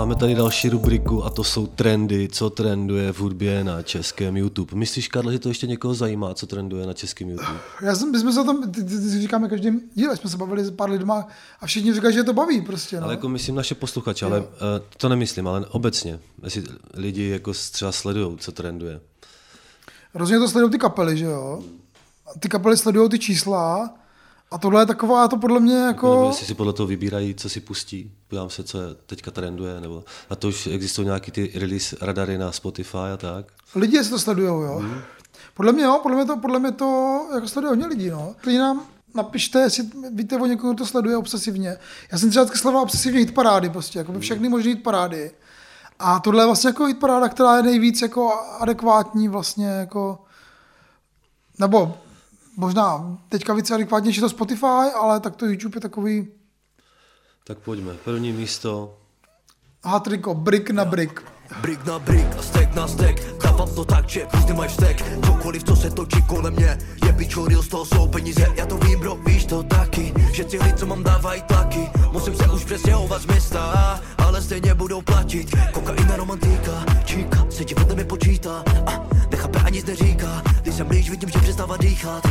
Máme 0.01 0.15
tady 0.15 0.35
další 0.35 0.69
rubriku 0.69 1.25
a 1.25 1.29
to 1.29 1.43
jsou 1.43 1.67
trendy, 1.67 2.29
co 2.31 2.49
trenduje 2.49 3.13
v 3.13 3.19
hudbě 3.19 3.63
na 3.63 3.81
českém 3.81 4.37
YouTube. 4.37 4.75
Myslíš, 4.75 5.07
Karl, 5.07 5.31
že 5.31 5.39
to 5.39 5.49
ještě 5.49 5.67
někoho 5.67 5.93
zajímá, 5.93 6.33
co 6.33 6.47
trenduje 6.47 6.87
na 6.87 6.93
českém 6.93 7.29
YouTube? 7.29 7.59
Já 7.81 7.95
jsem, 7.95 8.11
my 8.11 8.19
jsme 8.19 8.33
se 8.33 8.41
o 8.41 8.43
tom, 8.43 8.71
ty, 8.71 8.83
ty, 8.83 8.99
ty 8.99 9.21
říkáme 9.21 9.49
každým 9.49 9.81
díle, 9.93 10.17
jsme 10.17 10.29
se 10.29 10.37
bavili 10.37 10.65
s 10.65 10.71
pár 10.71 10.89
lidma 10.89 11.27
a 11.59 11.65
všichni 11.65 11.93
říkají, 11.93 12.13
že 12.13 12.23
to 12.23 12.33
baví 12.33 12.61
prostě, 12.61 12.97
no. 12.97 13.03
Ale 13.03 13.13
jako 13.13 13.29
myslím 13.29 13.55
naše 13.55 13.75
posluchače, 13.75 14.25
ale 14.25 14.39
uh, 14.39 14.45
to 14.97 15.09
nemyslím, 15.09 15.47
ale 15.47 15.65
obecně. 15.65 16.19
Jestli 16.43 16.63
lidi 16.93 17.29
jako 17.29 17.53
třeba 17.71 17.91
sledují, 17.91 18.37
co 18.37 18.51
trenduje. 18.51 19.01
Rozhodně 20.13 20.39
to 20.39 20.49
sledují 20.49 20.71
ty 20.71 20.77
kapely, 20.77 21.17
že 21.17 21.25
jo. 21.25 21.63
Ty 22.39 22.49
kapely 22.49 22.77
sledují 22.77 23.09
ty 23.09 23.19
čísla 23.19 23.93
a 24.51 24.57
tohle 24.57 24.81
je 24.81 24.85
taková, 24.85 25.27
to 25.27 25.37
podle 25.37 25.59
mě 25.59 25.73
Nebo 25.73 25.87
jako... 25.87 26.25
jestli 26.27 26.45
si 26.45 26.53
podle 26.53 26.73
toho 26.73 26.87
vybírají, 26.87 27.35
co 27.35 27.49
si 27.49 27.59
pustí. 27.59 28.11
Podívám 28.27 28.49
se, 28.49 28.63
co 28.63 28.81
je 28.81 28.87
teďka 29.05 29.31
trenduje, 29.31 29.81
nebo 29.81 30.03
na 30.29 30.35
to 30.35 30.47
už 30.47 30.67
existují 30.67 31.05
nějaký 31.05 31.31
ty 31.31 31.51
release 31.55 31.95
radary 32.01 32.37
na 32.37 32.51
Spotify 32.51 32.97
a 33.13 33.17
tak. 33.17 33.45
Lidi 33.75 34.03
si 34.03 34.09
to 34.09 34.19
sledují, 34.19 34.47
jo. 34.47 34.79
Mhm. 34.79 35.01
Podle 35.53 35.71
mě, 35.71 35.83
jo, 35.83 35.99
podle 36.03 36.17
mě 36.17 36.25
to, 36.25 36.37
podle 36.37 36.59
mě 36.59 36.71
to 36.71 37.21
jako 37.33 37.47
sleduje 37.47 37.69
hodně 37.69 37.85
lidí, 37.85 38.09
no. 38.09 38.35
Klidně 38.41 38.59
nám 38.59 38.85
napište, 39.15 39.59
jestli 39.59 39.89
víte 40.11 40.37
o 40.37 40.45
někoho, 40.45 40.73
kdo 40.73 40.83
to 40.83 40.85
sleduje 40.85 41.17
obsesivně. 41.17 41.77
Já 42.11 42.17
jsem 42.17 42.29
třeba 42.29 42.45
sledoval 42.45 42.83
obsesivně 42.83 43.19
hit 43.19 43.33
parády, 43.33 43.69
prostě, 43.69 43.99
jako 43.99 44.19
všechny 44.19 44.49
možné 44.49 44.69
hit 44.69 44.83
parády. 44.83 45.31
A 45.99 46.19
tohle 46.19 46.41
je 46.43 46.45
vlastně 46.45 46.67
jako 46.67 46.85
hit 46.85 46.99
paráda, 46.99 47.29
která 47.29 47.57
je 47.57 47.63
nejvíc 47.63 48.01
jako 48.01 48.33
adekvátní 48.59 49.27
vlastně 49.27 49.67
jako, 49.67 50.19
nebo 51.59 51.97
možná 52.57 53.17
teďka 53.29 53.53
víc 53.53 53.71
adekvátnější 53.71 54.19
to 54.21 54.29
Spotify, 54.29 54.91
ale 55.01 55.19
tak 55.19 55.35
to 55.35 55.45
YouTube 55.45 55.77
je 55.77 55.81
takový 55.81 56.27
Tak 57.43 57.57
pojďme. 57.57 57.93
První 57.93 58.31
místo. 58.31 58.97
hatriko, 59.83 60.33
brick 60.33 60.69
na 60.69 60.85
brick. 60.85 61.21
Brick 61.61 61.85
na 61.85 61.99
brick 61.99 62.37
a 62.39 62.41
stek 62.41 62.75
na 62.75 62.87
stek 62.87 63.41
Dávám 63.43 63.75
to 63.75 63.85
tak, 63.85 64.09
že 64.09 64.27
vždy 64.33 64.53
máš 64.53 64.73
stek 64.73 65.25
Cokoliv, 65.25 65.63
co 65.63 65.75
se 65.75 65.89
točí 65.89 66.21
kolem 66.21 66.53
mě 66.53 66.77
Je 67.05 67.13
pičo, 67.13 67.45
z 67.61 67.67
toho 67.67 67.85
jsou 67.85 68.07
peníze 68.07 68.47
Já 68.55 68.65
to 68.65 68.77
vím, 68.77 68.99
bro, 68.99 69.15
víš 69.15 69.45
to 69.45 69.63
taky 69.63 70.13
Že 70.33 70.43
ty 70.43 70.57
lidi, 70.57 70.73
co 70.73 70.85
mám, 70.85 71.03
dávají 71.03 71.41
tlaky 71.41 71.89
Musím 72.11 72.35
se 72.35 72.47
už 72.47 72.65
přestěhovat 72.65 73.21
z 73.21 73.25
města 73.25 73.99
Ale 74.17 74.41
stejně 74.41 74.73
budou 74.73 75.01
platit 75.01 75.55
Kokaina, 75.73 76.15
romantika 76.15 76.85
Číka, 77.05 77.45
se 77.49 77.65
ti 77.65 77.75
vedle 77.75 77.95
mi 77.95 78.03
počítá 78.05 78.63
a 78.85 79.07
nechápe 79.41 79.59
a 79.65 79.69
nic 79.69 79.85
neříká 79.85 80.43
Když 80.61 80.75
jsem 80.75 80.87
blíž, 80.87 81.09
vidím, 81.09 81.29
že 81.29 81.39
přestává 81.39 81.77
dýchat 81.77 82.23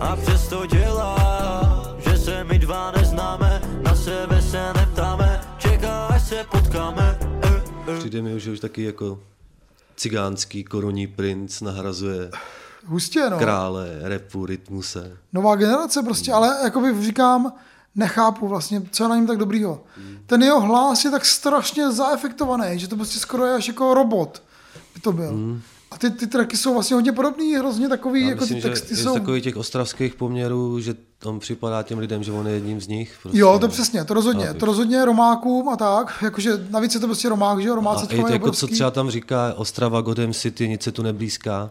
A 0.00 0.16
přesto 0.16 0.66
dělá 0.66 1.96
Že 1.98 2.18
se 2.18 2.44
my 2.44 2.58
dva 2.58 2.90
neznáme 2.90 3.62
Na 3.82 3.96
sebe 3.96 4.42
se 4.42 4.72
neptáme 4.72 5.40
Čeká, 5.58 6.06
až 6.06 6.22
se 6.22 6.44
potkáme 6.50 7.18
eh, 7.42 7.62
eh. 7.88 7.98
Přijde 7.98 8.22
mi 8.22 8.34
už, 8.34 8.42
že 8.42 8.50
už 8.50 8.60
taky 8.60 8.82
jako 8.82 9.20
cigánský 9.96 10.64
korunní 10.64 11.06
princ 11.06 11.60
nahrazuje 11.60 12.30
Hustě, 12.86 13.30
no. 13.30 13.38
krále, 13.38 13.98
repu, 14.02 14.46
rytmuse. 14.46 15.16
nová 15.32 15.56
generace 15.56 16.02
prostě, 16.02 16.32
ale 16.32 16.56
jakoby 16.64 17.04
říkám, 17.04 17.52
nechápu 17.94 18.48
vlastně, 18.48 18.82
co 18.90 19.02
je 19.02 19.08
na 19.08 19.16
něm 19.16 19.26
tak 19.26 19.38
dobrýho. 19.38 19.82
Ten 20.26 20.42
jeho 20.42 20.60
hlas 20.60 21.04
je 21.04 21.10
tak 21.10 21.24
strašně 21.24 21.92
zaefektovaný, 21.92 22.78
že 22.78 22.88
to 22.88 22.96
prostě 22.96 23.18
skoro 23.18 23.46
je 23.46 23.54
až 23.54 23.68
jako 23.68 23.94
robot 23.94 24.42
by 24.94 25.00
to 25.00 25.12
byl. 25.12 25.60
A 25.94 25.98
ty, 25.98 26.10
ty 26.10 26.26
tracky 26.26 26.56
jsou 26.56 26.74
vlastně 26.74 26.94
hodně 26.94 27.12
podobný, 27.12 27.54
hrozně 27.56 27.88
takový, 27.88 28.22
Já 28.22 28.28
jako 28.28 28.40
myslím, 28.40 28.56
ty 28.58 28.62
že 28.62 28.68
texty 28.68 28.92
je 28.92 28.96
z 28.96 29.02
jsou... 29.02 29.14
takových 29.14 29.44
těch 29.44 29.56
ostravských 29.56 30.14
poměrů, 30.14 30.80
že 30.80 30.94
on 31.24 31.38
připadá 31.40 31.82
těm 31.82 31.98
lidem, 31.98 32.22
že 32.22 32.32
on 32.32 32.46
je 32.46 32.54
jedním 32.54 32.80
z 32.80 32.88
nich. 32.88 33.18
Prostě, 33.22 33.38
Jo, 33.38 33.58
to 33.58 33.66
no. 33.66 33.72
přesně, 33.72 34.04
to 34.04 34.14
rozhodně, 34.14 34.46
Chápeš? 34.46 34.60
to 34.60 34.66
rozhodně 34.66 35.04
romákům 35.04 35.68
a 35.68 35.76
tak, 35.76 36.14
jakože 36.22 36.66
navíc 36.70 36.94
je 36.94 37.00
to 37.00 37.06
prostě 37.06 37.28
romák, 37.28 37.60
že 37.62 37.68
jo, 37.68 37.72
A 37.72 37.76
romáci 37.76 38.14
i 38.14 38.20
mají 38.20 38.32
jako 38.32 38.44
co 38.44 38.48
obrovský. 38.50 38.74
třeba 38.74 38.90
tam 38.90 39.10
říká 39.10 39.54
Ostrava, 39.56 40.00
Godem 40.00 40.32
City, 40.32 40.68
nic 40.68 40.82
se 40.82 40.92
tu 40.92 41.02
neblízká. 41.02 41.70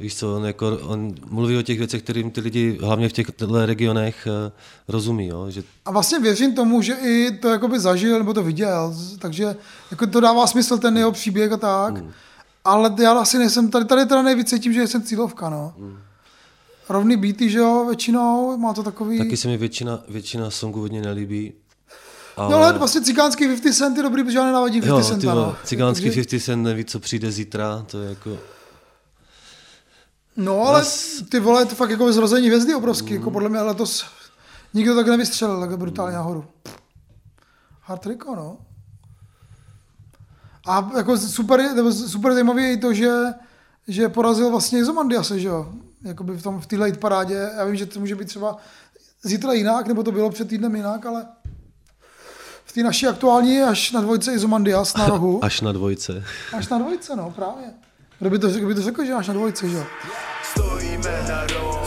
Víš 0.00 0.16
co, 0.16 0.36
on, 0.36 0.44
jako, 0.46 0.78
on 0.82 1.14
mluví 1.30 1.56
o 1.58 1.62
těch 1.62 1.78
věcech, 1.78 2.02
kterým 2.02 2.30
ty 2.30 2.40
lidi 2.40 2.78
hlavně 2.82 3.08
v 3.08 3.12
těchto 3.12 3.66
regionech 3.66 4.26
eh, 4.26 4.52
rozumí, 4.88 5.26
jo? 5.26 5.46
že 5.50 5.62
A 5.84 5.90
vlastně 5.90 6.18
věřím 6.18 6.54
tomu, 6.54 6.82
že 6.82 6.94
i 6.94 7.38
to 7.42 7.48
jakoby 7.48 7.80
zažil 7.80 8.18
nebo 8.18 8.34
to 8.34 8.42
viděl, 8.42 8.94
takže 9.18 9.56
jako 9.90 10.06
to 10.06 10.20
dává 10.20 10.46
smysl 10.46 10.78
ten 10.78 10.98
jeho 10.98 11.12
příběh 11.12 11.52
a 11.52 11.56
tak. 11.56 11.96
Hmm. 11.98 12.10
Ale 12.68 12.94
já 13.02 13.12
asi 13.12 13.38
nejsem, 13.38 13.70
tady, 13.70 13.84
tady 13.84 14.06
teda 14.06 14.22
nejvíc 14.22 14.48
cítím, 14.50 14.72
že 14.72 14.86
jsem 14.86 15.02
cílovka, 15.02 15.50
no. 15.50 15.74
Hmm. 15.78 15.98
Rovný 16.88 17.16
beaty, 17.16 17.50
že 17.50 17.58
jo, 17.58 17.84
většinou, 17.88 18.56
má 18.56 18.74
to 18.74 18.82
takový... 18.82 19.18
taky 19.18 19.36
se 19.36 19.48
mi 19.48 19.56
většina, 19.56 20.00
většina 20.08 20.50
songů 20.50 20.80
hodně 20.80 21.02
nelíbí. 21.02 21.52
Ale, 22.36 22.50
No 22.50 22.56
ale 22.56 22.72
vlastně 22.72 23.00
cigánský 23.00 23.46
50 23.46 23.72
Cent 23.72 23.96
je 23.96 24.02
dobrý, 24.02 24.24
protože 24.24 24.38
já 24.38 24.44
nenavadím 24.44 24.82
50 24.82 24.96
jo, 24.98 25.04
Cent, 25.08 25.20
ty 25.20 25.26
no. 25.26 25.56
cigánský 25.64 26.04
Takže- 26.04 26.20
50 26.22 26.40
Cent 26.44 26.62
neví, 26.64 26.84
co 26.84 27.00
přijde 27.00 27.32
zítra, 27.32 27.84
to 27.90 28.02
je 28.02 28.08
jako... 28.08 28.38
No 30.36 30.62
ale 30.66 30.80
Zas- 30.82 31.28
ty 31.28 31.40
vole, 31.40 31.64
to 31.66 31.74
fakt 31.74 31.90
jako 31.90 32.12
zrození 32.12 32.46
hvězdy 32.46 32.74
obrovský, 32.74 33.14
jako 33.14 33.30
podle 33.30 33.48
mě 33.48 33.60
letos 33.60 34.04
nikdo 34.74 34.94
tak 34.94 35.06
nevystřelil, 35.06 35.60
tak 35.60 35.78
brutálně 35.78 36.16
nahoru. 36.16 36.44
Hard 37.80 38.06
Rico, 38.06 38.34
no. 38.36 38.56
A 40.68 40.90
jako 40.96 41.18
super, 41.18 41.74
nebo 41.74 41.92
super 41.92 42.32
zajímavé 42.32 42.62
je 42.62 42.72
i 42.72 42.76
to, 42.76 42.94
že, 42.94 43.12
že 43.88 44.08
porazil 44.08 44.50
vlastně 44.50 44.78
Izomandiase, 44.78 45.40
že 45.40 45.48
jo? 45.48 45.72
Jakoby 46.02 46.32
v, 46.32 46.42
tom, 46.42 46.60
v 46.60 46.66
téhle 46.66 46.92
parádě. 46.92 47.50
Já 47.56 47.64
vím, 47.64 47.76
že 47.76 47.86
to 47.86 48.00
může 48.00 48.14
být 48.14 48.28
třeba 48.28 48.56
zítra 49.22 49.52
jinak, 49.52 49.86
nebo 49.86 50.02
to 50.02 50.12
bylo 50.12 50.30
před 50.30 50.48
týdnem 50.48 50.76
jinak, 50.76 51.06
ale 51.06 51.26
v 52.64 52.72
té 52.72 52.82
naší 52.82 53.06
aktuální 53.06 53.54
je 53.54 53.64
až 53.64 53.92
na 53.92 54.00
dvojce 54.00 54.32
Izomandias 54.32 54.96
na 54.96 55.06
rohu. 55.06 55.40
Až 55.44 55.60
na 55.60 55.72
dvojce. 55.72 56.24
Až 56.52 56.68
na 56.68 56.78
dvojce, 56.78 57.16
no, 57.16 57.30
právě. 57.30 57.64
Kdo 58.18 58.30
by 58.30 58.38
to, 58.38 58.48
kdo 58.48 58.66
by 58.66 58.74
to 58.74 58.82
řekl, 58.82 59.04
že 59.04 59.12
až 59.12 59.28
na 59.28 59.34
dvojce, 59.34 59.68
že 59.68 59.76
jo? 59.76 59.84
Stojíme 60.50 61.24
na 61.28 61.46
rohu, 61.46 61.77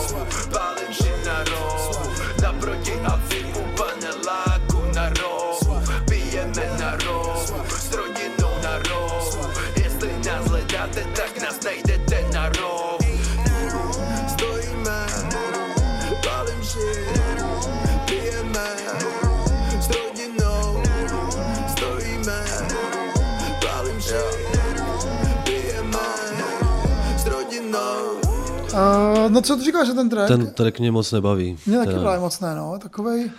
Uh, 28.73 29.31
no 29.31 29.41
co 29.41 29.55
ty 29.55 29.63
říkáš 29.63 29.88
na 29.88 29.93
ten 29.93 30.10
track? 30.10 30.27
Ten 30.27 30.47
track 30.53 30.79
mě 30.79 30.91
moc 30.91 31.12
nebaví. 31.12 31.57
Mě 31.65 31.77
taky 31.77 31.91
právě 31.99 32.19
moc 32.19 32.39
ne, 32.39 32.55
no. 32.55 32.79
Takovej, 32.79 33.31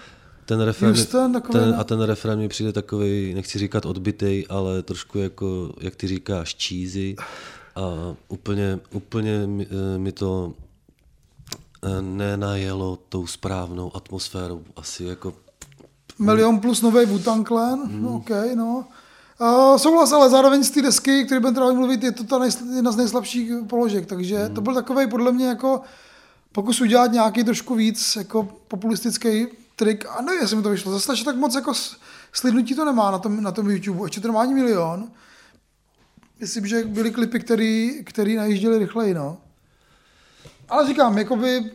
Ten 0.46 0.60
refrén, 0.60 0.90
Houston, 0.94 1.32
takový, 1.32 1.52
ten, 1.58 1.70
ne? 1.70 1.76
a 1.76 1.84
ten 1.84 2.00
refrén 2.00 2.38
mi 2.38 2.48
přijde 2.48 2.72
takový, 2.72 3.34
nechci 3.34 3.58
říkat 3.58 3.86
odbitej, 3.86 4.46
ale 4.48 4.82
trošku 4.82 5.18
jako, 5.18 5.72
jak 5.80 5.96
ty 5.96 6.06
říkáš, 6.08 6.56
cheesy. 6.68 7.16
A 7.76 7.82
úplně, 8.28 8.78
úplně 8.92 9.46
mi, 9.46 9.66
eh, 9.94 9.98
mi 9.98 10.12
to 10.12 10.52
eh, 11.84 12.02
nenajelo 12.02 12.98
tou 13.08 13.26
správnou 13.26 13.96
atmosférou. 13.96 14.62
Asi 14.76 15.04
jako, 15.04 15.34
milion 16.18 16.58
plus 16.60 16.82
nový 16.82 17.06
Wu-Tang 17.06 17.44
Clan, 17.46 17.82
Hmm. 17.86 18.02
no 18.02 18.16
OK, 18.16 18.30
no. 18.54 18.84
Uh, 19.40 19.76
souhlas, 19.76 20.12
ale 20.12 20.30
zároveň 20.30 20.64
z 20.64 20.70
té 20.70 20.82
desky, 20.82 21.24
který 21.24 21.40
budeme 21.40 21.54
teda 21.54 21.72
mluvit, 21.72 22.02
je 22.02 22.12
to 22.12 22.24
ta 22.24 22.38
nejsl- 22.38 22.74
jedna 22.76 22.92
z 22.92 22.96
nejslabších 22.96 23.50
položek, 23.68 24.06
takže 24.06 24.38
Hmm. 24.38 24.54
to 24.54 24.60
byl 24.60 24.74
takový 24.74 25.06
podle 25.06 25.32
mě 25.32 25.46
jako 25.46 25.80
pokus 26.52 26.80
udělat 26.80 27.12
nějaký 27.12 27.44
trošku 27.44 27.74
víc 27.74 28.16
jako 28.16 28.48
populistický 28.68 29.46
trik 29.76 30.06
a 30.08 30.22
nevím, 30.22 30.40
jestli 30.40 30.56
mi 30.56 30.62
to 30.62 30.70
vyšlo. 30.70 30.92
Zase 30.92 31.12
až 31.12 31.22
tak 31.22 31.36
moc 31.36 31.54
jako 31.54 31.72
slidnutí 32.32 32.74
to 32.74 32.84
nemá 32.84 33.10
na 33.10 33.18
tom, 33.18 33.42
na 33.42 33.52
tom 33.52 33.70
YouTube, 33.70 34.04
ještě 34.04 34.20
to 34.20 34.28
nemá 34.28 34.40
ani 34.40 34.54
milion. 34.54 35.10
Myslím, 36.40 36.66
že 36.66 36.84
byly 36.84 37.10
klipy, 37.10 37.40
který, 37.40 38.04
který 38.04 38.36
najížděli 38.36 38.78
rychleji, 38.78 39.14
no. 39.14 39.38
Ale 40.68 40.86
říkám, 40.86 41.18
jakoby 41.18 41.70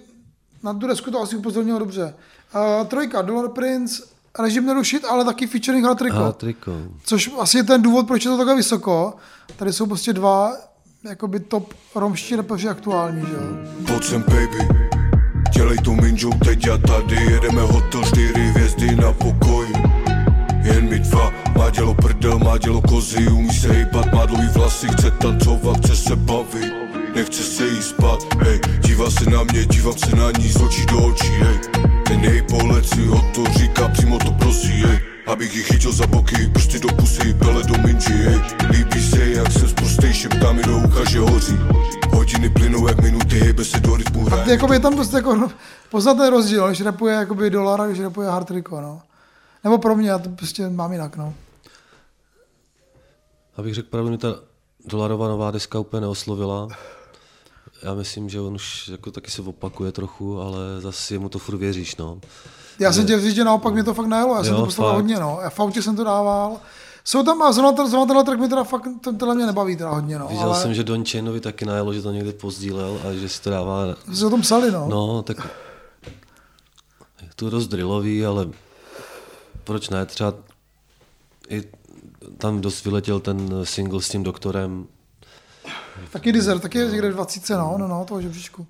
Na 0.63 0.73
tu 0.73 0.87
desku 0.87 1.11
to 1.11 1.21
asi 1.21 1.35
upozornilo 1.35 1.79
dobře. 1.79 2.15
Uh, 2.55 2.87
trojka, 2.87 3.21
Dollar 3.21 3.49
Prince, 3.49 4.03
režim 4.39 4.65
nerušit, 4.65 5.05
ale 5.05 5.25
taky 5.25 5.47
featuring 5.47 5.85
Hard 5.85 5.97
Triko. 5.97 6.17
A 6.17 6.31
triko. 6.31 6.71
Což 7.03 7.31
asi 7.39 7.57
je 7.57 7.63
ten 7.63 7.81
důvod, 7.81 8.07
proč 8.07 8.25
je 8.25 8.31
to 8.31 8.37
takhle 8.37 8.55
vysoko. 8.55 9.13
Tady 9.55 9.73
jsou 9.73 9.85
prostě 9.85 10.13
dva 10.13 10.53
jakoby 11.03 11.39
top 11.39 11.73
romští 11.95 12.35
rapeři 12.35 12.69
aktuální, 12.69 13.21
že 13.21 13.33
jo. 13.33 13.41
Pojď 13.87 14.03
sem 14.03 14.21
baby 14.21 14.87
Dělej 15.53 15.77
to 15.77 15.91
minžou 15.91 16.29
teď 16.45 16.67
a 16.67 16.77
tady 16.77 17.15
Jedeme 17.15 17.61
hotel 17.61 18.03
čtyři 18.03 18.47
hvězdy 18.47 18.95
na 18.95 19.13
pokoji 19.13 19.73
Jen 20.63 20.89
my 20.89 20.99
dva 20.99 21.31
Má 21.57 21.69
dělo 21.69 21.93
prdel, 21.93 22.39
má 22.39 22.57
dělo 22.57 22.81
kozy 22.81 23.27
Umí 23.27 23.53
se 23.53 23.67
hejbat, 23.67 24.13
má 24.13 24.25
dlouhý 24.25 24.47
vlasy 24.47 24.87
Chce 24.87 25.11
tancovat, 25.11 25.77
chce 25.77 25.95
se 25.95 26.15
bavit 26.15 26.86
Nechce 27.15 27.43
se 27.43 27.67
jí 27.67 27.81
spát, 27.81 28.19
hej 28.43 28.61
Dívá 28.85 29.09
se 29.11 29.29
na 29.29 29.43
mě, 29.43 29.65
dívám 29.65 29.97
se 29.97 30.15
na 30.15 30.31
ní 30.31 30.49
Z 30.49 30.61
očí 30.61 30.85
do 30.85 31.07
očí, 31.07 31.27
hej 31.27 31.59
Ten 32.07 32.23
její 32.23 32.41
pohled 32.41 32.89
si 32.89 33.05
ho 33.05 33.21
to 33.35 33.43
říká 33.59 33.87
Přímo 33.87 34.19
to 34.19 34.31
prosí, 34.31 34.67
hej 34.67 34.99
Abych 35.27 35.55
ji 35.55 35.63
chytil 35.63 35.91
za 35.91 36.07
boky, 36.07 36.35
prsty 36.53 36.79
do 36.79 36.87
pusy, 36.87 37.33
pele 37.33 37.63
do 37.63 37.73
minži, 37.85 38.13
hej 38.13 38.41
Líbí 38.69 39.09
se, 39.09 39.25
jak 39.25 39.51
jsem 39.51 39.69
zprostej, 39.69 40.13
šeptá 40.13 40.51
mi 40.51 40.63
do 40.63 40.77
ucha, 40.77 41.09
že 41.09 41.19
hoří 41.19 41.57
Hodiny 42.13 42.49
plynou 42.49 42.87
jak 42.87 43.01
minuty, 43.01 43.39
hejbe 43.39 43.65
se 43.65 43.79
do 43.79 43.95
rytmu, 43.95 44.27
A 44.27 44.29
hraje 44.29 44.51
jakoby 44.51 44.75
je 44.75 44.79
tam 44.79 44.95
prostě 44.95 45.15
jako 45.15 45.51
poznat 45.89 46.13
ten 46.13 46.29
rozdíl, 46.29 46.67
když 46.67 46.81
rapuje 46.81 47.15
jakoby 47.15 47.49
dolar 47.49 47.81
a 47.81 47.87
když 47.87 47.99
rapuje 47.99 48.29
hard 48.29 48.47
triko, 48.47 48.81
no. 48.81 49.01
Nebo 49.63 49.77
pro 49.77 49.95
mě, 49.95 50.09
já 50.09 50.19
to 50.19 50.29
prostě 50.29 50.69
mám 50.69 50.91
jinak, 50.91 51.17
no. 51.17 51.33
Abych 53.57 53.73
řekl 53.73 53.89
pravdu, 53.89 54.09
mě 54.09 54.17
ta 54.17 54.35
dolarová 54.85 55.27
nová 55.27 55.51
deska 55.51 55.79
úplně 55.79 56.01
neoslovila. 56.01 56.67
Já 57.83 57.93
myslím, 57.93 58.29
že 58.29 58.41
on 58.41 58.53
už 58.55 58.87
jako 58.87 59.11
taky 59.11 59.31
se 59.31 59.41
opakuje 59.41 59.91
trochu, 59.91 60.41
ale 60.41 60.57
zase 60.79 61.15
jemu 61.15 61.29
to 61.29 61.39
furt 61.39 61.57
věříš, 61.57 61.95
no. 61.95 62.19
Já 62.79 62.93
jsem 62.93 63.05
tě 63.07 63.19
říct, 63.19 63.35
že 63.35 63.43
naopak 63.43 63.73
mě 63.73 63.83
to 63.83 63.93
fakt 63.93 64.05
najelo, 64.05 64.35
já 64.35 64.43
jsem 64.43 64.53
Jo, 64.53 64.59
to 64.59 64.65
poslal 64.65 64.93
hodně, 64.95 65.19
no. 65.19 65.39
Já 65.43 65.49
v 65.49 65.59
autě 65.59 65.81
jsem 65.81 65.95
to 65.95 66.03
dával. 66.03 66.57
Jsou 67.03 67.23
tam, 67.23 67.41
a 67.41 67.51
zrovna, 67.51 67.71
ten- 67.71 67.87
zrovna 67.89 68.05
tenhle 68.05 68.23
track 68.23 68.39
mi 68.39 68.49
teda 68.49 68.63
fakt, 68.63 68.83
ten, 69.01 69.17
tenhle 69.17 69.35
mě 69.35 69.45
nebaví 69.45 69.75
teda 69.77 69.89
hodně, 69.89 70.19
no. 70.19 70.27
Viděl 70.27 70.43
ale 70.43 70.61
jsem, 70.61 70.73
že 70.73 70.83
Don 70.83 71.05
Chainovi 71.05 71.39
taky 71.39 71.65
najelo, 71.65 71.93
že 71.93 72.01
to 72.01 72.11
někde 72.11 72.31
pozdílel 72.33 72.99
a 73.09 73.13
že 73.13 73.29
si 73.29 73.41
to 73.41 73.49
dává... 73.49 73.83
si 74.13 74.25
o 74.25 74.29
tom 74.29 74.41
psali, 74.41 74.71
no. 74.71 74.87
No, 74.89 75.21
tak 75.21 75.37
je 77.21 77.29
to 77.35 77.49
dost 77.49 77.67
drillový, 77.67 78.25
ale 78.25 78.49
proč 79.63 79.89
ne? 79.89 80.05
Třeba 80.05 80.33
i 81.49 81.63
tam 82.37 82.61
dost 82.61 82.85
vyletěl 82.85 83.19
ten 83.19 83.49
single 83.63 84.01
s 84.01 84.09
tím 84.09 84.23
doktorem, 84.23 84.87
Taky 86.11 86.31
Deezer, 86.31 86.59
taky 86.59 86.77
je 86.77 86.91
někde 86.91 87.09
v 87.09 87.13
20, 87.13 87.49
no, 87.49 87.75
no, 87.77 87.87
no, 87.87 88.05
toho 88.05 88.21
žebříčku. 88.21 88.67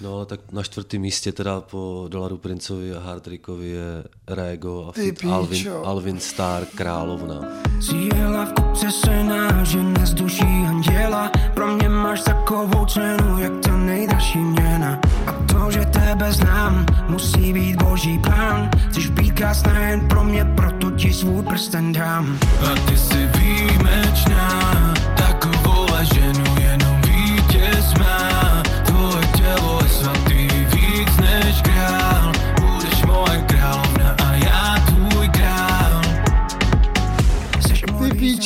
No 0.00 0.16
ale 0.16 0.26
tak 0.26 0.40
na 0.52 0.62
čtvrtém 0.62 1.00
místě 1.00 1.32
teda 1.32 1.60
po 1.60 2.06
Dolaru 2.08 2.38
Princovi 2.38 2.94
a 2.94 3.00
Hard 3.00 3.26
Rickovi 3.26 3.68
je 3.68 4.04
Rego 4.26 4.86
a 4.88 4.92
Ty 4.92 5.12
feat 5.12 5.32
Alvin, 5.32 5.58
píčo. 5.58 5.86
Alvin 5.86 6.20
Star 6.20 6.66
Královna. 6.66 7.40
Síla 7.80 8.44
v 8.44 8.52
kopce 8.52 8.90
se 8.90 9.22
nážene 9.22 10.06
z 10.06 10.14
duší 10.14 10.64
anděla 10.68 11.30
Pro 11.54 11.66
mě 11.66 11.88
máš 11.88 12.20
takovou 12.20 12.86
cenu, 12.86 13.38
jak 13.38 13.52
to 13.64 13.70
nejdražší 13.76 14.38
měna 14.38 15.00
A 15.26 15.32
to, 15.52 15.70
že 15.70 15.80
tebe 15.80 16.32
znám, 16.32 16.86
musí 17.08 17.52
být 17.52 17.82
boží 17.82 18.18
plán 18.18 18.70
Chceš 18.90 19.06
být 19.10 19.32
krásná 19.32 19.78
jen 19.78 20.08
pro 20.08 20.24
mě, 20.24 20.44
proto 20.44 20.90
ti 20.90 21.12
svůj 21.12 21.42
prsten 21.42 21.92
dám 21.92 22.38
A 22.60 22.90
ty 22.90 22.96
jsi 22.96 23.26
výjimečná, 23.26 24.94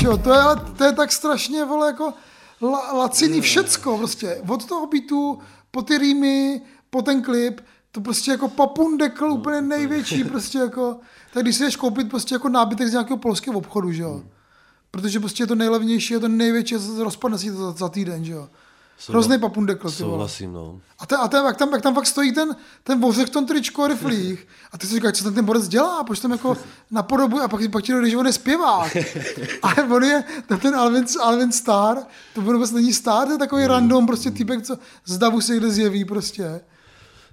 píčo, 0.06 0.18
to 0.18 0.32
je, 0.32 0.42
to 0.76 0.84
je 0.84 0.92
tak 0.92 1.12
strašně, 1.12 1.64
vole, 1.64 1.86
jako 1.86 2.12
la, 2.62 2.92
laciný 2.92 3.40
všecko, 3.40 3.98
prostě. 3.98 4.42
Od 4.48 4.64
toho 4.64 4.86
beatu, 4.86 5.38
po 5.70 5.82
ty 5.82 5.98
rýmy, 5.98 6.62
po 6.90 7.02
ten 7.02 7.22
klip, 7.22 7.60
to 7.92 8.00
prostě 8.00 8.30
jako 8.30 8.48
papundekl 8.48 9.24
úplně 9.24 9.60
největší, 9.60 10.24
prostě 10.32 10.58
jako, 10.58 10.96
tak 11.32 11.42
když 11.42 11.56
si 11.56 11.64
jdeš 11.64 11.76
koupit 11.76 12.08
prostě 12.08 12.34
jako 12.34 12.48
nábytek 12.48 12.88
z 12.88 12.92
nějakého 12.92 13.16
polského 13.16 13.58
obchodu, 13.58 13.92
že 13.92 14.02
jo. 14.02 14.22
Protože 14.90 15.20
prostě 15.20 15.42
je 15.42 15.46
to 15.46 15.54
nejlevnější, 15.54 16.14
je 16.14 16.20
to 16.20 16.28
největší, 16.28 16.74
rozpadne 16.98 17.38
si 17.38 17.50
to 17.50 17.56
za, 17.56 17.72
za 17.72 17.88
týden, 17.88 18.24
že 18.24 18.32
jo. 18.32 18.48
Hrozný 19.08 19.38
papundekl, 19.38 19.90
ty. 19.90 19.96
Souhlasím, 19.96 20.52
no. 20.52 20.80
A, 20.98 21.06
ten, 21.06 21.18
a 21.20 21.28
ten, 21.28 21.44
jak, 21.44 21.56
tam, 21.56 21.72
jak 21.72 21.82
tam 21.82 21.94
fakt 21.94 22.06
stojí 22.06 22.32
ten, 22.34 22.56
ten 22.82 23.00
vořek 23.00 23.26
v 23.26 23.30
tom 23.30 23.46
tričku 23.46 23.82
a 23.82 23.88
riflích. 23.88 24.48
A 24.72 24.78
ty 24.78 24.86
si 24.86 24.94
říkáš, 24.94 25.16
co 25.16 25.24
ten, 25.24 25.34
ten 25.34 25.44
borec 25.44 25.68
dělá, 25.68 26.04
proč 26.04 26.20
tam 26.20 26.32
jako 26.32 26.56
napodobuje 26.90 27.44
a 27.44 27.48
pak, 27.48 27.60
pak 27.70 27.84
ti 27.84 27.92
dojde, 27.92 28.10
že 28.10 28.16
on 28.16 28.26
je 28.26 28.32
zpěvák. 28.32 28.96
Ale 29.62 29.74
on 29.96 30.04
je, 30.04 30.24
ten, 30.62 30.74
Alvin, 30.74 31.04
Alvin 31.22 31.52
Star, 31.52 31.98
to 32.34 32.40
vůbec 32.40 32.70
není 32.70 32.92
Star, 32.92 33.26
to 33.26 33.32
je 33.32 33.38
takový 33.38 33.66
random 33.66 34.06
prostě 34.06 34.30
typek, 34.30 34.62
co 34.62 34.78
z 35.04 35.18
davu 35.18 35.40
se 35.40 35.56
kde 35.56 35.70
zjeví 35.70 36.04
prostě. 36.04 36.60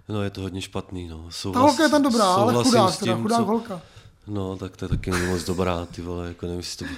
No 0.10 0.24
je 0.24 0.30
to 0.30 0.42
hodně 0.42 0.62
špatný, 0.62 1.08
no. 1.08 1.24
Ta 1.24 1.32
Souhlas, 1.32 1.64
holka 1.64 1.84
je 1.84 1.90
tam 1.90 2.02
dobrá, 2.02 2.26
ale 2.26 2.54
chudák, 2.64 2.94
s 2.94 2.98
teda, 2.98 3.14
tím, 3.14 3.24
chudák 3.24 3.40
co- 3.40 3.46
holka. 3.46 3.82
No, 4.28 4.58
tak 4.58 4.78
to 4.78 4.86
je 4.86 4.90
taky 4.90 5.12
moc 5.12 5.44
dobrá, 5.44 5.86
ty 5.86 6.02
vole, 6.02 6.28
jako 6.28 6.46
nevím, 6.46 6.60
jestli 6.60 6.88
to... 6.88 6.94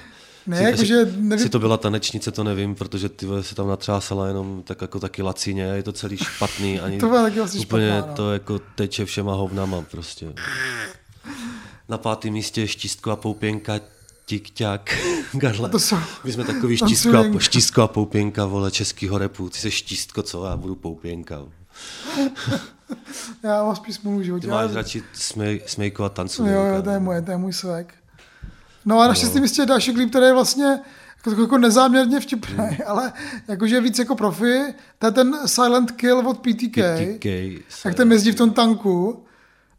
Ne, 0.48 0.58
si- 0.58 0.64
jakože 0.64 0.96
nevím- 1.06 1.32
jestli 1.32 1.50
to 1.50 1.60
byla 1.60 1.78
tanečnice, 1.78 2.32
to 2.32 2.44
nevím, 2.44 2.76
protože 2.76 3.10
ty 3.10 3.26
se 3.42 3.56
tam 3.56 3.68
natřásala 3.68 4.28
jenom 4.28 4.64
tak 4.64 4.82
jako 4.82 5.00
taky 5.00 5.22
lacině, 5.22 5.64
je 5.64 5.84
to 5.84 5.92
celý 5.92 6.18
špatný, 6.18 6.80
ani 6.86 6.98
To 7.00 7.08
byla 7.08 7.24
taky 7.24 7.40
asi 7.40 7.58
úplně 7.60 7.88
špatná, 7.90 8.08
no. 8.12 8.16
to 8.16 8.34
jako 8.34 8.60
teče 8.76 9.06
všema 9.06 9.34
hovnama 9.34 9.82
prostě. 9.82 10.34
Na 11.90 11.98
pátém 11.98 12.34
místě 12.34 12.62
je 12.62 12.68
štístko 12.68 13.12
a 13.12 13.16
poupěnka, 13.16 13.74
tik-ťak, 14.30 14.80
Garle. 15.34 15.70
To 15.70 15.80
jsou- 15.80 15.98
My 16.24 16.32
jsme 16.32 16.44
takový 16.44 16.78
štístko 16.78 17.18
a, 17.18 17.40
štístko 17.40 17.82
a 17.82 17.88
poupěnka, 17.88 18.46
vole, 18.46 18.72
českýho 18.72 19.18
repu. 19.18 19.50
Ty 19.50 19.58
jsi 19.58 19.72
štístko, 19.72 20.24
co? 20.24 20.46
Já 20.46 20.58
budu 20.58 20.76
poupěnka. 20.76 21.42
Já 23.44 23.64
mám 23.64 23.76
spíš 23.76 23.96
smůlu 23.96 24.24
životě. 24.24 24.48
Ty 24.48 24.52
máš 24.52 24.74
radši 24.74 25.04
smej, 25.14 25.62
smejkovat 25.66 26.14
tancu. 26.14 26.46
Jo, 26.46 26.64
jo, 26.66 26.82
to 26.82 26.90
je 26.90 27.00
moje, 27.00 27.22
to 27.22 27.32
je 27.32 27.38
můj 27.38 27.54
svek. 27.54 27.94
No 28.86 29.00
a 29.00 29.08
na 29.08 29.14
šestém 29.14 29.42
místě 29.42 29.62
je 29.62 29.66
další 29.66 29.94
klip, 29.94 30.10
který 30.10 30.26
je 30.26 30.34
vlastně 30.34 30.80
jako, 31.26 31.42
jako 31.42 31.58
nezáměrně 31.58 32.20
vtipný, 32.20 32.56
Hmm. 32.58 32.78
ale 32.88 33.14
jakože 33.48 33.76
je 33.76 33.82
víc 33.82 34.00
jako 34.00 34.16
profi. 34.16 34.62
To 35.00 35.06
je 35.08 35.12
ten 35.12 35.36
Silent 35.46 35.92
Kill 35.92 36.18
od 36.30 36.38
PTK. 36.40 36.78
PTK. 36.78 37.26
Jak 37.86 37.96
ten 37.96 38.12
jezdí 38.12 38.32
v 38.32 38.36
tom 38.36 38.52
tanku 38.52 39.24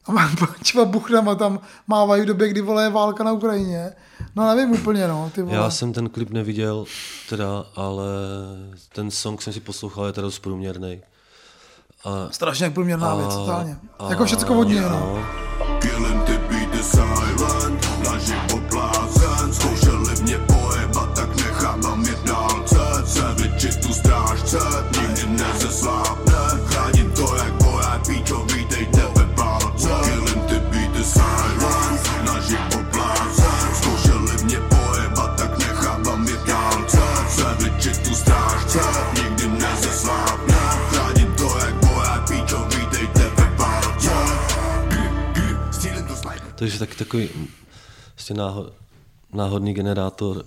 a 0.06 0.12
má 0.12 0.30
třeba 0.62 0.84
buchnama 0.84 1.34
tam 1.34 1.60
mávají 1.86 2.22
v 2.22 2.26
době, 2.26 2.48
kdy 2.48 2.60
vole 2.60 2.82
je 2.84 2.90
válka 2.90 3.24
na 3.24 3.32
Ukrajině. 3.32 3.92
No 4.36 4.54
nevím 4.54 4.72
úplně, 4.74 5.08
no, 5.08 5.30
ty 5.34 5.42
vole. 5.42 5.56
Já 5.56 5.70
jsem 5.70 5.92
ten 5.92 6.08
klip 6.08 6.30
neviděl, 6.30 6.84
teda, 7.28 7.64
ale 7.76 8.04
ten 8.92 9.10
song 9.10 9.42
jsem 9.42 9.52
si 9.52 9.60
poslouchal, 9.60 10.06
je 10.06 10.12
teda 10.12 10.24
dost 10.26 10.38
průměrný. 10.38 11.00
A, 12.04 12.28
Strašně 12.30 12.70
průměrná 12.70 13.08
a, 13.10 13.16
věc, 13.16 13.34
totálně. 13.34 13.76
a- 13.98 14.10
Jako 14.10 14.24
všecko 14.24 14.54
od 14.58 14.64
něj, 14.68 14.80
no. 14.80 15.26
Killem 15.80 16.22
takže 46.56 46.78
taky 46.78 46.94
takový 46.94 47.28
prostě 48.14 48.34
náhod, 48.34 48.72
náhodný 49.32 49.74
generátor 49.74 50.44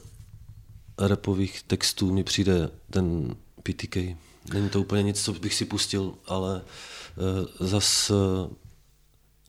repových 0.98 1.64
textů 1.64 2.14
mi 2.14 2.24
přijde 2.24 2.70
ten 2.90 3.36
PTK. 3.64 3.96
Není 4.54 4.70
to 4.70 4.82
úplně 4.82 5.04
nic, 5.04 5.22
co 5.22 5.34
bych 5.34 5.54
si 5.54 5.66
pustil, 5.66 6.14
ale 6.28 6.62
uh, 7.62 7.68
zas 7.68 8.10
uh, 8.10 8.18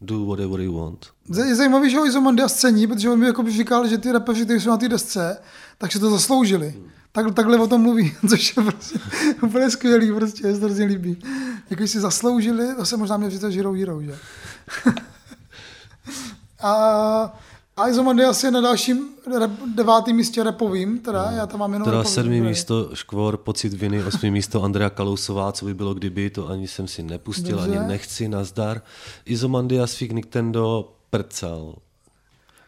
do 0.00 0.26
whatever 0.26 0.60
you 0.60 0.78
want. 0.78 1.06
Je 1.48 1.54
zajímavý, 1.54 1.90
že 1.90 1.98
ho 1.98 2.06
Izomandias 2.06 2.54
cení, 2.54 2.86
protože 2.86 3.10
on 3.10 3.18
mi 3.18 3.26
jako 3.26 3.42
by 3.42 3.52
říkal, 3.52 3.88
že 3.88 3.98
ty 3.98 4.12
rapeři, 4.12 4.44
kteří 4.44 4.60
jsou 4.60 4.70
na 4.70 4.76
té 4.76 4.88
desce, 4.88 5.38
takže 5.78 5.98
to 5.98 6.10
zasloužili. 6.10 6.74
Tak, 7.12 7.34
takhle 7.34 7.58
o 7.58 7.66
tom 7.66 7.82
mluví, 7.82 8.16
což 8.28 8.56
je 8.56 8.62
prostě 8.62 8.98
úplně 9.42 9.70
skvělý, 9.70 10.12
prostě, 10.12 10.46
je 10.46 10.58
to 10.58 10.64
hrozně 10.64 10.84
líbí. 10.84 11.22
Jako 11.70 11.86
si 11.86 12.00
zasloužili, 12.00 12.74
to 12.76 12.86
se 12.86 12.96
možná 12.96 13.16
měl 13.16 13.30
říct 13.30 13.42
Hero 13.42 13.72
Hero, 13.72 14.02
že? 14.02 14.18
A 16.62 17.38
A 17.76 17.88
Izomandias 17.88 18.44
je 18.44 18.50
na 18.50 18.60
dalším 18.60 19.08
rep, 19.38 19.50
devátém 19.74 20.16
místě 20.16 20.44
repovým, 20.44 20.98
teda 20.98 21.30
já 21.30 21.46
tam 21.46 21.60
mám 21.60 21.72
jenom 21.72 21.84
Teda 21.84 22.04
sedmý 22.04 22.40
místo 22.40 22.90
Škvor, 22.94 23.36
pocit 23.36 23.74
viny, 23.74 24.04
osmý 24.04 24.30
místo 24.30 24.62
Andrea 24.62 24.90
Kalousová, 24.90 25.52
co 25.52 25.64
by 25.64 25.74
bylo 25.74 25.94
kdyby, 25.94 26.30
to 26.30 26.48
ani 26.48 26.68
jsem 26.68 26.88
si 26.88 27.02
nepustil, 27.02 27.56
Dobře. 27.56 27.78
ani 27.78 27.88
nechci, 27.88 28.28
nazdar. 28.28 28.82
Izomandias 29.24 29.94
Fig 29.94 30.12
Nintendo 30.12 30.92
Prcal. 31.10 31.74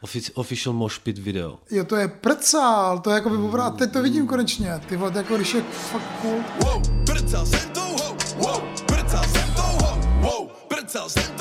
Offic- 0.02 0.30
official 0.34 0.72
Moshpit 0.74 1.18
video. 1.18 1.58
Jo, 1.70 1.84
to 1.84 1.96
je 1.96 2.08
prcal, 2.08 2.98
to 2.98 3.10
je 3.10 3.14
jako 3.14 3.30
by 3.30 3.58
a 3.60 3.70
teď 3.70 3.92
to 3.92 4.02
vidím 4.02 4.26
konečně, 4.26 4.80
ty 4.88 4.96
vole, 4.96 5.12
jako 5.14 5.36
když 5.36 5.54
je 5.54 5.62
fakt 5.62 6.10
cool. 6.22 6.40
Wow, 6.64 6.82
prcal 7.06 7.46
jsem 7.46 7.70
tou 7.70 7.80
ho, 7.80 8.16
wow, 8.38 8.60
prcal 8.86 9.24
jsem 9.24 9.54
tou 9.54 9.86
ho, 9.86 9.98
wow, 10.20 10.48
prcal 10.68 11.08
jsem 11.08 11.31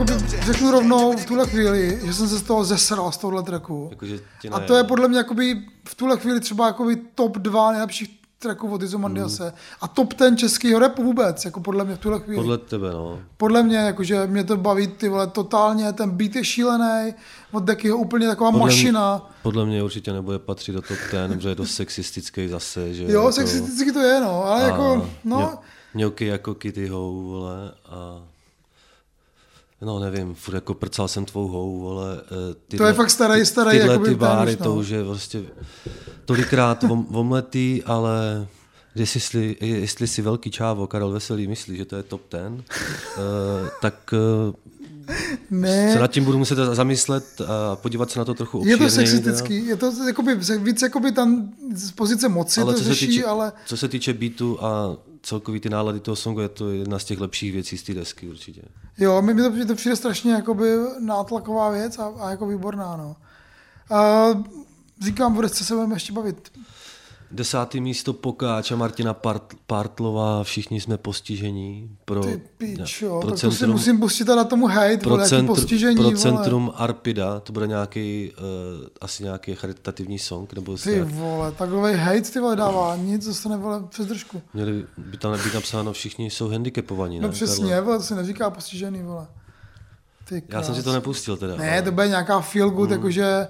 Jakoby 0.00 0.26
řeknu 0.42 0.70
rovnou 0.70 1.16
v 1.16 1.26
tuhle 1.26 1.46
chvíli, 1.46 2.00
že 2.04 2.14
jsem 2.14 2.28
se 2.28 2.38
z 2.38 2.42
toho 2.42 2.64
zesral, 2.64 3.12
z 3.12 3.16
tohohle 3.16 3.42
tracku. 3.42 3.86
Jakože 3.90 4.18
tě 4.42 4.48
A 4.48 4.60
to 4.60 4.74
je 4.74 4.84
podle 4.84 5.08
mě 5.08 5.18
jakoby 5.18 5.62
v 5.88 5.94
tuhle 5.94 6.16
chvíli 6.16 6.40
třeba 6.40 6.66
jakoby 6.66 6.96
top 7.14 7.38
2 7.38 7.72
nejlepších 7.72 8.20
tracků 8.38 8.72
od 8.72 8.82
Izomandiase. 8.82 9.42
Hmm. 9.44 9.52
A 9.80 9.88
top 9.88 10.14
ten 10.14 10.36
českého 10.36 10.78
rapu 10.78 11.02
vůbec, 11.02 11.44
jako 11.44 11.60
podle 11.60 11.84
mě 11.84 11.94
v 11.94 11.98
tuhle 11.98 12.20
chvíli. 12.20 12.36
Podle 12.36 12.58
tebe, 12.58 12.90
no. 12.92 13.18
Podle 13.36 13.62
mě, 13.62 13.76
jakože 13.76 14.26
mě 14.26 14.44
to 14.44 14.56
baví 14.56 14.86
ty 14.86 15.08
vole 15.08 15.26
totálně, 15.26 15.92
ten 15.92 16.10
beat 16.10 16.36
je 16.36 16.44
šílený, 16.44 17.14
od 17.52 17.64
Dekyho 17.64 17.96
úplně 17.96 18.28
taková 18.28 18.50
Podle 18.50 18.66
mašina. 18.66 19.16
Mě, 19.16 19.34
podle 19.42 19.66
mě 19.66 19.82
určitě 19.82 20.12
nebude 20.12 20.38
patřit 20.38 20.72
do 20.72 20.82
top 20.82 20.98
ten, 21.10 21.32
protože 21.32 21.48
je 21.48 21.54
dost 21.54 21.74
sexistický 21.74 22.48
zase, 22.48 22.94
že 22.94 23.04
Jo, 23.04 23.08
jako- 23.10 23.32
sexisticky 23.32 23.92
to 23.92 24.00
je, 24.00 24.20
no, 24.20 24.44
ale 24.44 24.62
a 24.62 24.66
jako, 24.66 25.08
no, 25.24 25.58
ně- 25.94 26.08
jako 26.20 26.54
Kitty 26.54 26.88
Hou, 26.88 27.22
vole, 27.22 27.72
a 27.88 28.22
No 29.82 29.98
nevím, 29.98 30.34
furt 30.34 30.54
jako 30.54 30.74
prcal 30.74 31.08
jsem 31.08 31.24
tvou 31.24 31.48
hou, 31.48 31.80
vole. 31.80 32.20
eh, 32.50 32.54
Tyhle, 32.68 32.88
je 32.90 32.94
fakt 32.94 33.08
starý- 33.10 33.42
starý, 33.44 33.78
Tyhle 33.78 33.98
ty 33.98 34.14
báry, 34.14 34.56
to 34.56 34.74
už 34.74 34.88
je 34.88 35.04
prostě 35.04 35.42
tolikrát 36.24 36.84
om, 36.84 37.06
omletý, 37.16 37.82
ale 37.86 38.46
jestli, 38.94 39.56
jestli 39.60 40.06
si 40.06 40.22
velký 40.22 40.50
čávo 40.50 40.86
Karel 40.86 41.10
Veselý 41.10 41.46
myslí, 41.46 41.76
že 41.76 41.84
to 41.84 41.96
je 41.96 42.02
top 42.02 42.22
ten, 42.28 42.62
eh, 43.16 43.70
tak 43.82 44.14
eh, 44.14 44.52
ne. 45.50 45.92
se 45.92 45.98
nad 45.98 46.10
tím 46.10 46.24
budu 46.24 46.38
muset 46.38 46.58
zamyslet 46.58 47.24
a 47.40 47.76
podívat 47.76 48.10
se 48.10 48.18
na 48.18 48.24
to 48.24 48.34
trochu 48.34 48.56
Je 48.58 48.60
obšírněji. 48.62 48.88
to 48.88 48.94
sexistický, 48.94 49.66
je 49.66 49.76
to 49.76 49.92
jakoby, 50.06 50.34
víc 50.58 50.82
jakoby 50.82 51.12
tam 51.12 51.50
z 51.74 51.90
pozice 51.92 52.28
moci 52.28 52.60
ale 52.60 52.72
to 52.72 52.78
co 52.78 52.84
se, 52.84 52.90
řeší, 52.90 53.06
týče, 53.06 53.24
ale 53.24 53.52
co 53.66 53.76
se 53.76 53.88
týče 53.88 54.12
beatu 54.12 54.64
a 54.64 54.96
celkový 55.22 55.60
ty 55.60 55.70
nálady 55.70 56.00
toho 56.00 56.16
songu, 56.16 56.40
je 56.40 56.48
to 56.48 56.70
jedna 56.70 56.98
z 56.98 57.04
těch 57.04 57.20
lepších 57.20 57.52
věcí 57.52 57.78
z 57.78 57.82
té 57.82 57.94
desky 57.94 58.28
určitě. 58.28 58.62
jo, 58.98 59.22
mi 59.22 59.34
to, 59.34 59.66
to 59.66 59.74
přijde 59.74 59.96
strašně 59.96 60.32
jakoby 60.32 60.76
nátlaková 61.00 61.70
věc 61.70 61.98
a, 61.98 62.06
a 62.06 62.30
jako 62.30 62.46
výborná, 62.46 62.96
no. 62.96 63.16
A 63.96 64.26
říkám, 65.00 65.38
o 65.38 65.42
desce 65.42 65.64
se 65.64 65.74
budeme 65.74 65.96
ještě 65.96 66.12
bavit. 66.12 66.52
Desátý 67.32 67.80
místo 67.80 68.12
Pokáč 68.12 68.72
a 68.72 68.76
Martina 68.76 69.14
Part, 69.14 69.54
Partlová, 69.66 70.44
všichni 70.44 70.80
jsme 70.80 70.96
postižení. 70.98 71.96
Pro, 72.04 72.24
Ty 72.24 72.42
pič, 72.58 73.02
jo, 73.02 73.20
pro 73.20 73.30
tak 73.30 73.40
to 73.40 73.50
si 73.50 73.66
musím 73.66 73.98
pustit 74.00 74.28
na 74.28 74.44
tomu 74.44 74.66
hate, 74.66 74.96
pro, 74.96 75.10
vole, 75.10 75.28
centru, 75.28 75.54
postižení, 75.54 75.94
pro 75.94 76.04
vole. 76.04 76.16
centrum 76.16 76.72
Arpida, 76.74 77.40
to 77.40 77.52
bude 77.52 77.66
nějaký, 77.66 78.32
uh, 78.80 78.86
asi 79.00 79.22
nějaký 79.24 79.54
charitativní 79.54 80.18
song, 80.18 80.52
nebo 80.52 80.72
Ty 80.72 80.78
se, 80.78 81.04
vole, 81.04 81.52
takový 81.52 81.94
hate 81.94 82.20
ty 82.22 82.40
vole 82.40 82.56
dává, 82.56 82.96
nic 82.96 83.26
dostane 83.26 83.56
vole 83.56 83.82
přes 83.88 84.06
držku. 84.06 84.42
měli 84.54 84.84
by 84.98 85.16
tam 85.16 85.32
být 85.44 85.54
napsáno, 85.54 85.92
všichni 85.92 86.30
jsou 86.30 86.48
handicapovaní. 86.48 87.20
No 87.20 87.28
ne, 87.28 87.32
přesně, 87.32 87.64
Karle? 87.68 87.80
vole, 87.80 87.98
to 87.98 88.04
se 88.04 88.14
neříká 88.14 88.50
postižený, 88.50 89.02
vole. 89.02 89.26
Ty 90.28 90.42
Já 90.48 90.62
jsem 90.62 90.74
si 90.74 90.82
to 90.82 90.92
nepustil 90.92 91.36
teda. 91.36 91.56
Ne, 91.56 91.72
ale- 91.72 91.82
to 91.82 91.92
bude 91.92 92.08
nějaká 92.08 92.40
feel 92.40 92.70
good, 92.70 92.90
jakože 92.90 93.48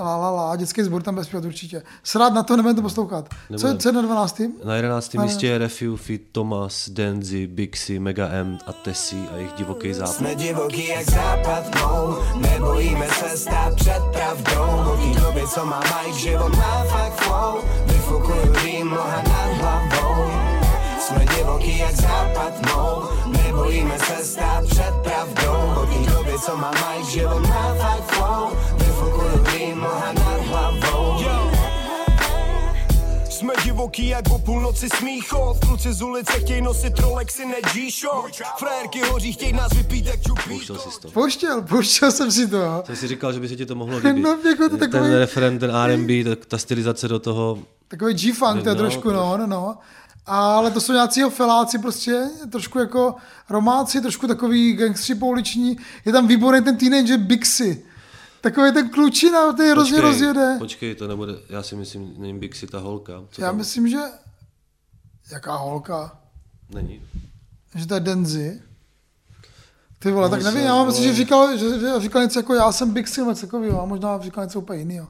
la 0.00 0.16
la 0.16 0.30
la, 0.30 0.56
dětský 0.56 0.82
sbor 0.82 1.02
tam 1.02 1.14
bude 1.14 1.24
zpívat 1.24 1.44
určitě. 1.44 1.82
Srát 2.04 2.32
na 2.34 2.42
to, 2.42 2.56
nebudeme 2.56 2.76
to 2.76 2.82
poslouchat. 2.82 3.28
Co, 3.28 3.34
je- 3.34 3.46
Nebudem. 3.50 3.78
co 3.78 3.88
je 3.88 3.92
na 3.92 4.02
12. 4.02 4.40
Na 4.64 4.74
11. 4.76 5.14
Ale- 5.18 5.26
místě 5.26 5.46
je 5.46 5.58
Refu, 5.58 5.96
Fit, 5.96 6.22
Thomas, 6.32 6.88
Denzi, 6.88 7.46
Bixi, 7.46 7.98
Mega 7.98 8.28
M 8.28 8.58
a 8.66 8.72
Tessie 8.72 9.28
a 9.32 9.36
jejich 9.36 9.52
divoký 9.52 9.94
západ. 9.94 10.14
Jsme 10.14 10.34
divoký 10.34 10.88
jak 10.88 11.10
západ 11.10 11.64
mou 11.80 12.14
Nebojíme 12.40 13.08
se 13.08 13.36
stát 13.36 13.74
před 13.74 14.02
pravdou 14.12 14.92
Od 14.92 15.14
té 15.14 15.20
doby, 15.20 15.42
co 15.54 15.66
má 15.66 15.80
Mike, 15.80 16.18
život 16.18 16.56
má 16.56 16.84
fakt 16.84 17.12
flow 17.12 17.60
Vyfukuju 17.86 18.52
rým, 18.64 18.90
noha 18.90 19.22
nad 19.22 19.52
hlavou 19.60 20.30
Jsme 21.00 21.26
divoký 21.36 21.78
jak 21.78 21.94
západ 21.96 22.52
mou 22.76 23.02
Nebojíme 23.32 23.98
se 23.98 24.24
stát 24.24 24.64
před 24.64 24.92
pravdou 25.04 25.82
Od 25.82 25.88
co 26.46 26.56
má 26.56 26.70
Mike, 26.70 27.10
život 27.10 27.40
má 27.48 27.74
fakt 27.74 28.02
flow 28.14 28.50
Vyfukuju 28.78 29.44
rým, 29.52 29.78
noha 29.80 30.12
nad 30.12 30.40
hlavou 30.46 31.24
Jsme 33.30 33.52
divoký 33.64 34.08
jak 34.08 34.24
o 34.30 34.38
půlnoci 34.38 34.88
smíchov 34.88 35.60
Kluci 35.60 35.92
z 35.92 36.02
ulice 36.02 36.32
chtějí 36.32 36.60
nosit 36.62 36.98
Rolexy, 36.98 37.46
ne 37.46 37.56
G-Shock 37.74 38.30
Frérky 38.58 39.00
hoří, 39.00 39.32
chtějí 39.32 39.52
nás 39.52 39.72
vypít 39.72 40.06
jak 40.06 40.22
čupí 40.22 40.42
Pouštěl 40.50 40.76
jsi 40.78 41.00
to. 41.00 41.10
Pouštěl, 41.10 41.62
pouštěl 41.62 42.10
jsem 42.12 42.30
si 42.32 42.46
to. 42.48 42.82
Jsem 42.86 42.96
si 42.96 43.08
říkal, 43.08 43.32
že 43.32 43.40
by 43.40 43.48
se 43.48 43.56
ti 43.56 43.66
to 43.66 43.74
mohlo 43.74 43.96
líbit. 44.04 44.22
No, 44.22 44.38
jako 44.48 44.68
to 44.68 44.76
ten 44.76 44.90
takový- 44.90 45.14
referen, 45.14 45.58
ten 45.58 45.70
R&B, 45.76 46.36
ta 46.48 46.58
stylizace 46.58 47.08
do 47.08 47.18
toho, 47.18 47.58
Takový 47.88 48.14
G-funk, 48.14 48.62
to 48.62 48.68
je 48.68 48.74
No, 48.74 48.80
trošku, 48.80 49.10
no, 49.10 49.36
no, 49.36 49.46
no. 49.46 49.76
Ale 50.26 50.70
to 50.70 50.80
jsou 50.80 50.92
nějací 50.92 51.22
feláci 51.28 51.78
prostě, 51.78 52.30
trošku 52.52 52.78
jako 52.78 53.14
romáci, 53.50 54.00
trošku 54.00 54.26
takový 54.26 54.72
gangstři 54.72 55.14
pouliční. 55.14 55.76
Je 56.04 56.12
tam 56.12 56.26
výborný 56.26 56.62
ten 56.64 56.76
teenager 56.76 57.18
Bixi. 57.18 57.84
Takový 58.40 58.72
ten 58.72 58.88
klučina, 58.88 59.52
ten 59.52 59.66
je 59.66 59.72
hrozně 59.72 60.00
rozjede. 60.00 60.56
počkej, 60.58 60.94
to 60.94 61.08
nebude, 61.08 61.32
já 61.48 61.62
si 61.62 61.76
myslím, 61.76 62.14
není 62.18 62.38
Bixi 62.38 62.66
ta 62.66 62.78
holka. 62.78 63.12
Co 63.30 63.42
Já 63.42 63.48
tam? 63.48 63.56
myslím, 63.56 63.88
že... 63.88 63.98
Jaká 65.32 65.56
holka? 65.56 66.18
Není. 66.74 67.02
Že 67.74 67.86
to 67.86 67.94
je 67.94 68.00
Denzi. 68.00 68.62
Ty 69.98 70.10
vole, 70.12 70.30
tak 70.30 70.42
nevím, 70.42 70.62
já 70.62 70.74
mám 70.74 70.86
myslím, 70.86 71.04
že 71.04 71.14
říkal, 71.14 71.56
že, 71.56 71.78
že 71.78 72.00
říkal 72.00 72.22
něco 72.22 72.38
jako 72.38 72.54
já 72.54 72.72
jsem 72.72 72.90
Big 72.90 73.08
Sim, 73.08 73.28
něco 73.28 73.46
takového, 73.46 73.82
a 73.82 73.84
možná 73.84 74.18
říkal 74.18 74.44
něco 74.44 74.60
úplně 74.60 74.78
jiného. 74.78 75.08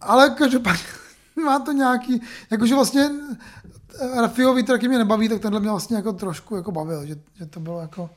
Ale 0.00 0.30
každopádně 0.30 0.82
má 1.44 1.58
to 1.58 1.72
nějaký, 1.72 2.22
jakože 2.50 2.74
vlastně 2.74 3.10
eh, 3.94 4.20
Rafiový 4.20 4.62
tracky 4.62 4.88
mě 4.88 4.98
nebaví, 4.98 5.28
tak 5.28 5.40
tenhle 5.40 5.60
mě 5.60 5.70
vlastně 5.70 5.96
jako 5.96 6.12
trošku 6.12 6.56
jako 6.56 6.72
bavil, 6.72 7.06
že, 7.06 7.16
že 7.34 7.46
to 7.46 7.60
bylo 7.60 7.80
jako, 7.80 8.10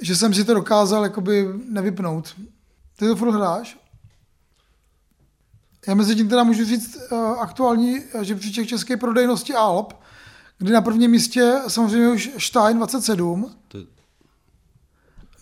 že 0.00 0.16
jsem 0.16 0.34
si 0.34 0.44
to 0.44 0.54
dokázal 0.54 1.02
jakoby 1.02 1.48
nevypnout. 1.68 2.36
Ty 2.96 3.06
to 3.06 3.16
furt 3.16 3.30
hráš? 3.30 3.78
Já 5.86 5.94
mezi 5.94 6.16
tím 6.16 6.28
teda 6.28 6.44
můžu 6.44 6.64
říct 6.64 6.96
uh, 6.96 7.18
aktuální 7.18 7.98
eh, 8.14 8.24
žebříček 8.24 8.68
české 8.68 8.96
prodejnosti 8.96 9.54
Alp, 9.54 9.92
kdy 10.58 10.72
na 10.72 10.80
prvním 10.80 11.10
místě 11.10 11.60
samozřejmě 11.68 12.08
už 12.08 12.30
Stein 12.38 12.76
27, 12.76 13.54
To, 13.68 13.78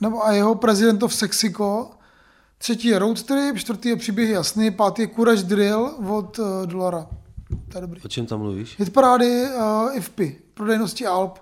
nebo 0.01 0.27
a 0.27 0.33
jeho 0.33 0.55
prezidentov 0.55 1.15
Sexico, 1.15 1.91
třetí 2.59 2.89
je 2.89 2.99
Road 2.99 3.23
Trip, 3.23 3.57
čtvrtý 3.57 3.89
je 3.89 3.97
Příběh 3.97 4.31
jasný, 4.31 4.71
pátý 4.71 5.03
je 5.03 5.09
Courage 5.09 5.43
Drill 5.43 5.95
od 6.09 6.39
uh, 6.39 6.47
Dolara. 6.67 7.07
To 7.69 7.79
je 7.79 7.83
dobrý. 7.83 8.01
o 8.05 8.09
čem 8.09 8.27
tam 8.27 8.39
mluvíš? 8.41 8.79
Hitparády 8.79 9.43
uh, 9.57 9.97
IFPy, 9.97 10.37
prodejnosti 10.55 11.07
Alp. 11.07 11.39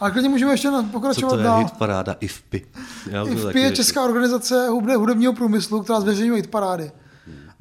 Ale 0.00 0.10
klidně 0.10 0.28
můžeme 0.28 0.52
ještě 0.52 0.70
na- 0.70 0.82
Co 0.82 0.88
pokračovat 0.88 1.30
to 1.30 1.38
je 1.38 1.44
dál. 1.44 1.58
hit 1.58 1.70
paráda 1.72 2.16
IFPy? 2.20 2.66
Já 3.10 3.24
IFPy 3.24 3.60
je 3.60 3.72
česká 3.72 4.04
organizace 4.04 4.68
hudebně- 4.68 4.96
hudebního 4.96 5.32
průmyslu, 5.32 5.82
která 5.82 6.00
zveřejňuje 6.00 6.36
hitparády. 6.42 6.90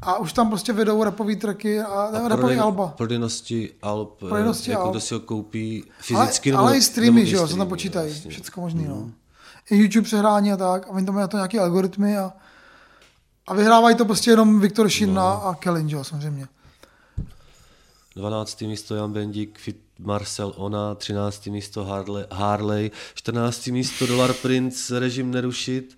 A 0.03 0.17
už 0.17 0.33
tam 0.33 0.47
prostě 0.49 0.73
vedou 0.73 1.03
rapový 1.03 1.35
tracky 1.35 1.79
a, 1.81 1.85
a 1.85 2.27
rapový 2.27 2.55
Prodej- 2.55 2.61
alba. 2.61 2.87
Prodejnosti 2.97 3.69
Alp, 3.81 4.19
Prodejnosti 4.19 4.71
jako 4.71 4.83
Alp. 4.83 4.91
kdo 4.91 4.99
si 4.99 5.13
ho 5.13 5.19
koupí 5.19 5.83
Ale, 5.85 5.95
fyzicky 6.25 6.53
ale 6.53 6.71
nebo, 6.71 6.77
i 6.77 6.81
streamy, 6.81 7.25
že 7.25 7.35
jo, 7.35 7.47
se 7.47 7.55
tam 7.57 7.67
počítají, 7.67 8.13
jasně. 8.13 8.31
všecko 8.31 8.61
možný, 8.61 8.85
no. 8.87 9.09
I 9.71 9.77
YouTube 9.77 10.03
přehrání 10.03 10.51
a 10.53 10.57
tak, 10.57 10.85
a 10.87 10.89
oni 10.89 11.05
tam 11.05 11.15
mají 11.15 11.21
na 11.23 11.27
to 11.27 11.37
nějaké 11.37 11.59
algoritmy 11.59 12.17
a, 12.17 12.33
a 13.47 13.53
vyhrávají 13.53 13.95
to 13.95 14.05
prostě 14.05 14.31
jenom 14.31 14.59
Viktor 14.59 14.89
Šinna 14.89 15.13
No. 15.23 15.45
a 15.47 15.55
Kellen, 15.55 15.89
že 15.89 15.95
jo, 15.95 16.03
samozřejmě. 16.03 16.47
12. 18.15 18.61
místo 18.61 18.95
Jan 18.95 19.13
Bendík, 19.13 19.59
Fit 19.59 19.77
Marcel 19.99 20.53
Ona, 20.57 20.95
13. 20.95 21.45
místo 21.47 21.83
Harley, 21.83 22.25
Harley 22.31 22.91
14. 23.13 23.67
místo 23.67 24.07
Dollar 24.07 24.33
Prince, 24.33 24.99
režim 24.99 25.31
nerušit 25.31 25.97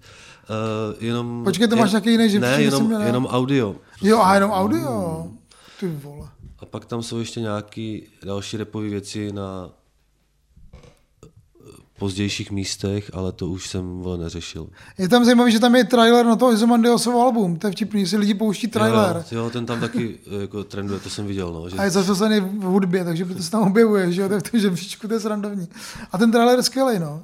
Uh, 0.49 1.03
jenom, 1.03 1.43
Počkej, 1.43 1.67
to 1.67 1.75
máš 1.75 1.91
nějaký 1.91 2.11
jiný 2.11 2.29
žebříček, 2.29 2.57
Ne, 2.57 2.63
jenom, 2.63 2.87
měl- 2.87 3.01
jenom 3.01 3.25
audio. 3.25 3.75
Jo, 4.01 4.19
a 4.21 4.33
jenom 4.35 4.51
audio. 4.51 5.27
Ty 5.79 5.87
vole. 5.87 6.27
A 6.59 6.65
pak 6.65 6.85
tam 6.85 7.03
jsou 7.03 7.19
ještě 7.19 7.39
nějaké 7.41 7.99
další 8.25 8.57
repové 8.57 8.89
věci 8.89 9.31
na 9.31 9.69
pozdějších 11.99 12.51
místech, 12.51 13.11
ale 13.13 13.31
to 13.31 13.47
už 13.49 13.69
jsem 13.69 13.99
vole 14.01 14.17
neřešil. 14.17 14.67
Je 14.97 15.09
tam 15.09 15.25
zajímavý, 15.25 15.51
že 15.51 15.59
tam 15.59 15.75
je 15.75 15.83
trailer 15.83 16.25
na 16.25 16.35
to 16.35 16.51
Izomandiosovo 16.53 17.21
album. 17.21 17.55
To 17.59 17.67
je 17.67 17.71
vtipný, 17.73 18.07
si 18.07 18.17
lidi 18.17 18.33
pouští 18.33 18.67
trailer. 18.67 19.23
Jo, 19.31 19.37
jo, 19.43 19.49
ten 19.49 19.65
tam 19.65 19.79
taky 19.79 20.19
eh, 20.37 20.41
jako 20.41 20.63
trenduje, 20.63 20.99
to 20.99 21.09
jsem 21.09 21.27
viděl. 21.27 21.53
No, 21.53 21.69
že, 21.69 21.77
A 21.77 21.83
je 21.83 21.89
zasazený 21.89 22.39
v 22.39 22.61
hudbě, 22.63 23.03
takže 23.03 23.25
to 23.25 23.43
se 23.43 23.51
tam 23.51 23.61
objevuje, 23.63 24.11
že 24.11 24.21
jo, 24.21 24.27
to 24.27 24.33
je 24.33 24.39
v 24.39 24.51
tom 24.51 24.59
žebříčku, 24.59 25.07
to 25.07 25.13
je 25.13 25.19
srandovní. 25.19 25.67
A 26.11 26.17
ten 26.17 26.31
trailer 26.31 26.59
je 26.59 26.63
skvělý, 26.63 26.99
no. 26.99 27.23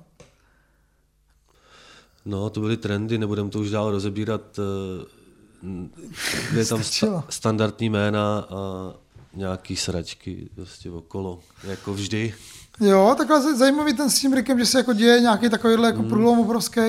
No, 2.25 2.49
to 2.49 2.59
byly 2.59 2.77
trendy, 2.77 3.17
nebudem 3.17 3.49
to 3.49 3.59
už 3.59 3.69
dál 3.69 3.91
rozebírat. 3.91 4.59
eh, 4.59 6.57
Je 6.57 6.65
tam 6.65 6.83
sta- 6.83 7.23
standardní 7.29 7.89
jména 7.89 8.39
a 8.39 8.93
nějaký 9.33 9.75
sračky 9.75 10.49
prostě 10.55 10.91
okolo, 10.91 11.39
jako 11.63 11.93
vždy. 11.93 12.33
Jo, 12.79 13.15
takhle 13.17 13.55
zajímavý 13.55 13.93
ten 13.93 14.09
s 14.09 14.19
tím 14.19 14.33
Rickem, 14.33 14.59
že 14.59 14.65
se 14.65 14.77
jako 14.77 14.93
děje 14.93 15.21
nějaký 15.21 15.49
takovýhle 15.49 15.87
jako 15.87 15.99
Hmm. 15.99 16.09
průlom 16.09 16.39
obrovský. 16.39 16.81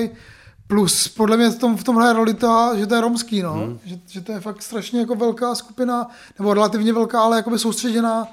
Plus, 0.67 1.07
podle 1.07 1.37
mě 1.37 1.49
v 1.49 1.59
tom, 1.59 1.77
v 1.77 1.83
tom 1.83 1.95
hraje 1.95 2.13
roli 2.13 2.33
ta, 2.33 2.75
že 2.77 2.87
to 2.87 2.95
je 2.95 3.01
romský, 3.01 3.41
no. 3.41 3.53
Hmm. 3.53 3.79
Že, 3.85 3.99
že, 4.07 4.21
to 4.21 4.31
je 4.31 4.39
fakt 4.39 4.61
strašně 4.61 4.99
jako 4.99 5.15
velká 5.15 5.55
skupina, 5.55 6.07
nebo 6.39 6.53
relativně 6.53 6.93
velká, 6.93 7.21
ale 7.21 7.37
jakoby 7.37 7.59
soustředěná 7.59 8.27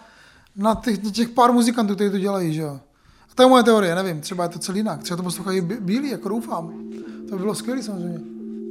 na 0.57 0.75
těch, 0.75 0.99
těch 0.99 1.29
pár 1.29 1.53
muzikantů, 1.53 1.95
kteří 1.95 2.11
to 2.11 2.19
dělají, 2.19 2.55
že 2.55 2.63
jo. 2.63 2.81
A 3.31 3.35
to 3.35 3.43
je 3.43 3.49
moje 3.49 3.63
teorie, 3.63 3.95
nevím, 3.95 4.21
třeba 4.21 4.45
je 4.45 4.49
to 4.51 4.59
celý 4.59 4.79
jinak. 4.79 5.03
Třeba 5.03 5.17
to 5.17 5.23
poslouchají 5.23 5.61
bí- 5.61 5.81
bílí, 5.81 6.11
jako 6.11 6.29
doufám. 6.29 6.73
To 7.29 7.35
by 7.37 7.41
bylo 7.43 7.55
skvělé 7.55 7.83
samozřejmě. 7.83 8.19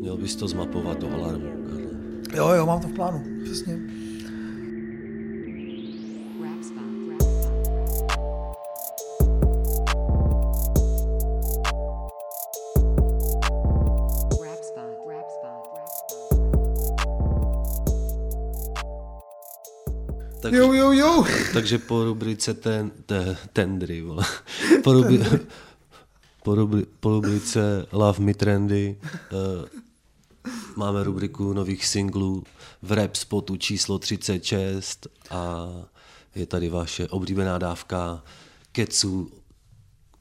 Měl 0.01 0.17
bys 0.17 0.35
to 0.35 0.47
zmapovat 0.47 0.99
do 0.99 1.13
alarmu. 1.13 1.47
Jo, 2.33 2.49
jo, 2.49 2.65
mám 2.65 2.81
to 2.81 2.87
v 2.87 2.93
plánu, 2.93 3.23
přesně. 3.43 3.79
Takže, 20.47 20.59
Jo, 20.59 20.73
jo, 20.73 20.91
jo. 20.91 21.25
takže 21.53 21.77
po 21.77 22.03
rubrice 22.03 22.53
ten, 22.53 22.91
te, 23.05 23.37
tendry, 23.53 24.01
vole. 24.01 24.25
Po, 24.83 24.93
rubri, 24.93 25.19
po, 26.43 26.55
rubri, 26.55 26.85
po 26.99 27.09
rubrice 27.09 27.85
Love 27.91 28.19
Me 28.19 28.33
Trendy 28.33 28.95
uh, 29.31 29.65
máme 30.75 31.03
rubriku 31.03 31.53
nových 31.53 31.85
singlů 31.85 32.43
v 32.81 32.91
rap 32.91 33.15
spotu 33.15 33.55
číslo 33.57 33.99
36 33.99 35.07
a 35.29 35.67
je 36.35 36.45
tady 36.45 36.69
vaše 36.69 37.07
oblíbená 37.07 37.57
dávka 37.57 38.23
Kecu, 38.71 39.31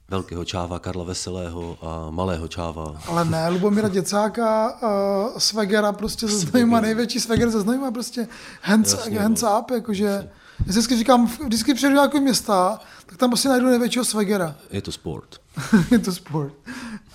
velkého 0.09 0.45
čáva 0.45 0.79
Karla 0.79 1.03
Veselého 1.03 1.77
a 1.81 2.11
malého 2.11 2.47
čáva. 2.47 3.01
Ale 3.07 3.25
ne, 3.25 3.49
Lubomíra 3.49 3.89
Děcáka, 3.89 4.77
uh, 4.81 5.37
Svegera 5.37 5.91
prostě 5.91 6.27
ze 6.27 6.37
Znojma, 6.37 6.81
největší 6.81 7.19
Sveger 7.19 7.49
ze 7.49 7.61
Znojma 7.61 7.91
prostě, 7.91 8.27
hands, 8.61 8.91
Jasně, 8.91 9.19
hands 9.19 9.41
no. 9.41 9.59
up, 9.59 9.71
jakože, 9.71 10.05
já 10.05 10.65
si 10.65 10.69
vždycky 10.71 10.97
říkám, 10.97 11.25
vždycky 11.45 11.73
přijdu 11.73 11.95
do 11.95 12.21
města, 12.21 12.79
tak 13.05 13.17
tam 13.17 13.29
prostě 13.29 13.49
najdu 13.49 13.67
největšího 13.69 14.05
Svegera. 14.05 14.55
Je 14.71 14.81
to 14.81 14.91
sport. 14.91 15.35
je 15.91 15.99
to 15.99 16.11
sport. 16.11 16.53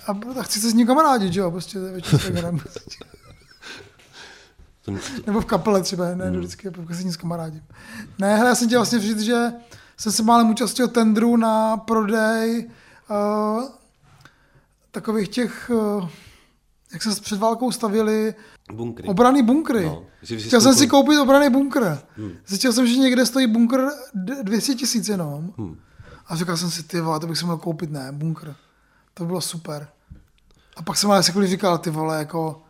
A, 0.07 0.39
a 0.39 0.43
chci 0.43 0.59
se 0.59 0.69
s 0.69 0.73
ním 0.73 0.87
kamarádit, 0.87 1.33
že 1.33 1.39
jo, 1.39 1.51
prostě 1.51 1.79
největší. 1.79 2.09
Prostě. 2.09 3.05
To, 4.85 4.91
Nebo 5.27 5.41
v 5.41 5.45
kapele 5.45 5.81
třeba, 5.81 6.15
ne, 6.15 6.25
hmm. 6.25 6.37
vždycky, 6.37 6.71
pokud 6.71 6.95
se 6.95 7.01
s 7.01 7.03
ním 7.03 7.13
kamarádím. 7.13 7.63
Ne, 8.19 8.37
hele, 8.37 8.49
já 8.49 8.55
jsem 8.55 8.67
chtěl 8.67 8.79
vlastně 8.79 8.99
říct, 8.99 9.21
že 9.21 9.53
jsem 9.97 10.11
se 10.11 10.23
málem 10.23 10.49
účastnil 10.49 10.87
tendru 10.87 11.37
na 11.37 11.77
prodej 11.77 12.69
takových 14.91 15.29
těch, 15.29 15.71
uh, 15.73 16.09
jak 16.93 17.03
se 17.03 17.21
před 17.21 17.39
válkou 17.39 17.71
stavili, 17.71 18.35
bunkry. 18.73 19.07
Obraný 19.07 19.43
bunkry. 19.43 19.85
No, 19.85 20.05
že 20.21 20.37
Chtěl 20.37 20.61
jsem 20.61 20.75
si 20.75 20.87
koupit 20.87 21.19
obraný 21.19 21.49
bunkr. 21.49 21.99
Hmm. 22.17 22.31
Zjistil 22.47 22.73
jsem, 22.73 22.87
že 22.87 22.95
někde 22.97 23.25
stojí 23.25 23.47
bunkr 23.47 23.87
d- 24.13 24.43
200 24.43 24.75
tisíc 24.75 25.07
jenom. 25.09 25.53
Hmm. 25.57 25.77
A 26.27 26.35
říkal 26.35 26.57
jsem 26.57 26.71
si, 26.71 26.83
ty 26.83 27.01
vole, 27.01 27.19
to 27.19 27.27
bych 27.27 27.37
si 27.37 27.45
měl 27.45 27.57
koupit, 27.57 27.91
ne, 27.91 28.11
bunkr. 28.11 28.55
To 29.13 29.25
bylo 29.25 29.41
super. 29.41 29.87
A 30.75 30.81
pak 30.81 30.97
jsem 30.97 31.11
ale 31.11 31.23
si 31.23 31.31
kvůli 31.31 31.47
říkal, 31.47 31.77
ty 31.77 31.89
vole, 31.89 32.17
jako 32.17 32.61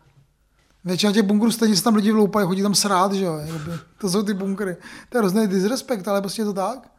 většina 0.84 1.12
těch 1.12 1.22
bunkrů 1.22 1.50
stejně 1.50 1.76
se 1.76 1.82
tam 1.84 1.94
lidi 1.94 2.12
vloupají, 2.12 2.46
chodí 2.46 2.62
tam 2.62 2.74
srát, 2.74 3.12
že 3.12 3.24
jo. 3.24 3.40
To 3.98 4.10
jsou 4.10 4.22
ty 4.22 4.34
bunkry. 4.34 4.76
To 5.08 5.18
je 5.18 5.20
hrozný 5.20 5.46
disrespekt, 5.46 6.08
ale 6.08 6.20
prostě 6.20 6.42
je 6.42 6.46
to 6.46 6.52
tak. 6.52 6.90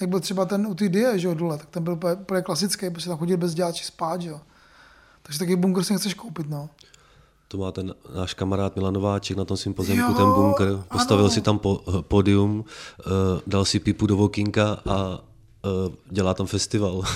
Jak 0.00 0.10
byl 0.10 0.20
třeba 0.20 0.44
ten 0.44 0.66
u 0.66 0.74
té 0.74 0.88
die, 0.88 1.18
že 1.18 1.28
jo, 1.28 1.34
dole, 1.34 1.58
tak 1.58 1.68
ten 1.68 1.84
byl 1.84 1.98
úplně, 2.22 2.42
klasický, 2.42 2.90
prostě 2.90 3.08
tam 3.08 3.18
chodil 3.18 3.36
bez 3.36 3.54
děláči 3.54 3.84
spát, 3.84 4.20
že 4.22 4.28
jo. 4.28 4.40
Takže 5.22 5.38
taky 5.38 5.56
bunkr 5.56 5.82
si 5.84 5.92
nechceš 5.92 6.14
koupit, 6.14 6.50
no. 6.50 6.70
To 7.48 7.58
má 7.58 7.72
ten 7.72 7.94
náš 8.14 8.34
kamarád 8.34 8.76
Milan 8.76 8.94
Nováček 8.94 9.36
na 9.36 9.44
tom 9.44 9.56
svým 9.56 9.74
pozemku, 9.74 10.12
Jo, 10.12 10.14
ten 10.16 10.26
bunkr. 10.26 10.84
Postavil 10.92 11.24
ano. 11.24 11.34
si 11.34 11.40
tam 11.40 11.58
po, 11.58 11.82
podium, 12.08 12.58
uh, 12.58 13.12
dal 13.46 13.64
si 13.64 13.78
pipu 13.80 14.06
do 14.06 14.18
okýnka 14.18 14.80
a 14.88 15.18
uh, 15.18 15.94
dělá 16.10 16.34
tam 16.34 16.46
festival. 16.46 17.02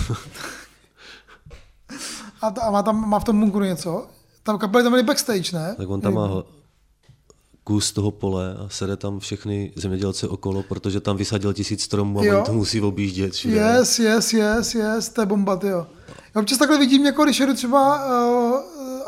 A, 2.41 2.51
ta, 2.51 2.63
a 2.63 2.71
má, 2.71 2.83
tam, 2.83 3.09
má 3.09 3.19
v 3.19 3.25
tom 3.25 3.41
bunkru 3.41 3.65
něco? 3.65 4.07
Tam 4.43 4.59
kapely 4.59 4.83
tam 4.83 4.93
byly 4.93 5.03
backstage, 5.03 5.53
ne? 5.53 5.75
tak 5.77 5.89
on 5.89 6.01
tam 6.01 6.15
má 6.15 6.27
ho- 6.27 6.45
kus 7.69 7.93
toho 7.93 8.11
pole 8.11 8.57
a 8.65 8.69
sede 8.69 8.97
tam 8.97 9.19
všechny 9.21 9.73
zemědělce 9.77 10.29
okolo, 10.29 10.63
protože 10.63 11.01
tam 11.01 11.17
vysadil 11.17 11.53
tisíc 11.53 11.83
stromů 11.83 12.21
a 12.21 12.25
Jo. 12.25 12.39
on 12.39 12.45
to 12.45 12.53
musí 12.53 12.81
objíždět. 12.81 13.33
všude. 13.33 13.55
Yes, 13.55 13.99
yes, 13.99 14.33
yes, 14.33 14.75
yes, 14.75 15.09
to 15.09 15.21
je 15.23 15.27
bomba, 15.27 15.61
jo. 15.63 15.87
Já 16.35 16.41
občas 16.41 16.59
takhle 16.59 16.79
vidím, 16.79 17.07
jako 17.07 17.25
když 17.25 17.41
jedu 17.41 17.55
třeba 17.55 18.07
uh, 18.07 18.61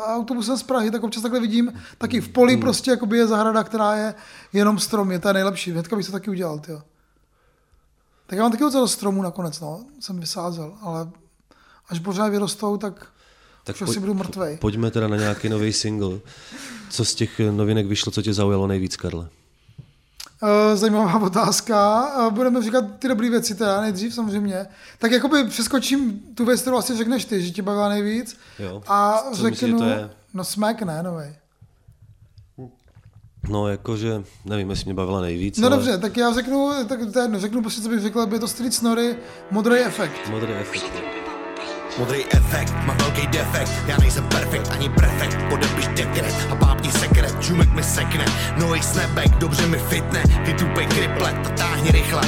autobusem 0.05 0.57
z 0.57 0.63
Prahy, 0.63 0.91
tak 0.91 1.03
občas 1.03 1.21
takhle 1.23 1.39
vidím 1.39 1.73
taky 1.97 2.21
v 2.21 2.29
poli 2.29 2.53
Hmm. 2.53 2.61
prostě 2.61 2.91
jakoby 2.91 3.17
je 3.17 3.27
zahrada, 3.27 3.63
která 3.63 3.95
je 3.95 4.13
jenom 4.53 4.79
strom, 4.79 5.11
je 5.11 5.19
ta 5.19 5.33
nejlepší. 5.33 5.71
Hnedka 5.71 5.95
bych 5.95 6.05
to 6.05 6.11
taky 6.11 6.29
udělal, 6.29 6.61
jo. 6.67 6.81
Tak 8.27 8.37
já 8.37 8.43
mám 8.43 8.51
taky 8.51 8.63
docela 8.63 8.87
stromů 8.87 9.21
nakonec, 9.21 9.59
no, 9.59 9.81
jsem 9.99 10.19
vysázel, 10.19 10.73
ale 10.81 11.09
až 11.89 11.99
pořád 11.99 12.27
vyrostou, 12.29 12.77
tak, 12.77 13.07
tak 13.63 13.75
už 13.75 13.81
asi 13.81 13.99
budu 13.99 14.13
mrtvej. 14.13 14.57
pojďme 14.57 14.91
teda 14.91 15.07
na 15.07 15.17
nějaký 15.17 15.49
nový 15.49 15.73
single. 15.73 16.19
Co 16.89 17.05
z 17.05 17.15
těch 17.15 17.39
novinek 17.51 17.85
vyšlo, 17.87 18.11
co 18.11 18.21
tě 18.21 18.33
zaujalo 18.33 18.67
nejvíc, 18.67 18.95
Karle? 18.95 19.27
Eh, 20.43 20.75
zajímavá 20.77 21.19
otázka. 21.21 22.07
Eh, 22.27 22.31
Budeme 22.31 22.61
říkat 22.61 22.85
ty 22.99 23.07
dobré 23.07 23.29
věci 23.29 23.55
teda 23.55 23.81
nejdřív 23.81 24.13
samozřejmě. 24.13 24.65
Tak 24.99 25.11
jakoby 25.11 25.43
přeskočím 25.43 26.19
tu 26.35 26.45
věc, 26.45 26.61
kterou 26.61 26.77
asi 26.77 26.97
řekneš 26.97 27.25
ty, 27.25 27.41
že 27.41 27.51
tě 27.51 27.61
bavila 27.61 27.89
nejvíc. 27.89 28.37
Jo. 28.59 28.83
A 28.87 29.17
Co 29.17 29.35
řeknu, 29.35 29.49
myslíš, 29.49 29.69
že 29.71 29.75
to 29.77 29.83
je? 29.85 30.09
no 30.33 30.43
smack 30.43 30.81
ne, 30.81 31.03
novej. 31.03 31.35
No 33.49 33.67
jakože, 33.67 34.23
nevím, 34.45 34.69
jestli 34.69 34.85
mě 34.85 34.93
bavila 34.93 35.21
nejvíc, 35.21 35.57
No 35.57 35.67
ale 35.67 35.75
dobře, 35.75 35.97
tak 35.97 36.17
já 36.17 36.33
řeknu, 36.33 36.69
tak 36.87 36.99
to 37.13 37.19
je 37.19 37.23
jedno, 37.25 37.39
řeknu 37.39 37.61
prostě, 37.61 37.81
co 37.81 37.89
bych 37.89 37.99
řekl, 37.99 38.21
aby 38.21 38.35
je 38.35 38.39
to 38.39 38.47
Street 38.47 38.73
Snory, 38.73 39.15
modrý 39.51 39.75
efekt. 39.79 40.29
modrý 40.29 40.53
efekt. 40.53 41.20
Modrý 41.97 42.25
efekt, 42.31 42.73
má 42.85 42.93
velký 42.93 43.27
defekt. 43.27 43.71
Já 43.87 43.97
nejsem 43.97 44.23
perfekt, 44.23 44.71
ani 44.71 44.89
prefekt. 44.89 45.37
Podepiš 45.49 45.87
dekret 45.87 46.35
a 46.51 46.55
bábní 46.55 46.91
sekret. 46.91 47.35
Čumek 47.39 47.69
mi 47.69 47.83
sekne, 47.83 48.25
nový 48.57 48.81
snapback 48.83 49.37
Dobře 49.37 49.67
mi 49.67 49.77
fitne, 49.77 50.23
vytupej 50.45 50.87
kriplet 50.87 51.35
A 51.45 51.49
táhni 51.49 51.91
rychle. 51.91 52.21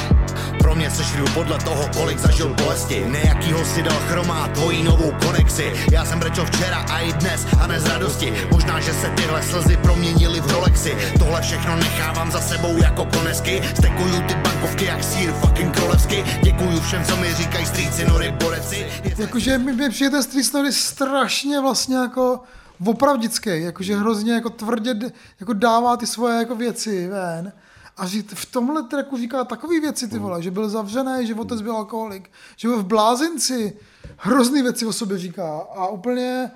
Pro 0.60 0.76
mě 0.76 0.92
seš 0.92 1.16
real 1.16 1.28
podle 1.34 1.58
toho, 1.60 1.90
kolik 1.94 2.20
zažil 2.20 2.56
bolesti. 2.56 3.04
Nejakýho 3.06 3.66
si 3.66 3.84
dal 3.84 4.00
chromát, 4.08 4.52
tvojí 4.52 4.84
novou 4.84 5.12
konexi. 5.26 5.74
Já 5.92 6.06
jsem 6.06 6.20
brečel 6.20 6.46
včera 6.46 6.78
a 6.90 7.00
i 7.00 7.14
dnes 7.14 7.46
a 7.60 7.68
ne 7.68 7.80
z 7.80 7.86
radosti. 7.86 8.34
Možná, 8.52 8.80
že 8.80 8.94
se 8.94 9.08
tyhle 9.10 9.44
slzy 9.44 9.78
proměnily 9.78 10.42
v 10.42 10.52
Rolexy. 10.52 10.98
Tohle 11.20 11.42
všechno 11.42 11.76
nechávám 11.76 12.32
za 12.32 12.42
sebou 12.42 12.78
jako 12.78 13.06
konesky. 13.06 13.62
Stekuju 13.76 14.22
ty 14.22 14.36
bankovky 14.36 14.86
jak 14.86 15.04
sír 15.04 15.32
fucking 15.32 15.76
krolevsky. 15.76 16.24
Děkuju 16.44 16.80
všem, 16.80 17.04
co 17.04 17.18
mi 17.18 17.34
říkají 17.34 17.66
strýci, 17.66 18.06
nory, 18.08 18.32
boreci. 18.32 18.86
Jakože 19.18 19.53
mi, 19.58 19.74
mi 19.74 19.90
přijde 19.90 20.10
ten 20.10 20.24
Street 20.24 20.46
Snory 20.46 20.74
strašně 20.74 21.60
vlastně 21.62 21.96
jako 21.96 22.40
opravdický, 22.86 23.50
jakože 23.50 23.96
hrozně 23.96 24.34
jako 24.34 24.50
tvrdě 24.50 25.12
jako 25.40 25.54
dává 25.54 25.98
ty 25.98 26.08
svoje 26.08 26.36
jako 26.36 26.56
věci 26.56 27.08
ven. 27.08 27.54
A 27.98 28.08
že 28.08 28.24
v 28.28 28.46
tomhle 28.46 28.84
tracku 28.84 29.18
říká 29.18 29.44
takové 29.44 29.80
věci, 29.80 30.08
ty 30.08 30.20
vole, 30.20 30.42
že 30.42 30.52
byl 30.52 30.70
zavřený, 30.70 31.28
že 31.28 31.36
otec 31.36 31.62
byl 31.62 31.76
alkoholik, 31.76 32.32
že 32.58 32.68
byl 32.68 32.78
v 32.78 32.86
blázinci, 32.86 33.78
hrozný 34.18 34.62
věci 34.62 34.86
o 34.86 34.94
sobě 34.94 35.18
říká 35.18 35.58
a 35.76 35.88
úplně 35.88 36.52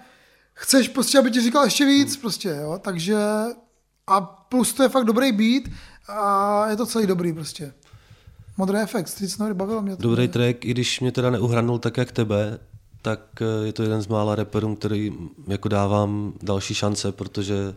chceš 0.54 0.88
prostě, 0.89 1.20
aby 1.20 1.32
ti 1.32 1.41
říkal 1.41 1.64
ještě 1.64 1.86
víc 1.86 2.18
prostě, 2.18 2.50
jo, 2.62 2.80
takže 2.82 3.18
a 4.08 4.22
plus 4.22 4.74
to 4.74 4.84
je 4.84 4.89
fakt 4.89 5.06
dobrý 5.06 5.32
beat 5.32 5.64
a 6.08 6.70
je 6.70 6.76
to 6.76 6.86
celý 6.86 7.08
dobrý 7.08 7.34
prostě. 7.34 7.74
Modrý 8.58 8.78
efekt, 8.78 9.08
Street 9.08 9.32
Snory, 9.32 9.54
bavilo 9.54 9.82
mě 9.82 9.95
to. 9.95 10.04
Dobrý 10.04 10.28
track, 10.28 10.66
i 10.66 10.72
když 10.72 11.00
mě 11.00 11.12
teda 11.12 11.30
neuhranul 11.30 11.80
tak 11.80 11.98
jak 11.98 12.12
tebe, 12.12 12.60
tak 13.08 13.20
eh, 13.41 13.66
je 13.66 13.74
to 13.74 13.84
jeden 13.84 14.01
z 14.01 14.08
mála 14.08 14.36
reperů, 14.36 14.76
který 14.76 15.14
jako 15.47 15.70
dávám 15.70 16.34
další 16.43 16.74
šance, 16.74 17.12
protože 17.12 17.76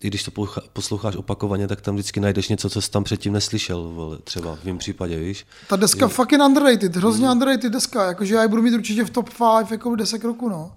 i 0.00 0.08
když 0.08 0.22
to 0.22 0.30
posloucháš 0.72 1.16
opakovaně, 1.16 1.68
tak 1.68 1.80
tam 1.80 1.94
vždycky 1.94 2.20
najdeš 2.20 2.48
něco, 2.48 2.70
co 2.70 2.82
jsi 2.82 2.90
tam 2.90 3.04
předtím 3.04 3.32
neslyšel, 3.32 3.88
vole, 3.88 4.18
třeba 4.24 4.56
v 4.56 4.64
mém 4.64 4.78
případě, 4.78 5.18
víš. 5.18 5.46
Ta 5.68 5.76
deska 5.76 6.08
fucking 6.08 6.42
underrated, 6.42 6.96
hrozně 6.96 7.30
underrated 7.30 7.72
deska, 7.72 8.06
jakože 8.06 8.34
já 8.34 8.42
ji 8.42 8.48
budu 8.48 8.62
mít 8.62 8.74
určitě 8.74 9.04
v 9.04 9.10
top 9.10 9.30
5 9.58 9.70
jako 9.70 9.94
desek 9.96 10.24
roku, 10.24 10.48
no. 10.48 10.72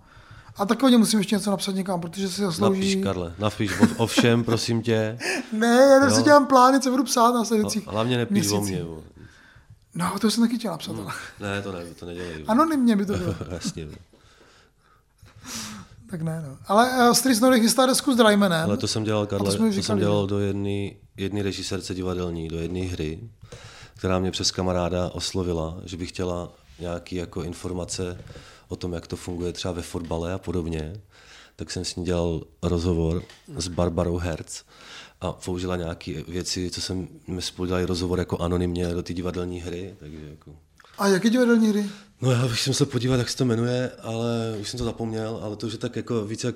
A 0.57 0.66
takovně 0.66 0.97
musím 0.97 1.20
ještě 1.20 1.36
něco 1.36 1.51
napsat 1.51 1.76
někam, 1.76 2.01
protože 2.01 2.30
si 2.30 2.41
zaslouží... 2.41 2.80
Napiš, 2.80 3.03
Karle, 3.03 3.34
napiš 3.39 3.72
o, 3.80 4.03
o 4.03 4.07
všem, 4.07 4.43
prosím 4.43 4.82
tě. 4.82 5.18
Ne, 5.53 5.99
já 6.01 6.09
si 6.09 6.24
dělám 6.24 6.47
plány, 6.47 6.80
co 6.80 6.91
budu 6.91 7.03
psát 7.03 7.34
na 7.34 7.45
sledujících 7.45 7.88
A 7.88 7.91
hlavně 7.91 8.18
nepíš 8.18 8.32
měsících. 8.32 8.57
o 8.57 8.61
mě. 8.61 8.84
vole. 8.84 9.01
No, 9.96 10.20
to 10.22 10.32
jsem 10.32 10.44
taky 10.44 10.60
chtěl 10.60 10.72
napsat. 10.72 10.96
ale 10.96 11.14
Ne, 11.39 11.62
to 11.62 11.72
ne, 11.72 11.86
to 11.86 12.06
nedělej. 12.06 12.46
Anonymně 12.48 12.96
by 12.96 13.06
to 13.06 13.14
bylo. 13.18 13.36
Jasně. 13.50 13.86
vole. 13.86 13.98
tak 16.10 16.22
ne, 16.22 16.44
no. 16.48 16.58
Ale 16.68 16.89
uh, 16.89 17.14
Street 17.14 17.38
Snorri 17.38 17.60
chystá 17.60 17.86
desku 17.86 18.14
s 18.14 18.18
Drymanem. 18.18 18.64
Ale 18.66 18.78
to 18.78 18.88
jsem 18.88 19.04
dělal, 19.04 19.26
to 19.26 19.30
Karle, 19.30 19.58
to, 19.58 19.64
už 19.64 19.86
jsem 19.86 20.00
dělal 20.00 20.24
že? 20.26 20.30
do 20.30 20.39
jedné 20.39 20.89
jedné 21.18 21.44
režisérce 21.44 21.94
divadelní, 21.94 22.48
do 22.48 22.60
jedné 22.60 22.80
hry, 22.80 23.20
která 23.98 24.20
mě 24.20 24.32
přes 24.32 24.52
kamaráda 24.52 25.10
oslovila, 25.10 25.78
že 25.86 25.98
by 25.98 26.06
chtěla 26.06 26.50
nějaký 26.80 27.16
jako 27.16 27.44
informace 27.44 28.18
o 28.68 28.76
tom, 28.76 28.94
jak 28.94 29.08
to 29.08 29.16
funguje 29.16 29.54
třeba 29.54 29.72
ve 29.72 29.82
fotbale 29.82 30.34
a 30.34 30.38
podobně. 30.38 31.02
Tak 31.56 31.72
jsem 31.72 31.86
s 31.86 31.96
ní 31.96 32.06
dělal 32.06 32.41
rozhovor 32.62 33.24
s 33.58 33.68
Barbarou 33.68 34.18
Herz 34.18 34.64
a 35.24 35.32
použila 35.32 35.76
nějaké 35.76 36.24
věci, 36.28 36.71
co 36.71 36.82
jsem, 36.82 37.07
my 37.28 37.41
spolu 37.41 37.65
dělali 37.65 37.86
rozhovor 37.86 38.19
jako 38.19 38.38
anonymně 38.38 38.93
do 38.93 39.03
té 39.03 39.13
divadelní 39.13 39.61
hry, 39.61 39.95
takže 39.99 40.17
jako... 40.30 40.51
A 40.97 41.07
jaký 41.07 41.30
divadelní 41.30 41.67
hry? 41.67 41.86
No 42.21 42.32
já 42.32 42.47
bych 42.47 42.59
se 42.59 42.69
musel 42.69 42.88
podívat, 42.88 43.15
jak 43.15 43.30
se 43.30 43.38
to 43.38 43.45
jmenuje, 43.45 43.91
ale 44.01 44.57
už 44.61 44.69
jsem 44.69 44.78
to 44.78 44.84
zapomněl, 44.84 45.39
ale 45.43 45.55
to 45.55 45.67
už 45.67 45.74
je 45.74 45.80
tak 45.80 45.95
jako 45.95 46.26
více 46.26 46.47
jak 46.47 46.55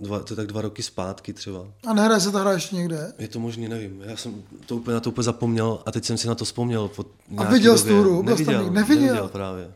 dva, 0.00 0.20
to 0.20 0.32
je 0.32 0.36
tak 0.36 0.46
dva 0.46 0.60
roky 0.60 0.82
zpátky 0.82 1.32
třeba. 1.32 1.66
A 1.86 1.94
nehraje 1.94 2.20
se 2.20 2.32
ta 2.32 2.40
hra 2.40 2.52
ještě 2.52 2.76
někde? 2.76 3.12
Je 3.18 3.28
to 3.28 3.40
možný, 3.40 3.68
nevím. 3.68 4.02
Já 4.06 4.16
jsem 4.16 4.42
to 4.66 4.76
úplně 4.76 4.94
na 4.94 5.00
to 5.00 5.10
úplně 5.10 5.24
zapomněl 5.24 5.82
a 5.86 5.92
teď 5.92 6.04
jsem 6.04 6.18
si 6.18 6.28
na 6.28 6.34
to 6.34 6.44
vzpomněl. 6.44 6.88
Po 6.88 7.04
nějaký 7.28 7.52
viděl 7.52 7.78
jsi 7.78 7.88
tu 7.88 8.00
hru? 8.00 8.22
Neviděl? 8.22 8.70
Neviděl? 8.70 9.04
neviděl 9.04 9.28
právě. 9.28 9.74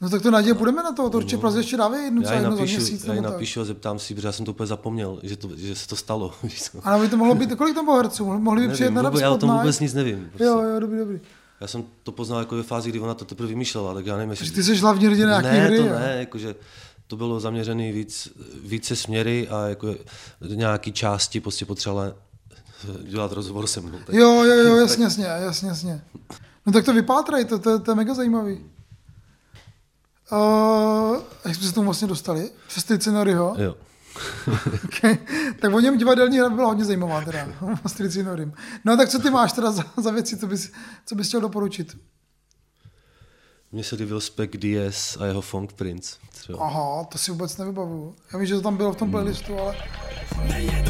No 0.00 0.10
tak 0.10 0.22
to 0.22 0.30
naděje, 0.30 0.54
půjdeme 0.54 0.82
na 0.82 0.92
to, 0.92 1.10
to 1.10 1.16
určitě 1.16 1.38
Praze 1.38 1.58
ještě 1.58 1.76
dávají 1.76 2.04
jednu 2.04 2.22
Já 2.22 2.32
ji 2.32 2.36
jednu 2.36 2.50
za 2.50 2.56
napíšu, 2.56 2.76
měsíc. 2.76 3.04
já 3.04 3.14
ji 3.14 3.20
napíšu 3.20 3.60
a 3.60 3.64
zeptám 3.64 3.98
si, 3.98 4.14
protože 4.14 4.28
já 4.28 4.32
jsem 4.32 4.44
to 4.44 4.50
úplně 4.50 4.66
zapomněl, 4.66 5.20
že, 5.22 5.36
to, 5.36 5.50
že 5.56 5.74
se 5.74 5.88
to 5.88 5.96
stalo. 5.96 6.34
víš 6.42 6.62
co. 6.62 6.88
A 6.88 6.98
by 6.98 7.08
to 7.08 7.16
mohlo 7.16 7.34
být, 7.34 7.54
kolik 7.56 7.74
tam 7.74 7.84
bylo 7.84 7.96
herců? 7.96 8.38
Mohli 8.38 8.68
by 8.68 8.72
přijet 8.72 8.90
Nevím, 8.90 9.04
na 9.04 9.10
vůbec, 9.10 9.22
já 9.22 9.30
o 9.30 9.38
tom 9.38 9.50
vůbec 9.58 9.80
nic 9.80 9.94
nevím. 9.94 10.26
Prostě. 10.28 10.44
Jo, 10.44 10.60
jo, 10.60 10.80
dobrý, 10.80 10.98
dobrý. 10.98 11.20
Já 11.60 11.66
jsem 11.66 11.84
to 12.02 12.12
poznal 12.12 12.38
jako 12.38 12.56
ve 12.56 12.62
fázi, 12.62 12.90
kdy 12.90 13.00
ona 13.00 13.14
to 13.14 13.24
teprve 13.24 13.48
vymýšlela, 13.48 13.94
tak 13.94 14.06
já 14.06 14.16
nevím, 14.16 14.30
jestli... 14.30 14.46
Takže 14.46 14.52
ty 14.54 14.62
jsi 14.62 14.76
hlavní 14.76 15.06
hrdina 15.06 15.40
nějaký 15.40 15.58
ne, 15.58 15.64
hry, 15.66 15.76
to 15.78 15.84
jo? 15.84 15.92
ne, 15.98 16.16
jakože 16.18 16.54
to 17.06 17.16
bylo 17.16 17.40
zaměřené 17.40 17.92
víc, 17.92 18.28
více 18.64 18.96
směry 18.96 19.48
a 19.48 19.66
jako 19.66 19.94
nějaký 20.54 20.92
části 20.92 21.40
prostě 21.40 21.66
potřebovala 21.66 22.12
dělat 23.02 23.32
rozhovor 23.32 23.66
se 23.66 23.80
mnou. 23.80 23.98
Tak, 24.06 24.14
Jo, 24.14 24.42
jo, 24.44 24.54
jo, 24.54 24.76
jasně, 24.80 25.04
jasně, 25.04 25.24
jasně, 25.24 25.68
jasně. 25.68 26.04
No 26.66 26.72
tak 26.72 26.84
to 26.84 26.92
vypátrej, 26.92 27.44
to, 27.44 27.58
to, 27.58 27.78
to 27.78 27.90
je 27.90 27.94
mega 27.94 28.14
zajímavý. 28.14 28.60
Uh, 30.32 31.18
jak 31.44 31.54
jsme 31.54 31.66
se 31.66 31.74
tomu 31.74 31.84
vlastně 31.84 32.08
dostali? 32.08 32.50
Přes 32.68 32.84
ty 32.84 32.98
Cinoryho? 32.98 33.54
jo. 33.58 33.74
Okay. 34.84 35.18
Tak 35.60 35.74
o 35.74 35.80
něm 35.80 35.98
divadelní 35.98 36.38
hra 36.38 36.48
byla 36.48 36.68
hodně 36.68 36.84
zajímavá 36.84 37.20
teda, 37.20 37.48
s 37.86 37.92
Tricinorym. 37.92 38.52
No 38.84 38.96
tak 38.96 39.08
co 39.08 39.18
ty 39.18 39.30
máš 39.30 39.52
teda 39.52 39.72
za, 39.72 39.84
za 39.96 40.10
věci, 40.10 40.36
co 40.36 40.46
bys, 40.46 40.72
co 41.06 41.14
bys 41.14 41.28
chtěl 41.28 41.40
doporučit? 41.40 41.96
Mně 43.72 43.84
se 43.84 43.96
líbil 43.96 44.20
Spec 44.20 44.50
DS 44.50 45.16
a 45.20 45.26
jeho 45.26 45.40
Funk 45.40 45.72
Prince. 45.72 46.16
Třeba. 46.32 46.58
Aha, 46.58 47.04
to 47.04 47.18
si 47.18 47.30
vůbec 47.30 47.56
nevybavuju. 47.56 48.16
Já 48.32 48.38
vím, 48.38 48.46
že 48.46 48.54
to 48.54 48.60
tam 48.60 48.76
bylo 48.76 48.92
v 48.92 48.96
tom 48.96 49.10
playlistu, 49.10 49.58
ale... 49.58 49.76
Je 50.56 50.84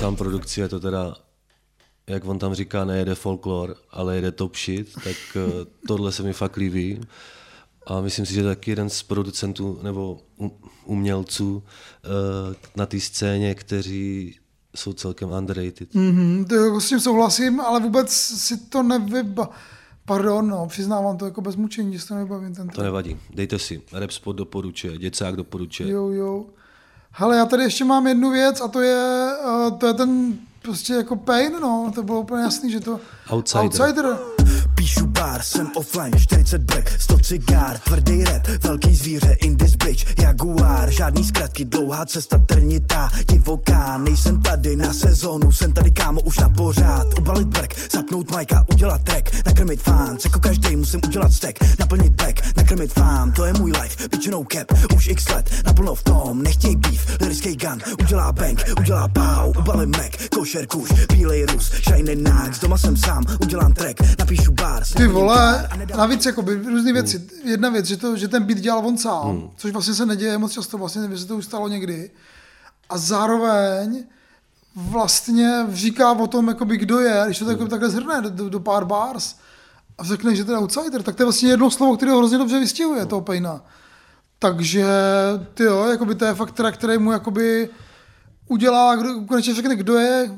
sám 0.00 0.16
produkci, 0.16 0.60
je 0.60 0.68
to 0.68 0.80
teda, 0.80 1.14
jak 2.06 2.24
on 2.24 2.38
tam 2.38 2.54
říká, 2.54 2.84
nejede 2.84 3.14
folklor, 3.14 3.76
ale 3.90 4.16
jede 4.16 4.32
top 4.32 4.56
shit, 4.56 4.94
tak 4.94 5.16
eh, 5.36 5.66
tohle 5.86 6.12
se 6.12 6.22
mi 6.22 6.32
fakt 6.32 6.56
líbí. 6.56 7.00
A 7.86 8.00
myslím 8.00 8.26
si, 8.26 8.34
že 8.34 8.42
taky 8.42 8.70
jeden 8.70 8.90
z 8.90 9.02
producentů 9.02 9.78
nebo 9.82 10.20
umělců 10.84 11.62
eh, 11.64 12.56
na 12.76 12.86
té 12.86 13.00
scéně, 13.00 13.54
kteří 13.54 14.36
jsou 14.76 14.92
celkem 14.92 15.30
underrated. 15.30 15.94
Mm, 15.94 16.44
to 16.48 16.54
jako 16.54 16.80
s 16.80 16.88
tím 16.88 17.00
souhlasím, 17.00 17.60
ale 17.60 17.80
vůbec 17.80 18.12
si 18.12 18.56
to 18.56 18.82
nevyba... 18.82 19.50
Pardon, 20.04 20.48
no, 20.48 20.66
přiznávám 20.66 21.16
to 21.18 21.24
jako 21.24 21.40
bez 21.40 21.56
mučení, 21.56 21.92
že 21.92 22.00
si 22.00 22.08
to 22.08 22.14
nevybavím. 22.14 22.54
Ten 22.54 22.68
To 22.68 22.82
nevadí. 22.82 23.16
Dejte 23.34 23.58
si. 23.58 23.82
Repspot 23.92 24.36
doporučuje, 24.36 24.98
Děcák 24.98 25.36
doporučuje. 25.36 25.90
Jo, 25.90 26.08
jo. 26.08 26.46
Hele, 27.12 27.36
já 27.36 27.46
tady 27.46 27.62
ještě 27.62 27.84
mám 27.84 28.06
jednu 28.06 28.30
věc 28.30 28.60
a 28.60 28.68
to 28.68 28.80
je, 28.80 29.28
uh, 29.44 29.78
to 29.78 29.86
je 29.86 29.94
ten 29.94 30.38
prostě 30.62 30.94
jako 30.94 31.16
pain, 31.16 31.52
no, 31.60 31.92
to 31.94 32.02
bylo 32.02 32.20
úplně 32.20 32.42
jasný, 32.42 32.70
že 32.70 32.80
to... 32.80 33.00
Outsider. 33.32 33.64
Outsider. 33.64 34.18
Píšu 34.80 35.06
bar, 35.06 35.42
jsem 35.42 35.70
offline, 35.76 36.12
40 36.18 36.62
black, 36.62 37.00
100 37.00 37.18
cigár, 37.18 37.78
tvrdý 37.78 38.24
rap, 38.24 38.46
velký 38.62 38.94
zvíře, 38.94 39.36
in 39.40 39.56
this 39.56 39.76
bitch, 39.76 40.18
jaguár, 40.18 40.90
žádný 40.90 41.24
zkratky, 41.24 41.64
dlouhá 41.64 42.06
cesta 42.06 42.38
trnitá, 42.38 43.10
divoká, 43.28 43.98
nejsem 43.98 44.40
tady 44.40 44.76
na 44.76 44.92
sezónu, 44.92 45.52
jsem 45.52 45.72
tady 45.72 45.90
kámo 45.90 46.20
už 46.20 46.38
na 46.38 46.48
pořád, 46.48 47.18
ubalit 47.18 47.48
brk, 47.48 47.74
zapnout 47.92 48.30
majka, 48.30 48.64
udělat 48.72 49.02
track, 49.02 49.46
nakrmit 49.46 49.82
fans, 49.82 50.24
jako 50.24 50.40
každý 50.40 50.76
musím 50.76 51.00
udělat 51.06 51.32
stack, 51.32 51.58
naplnit 51.78 52.12
back, 52.12 52.56
nakrmit 52.56 52.92
fám, 52.92 53.32
to 53.32 53.44
je 53.44 53.52
můj 53.52 53.72
life, 53.82 54.08
většinou 54.10 54.46
cap, 54.52 54.66
už 54.96 55.08
x 55.08 55.28
let, 55.28 55.50
naplno 55.66 55.94
v 55.94 56.02
tom, 56.02 56.42
nechtěj 56.42 56.76
beef, 56.76 57.20
lirický 57.20 57.56
gun, 57.56 57.78
udělá 58.00 58.32
bang, 58.32 58.64
udělá 58.80 59.08
pow, 59.08 59.58
ubalím 59.58 59.90
Mac, 59.90 60.28
košer 60.34 60.66
kuš, 60.66 60.90
bílej 61.12 61.46
rus, 61.46 61.70
shiny 61.88 62.16
nax, 62.16 62.60
doma 62.60 62.78
jsem 62.78 62.96
sám, 62.96 63.24
udělám 63.40 63.72
track, 63.72 64.18
napíšu 64.18 64.52
bar, 64.52 64.69
Ty 64.96 65.06
vole, 65.06 65.68
navíc 65.96 66.26
jako 66.26 66.42
by 66.42 66.54
různé 66.54 66.92
věci. 66.92 67.28
Jedna 67.44 67.68
věc, 67.68 67.86
že, 67.86 67.96
to, 67.96 68.16
že 68.16 68.28
ten 68.28 68.42
beat 68.42 68.58
dělal 68.58 68.86
on 68.86 68.98
sám, 68.98 69.30
hmm. 69.30 69.50
což 69.56 69.72
vlastně 69.72 69.94
se 69.94 70.06
neděje 70.06 70.38
moc 70.38 70.52
často, 70.52 70.78
vlastně 70.78 71.00
nevím, 71.00 71.16
že 71.16 71.22
se 71.22 71.28
to 71.28 71.36
už 71.36 71.44
stalo 71.44 71.68
někdy. 71.68 72.10
A 72.88 72.98
zároveň 72.98 74.04
vlastně 74.74 75.66
říká 75.72 76.12
o 76.12 76.26
tom, 76.26 76.48
jakoby, 76.48 76.76
kdo 76.76 77.00
je, 77.00 77.22
když 77.26 77.38
to 77.38 77.44
tak, 77.44 77.68
takhle 77.68 77.90
zhrne 77.90 78.22
do, 78.22 78.30
do, 78.30 78.48
do 78.48 78.60
pár 78.60 78.84
bars 78.84 79.34
a 79.98 80.04
řekne, 80.04 80.34
že 80.34 80.44
to 80.44 80.52
je 80.52 80.58
outsider, 80.58 81.02
tak 81.02 81.16
to 81.16 81.22
je 81.22 81.24
vlastně 81.24 81.48
jedno 81.48 81.70
slovo, 81.70 81.96
které 81.96 82.12
ho 82.12 82.18
hrozně 82.18 82.38
dobře 82.38 82.60
vystihuje, 82.60 83.06
toho 83.06 83.20
Pejna. 83.20 83.64
Takže, 84.38 84.86
ty 85.54 85.62
jo, 85.62 85.84
jakoby 85.84 86.14
to 86.14 86.24
je 86.24 86.34
fakt 86.34 86.52
track, 86.52 86.78
který 86.78 86.98
mu 86.98 87.12
jakoby 87.12 87.68
udělá, 88.50 88.96
kdo, 88.96 89.20
konečně 89.28 89.54
řekne, 89.54 89.76
kdo 89.76 89.94
je, 89.98 90.30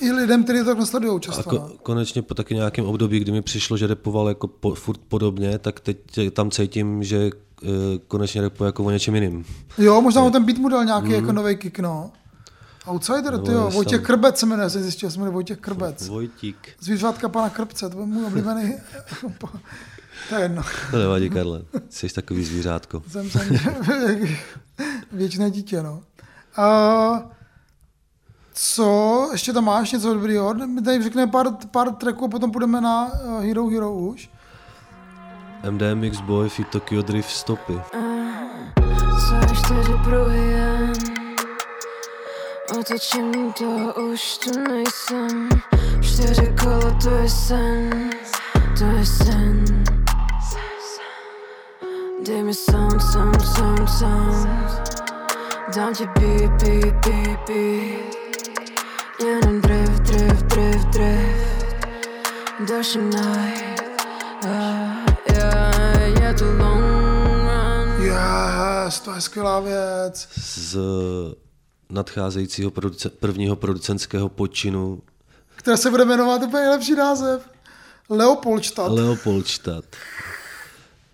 i 0.00 0.12
lidem, 0.12 0.44
kteří 0.44 0.58
to 0.58 0.64
tak 0.64 0.78
nesledují 0.78 1.16
A 1.16 1.20
často. 1.20 1.50
ko- 1.50 1.58
no. 1.58 1.70
konečně 1.82 2.22
po 2.22 2.34
taky 2.34 2.54
nějakém 2.54 2.84
období, 2.84 3.20
kdy 3.20 3.32
mi 3.32 3.42
přišlo, 3.42 3.76
že 3.76 3.86
repoval 3.86 4.28
jako 4.28 4.46
po, 4.48 4.74
furt 4.74 5.00
podobně, 5.08 5.58
tak 5.58 5.80
teď 5.80 5.98
tam 6.32 6.50
cítím, 6.50 7.04
že 7.04 7.30
eh, 7.64 7.68
konečně 8.08 8.40
repuje 8.40 8.68
jako 8.68 8.84
o 8.84 8.90
něčem 8.90 9.14
jiným. 9.14 9.44
Jo, 9.78 10.00
možná 10.00 10.22
mu 10.22 10.30
ten 10.30 10.44
beat 10.44 10.58
mu 10.58 10.68
dal 10.68 10.84
nějaký 10.84 11.06
mm. 11.08 11.14
jako 11.14 11.32
nový 11.32 11.56
kick, 11.56 11.78
no. 11.78 12.10
Outsider, 12.86 13.38
ty 13.38 13.52
jo, 13.52 13.64
jestli 13.64 13.74
Vojtěch 13.76 14.00
tam- 14.00 14.06
Krbec 14.06 14.38
se 14.38 14.46
jmenuje, 14.46 14.70
jsem 14.70 14.82
zjistil, 14.82 15.10
se 15.10 15.18
jmenuje 15.18 15.32
Vojtěch 15.32 15.58
Krbec. 15.58 16.08
Vojtík. 16.08 16.56
Zvířátka 16.80 17.28
pana 17.28 17.50
Krpce, 17.50 17.88
to 17.88 17.96
byl 17.96 18.06
můj 18.06 18.24
oblíbený. 18.24 18.74
to 20.28 20.34
je 20.34 20.40
jedno. 20.42 20.62
To 20.90 20.98
nevadí, 20.98 21.30
Karle. 21.30 21.62
Jsi 21.90 22.08
takový 22.08 22.44
zvířátko. 22.44 23.02
Jsem, 23.08 23.30
jsem 23.30 23.42
věčné 25.12 25.50
dítě, 25.50 25.82
no. 25.82 26.02
A 26.56 27.30
co, 28.54 29.28
ještě 29.32 29.52
tam 29.52 29.64
máš 29.64 29.92
něco 29.92 30.14
dobrýho? 30.14 30.54
My 30.54 30.82
tady 30.82 31.02
řekneme 31.02 31.32
pár, 31.32 31.46
pár 31.70 31.94
tracků 31.94 32.24
a 32.24 32.28
potom 32.28 32.50
půjdeme 32.52 32.80
na 32.80 33.10
eh, 33.14 33.46
Hero 33.46 33.68
Hero 33.68 33.92
už. 33.92 34.30
MDMX 35.70 36.20
Boy, 36.20 36.48
Fit 36.48 36.68
Tokyo 36.68 37.02
Drift, 37.02 37.30
stopy. 37.30 37.80
Co 39.28 39.54
čtyři 39.54 39.92
pruhy 40.04 40.50
jen. 40.50 40.92
Otočený 42.80 43.52
to 43.52 43.94
už 44.12 44.38
tu 44.38 44.58
nejsem. 44.58 45.48
Čtyři 46.00 46.54
kola 46.62 46.98
to 47.02 47.10
je 47.10 47.28
sen. 47.28 48.10
To 48.78 48.84
je 48.84 49.06
sen. 49.06 49.84
Dej 52.26 52.42
mi 52.42 52.54
sound, 52.54 53.02
sound, 53.02 53.42
sound, 53.42 53.90
sound. 53.90 54.48
Dám 55.76 55.94
ti 55.94 56.06
beat, 56.06 56.62
beat, 56.62 57.06
beat, 57.06 57.48
beat 57.48 58.21
Jenom 59.26 59.60
drift, 59.60 60.02
drift, 60.02 60.44
drift, 60.46 60.86
drift 60.86 61.76
Další 62.68 62.98
night 62.98 63.82
yeah, 64.44 65.04
yeah, 65.32 66.22
Je 66.22 66.34
to 66.34 66.44
long 66.44 66.82
run 66.82 68.06
Yes, 68.06 69.00
to 69.00 69.14
je 69.14 69.20
skvělá 69.20 69.60
věc. 69.60 70.28
Z 70.36 70.76
nadcházejícího 71.90 72.70
produce- 72.70 73.10
prvního 73.10 73.56
producentského 73.56 74.28
počinu 74.28 75.02
Která 75.56 75.76
se 75.76 75.90
bude 75.90 76.04
jmenovat 76.04 76.42
úplně 76.42 76.62
nejlepší 76.62 76.94
název. 76.94 77.48
Leopoldstadt. 78.08 78.92
Leopoldstadt. 78.92 79.84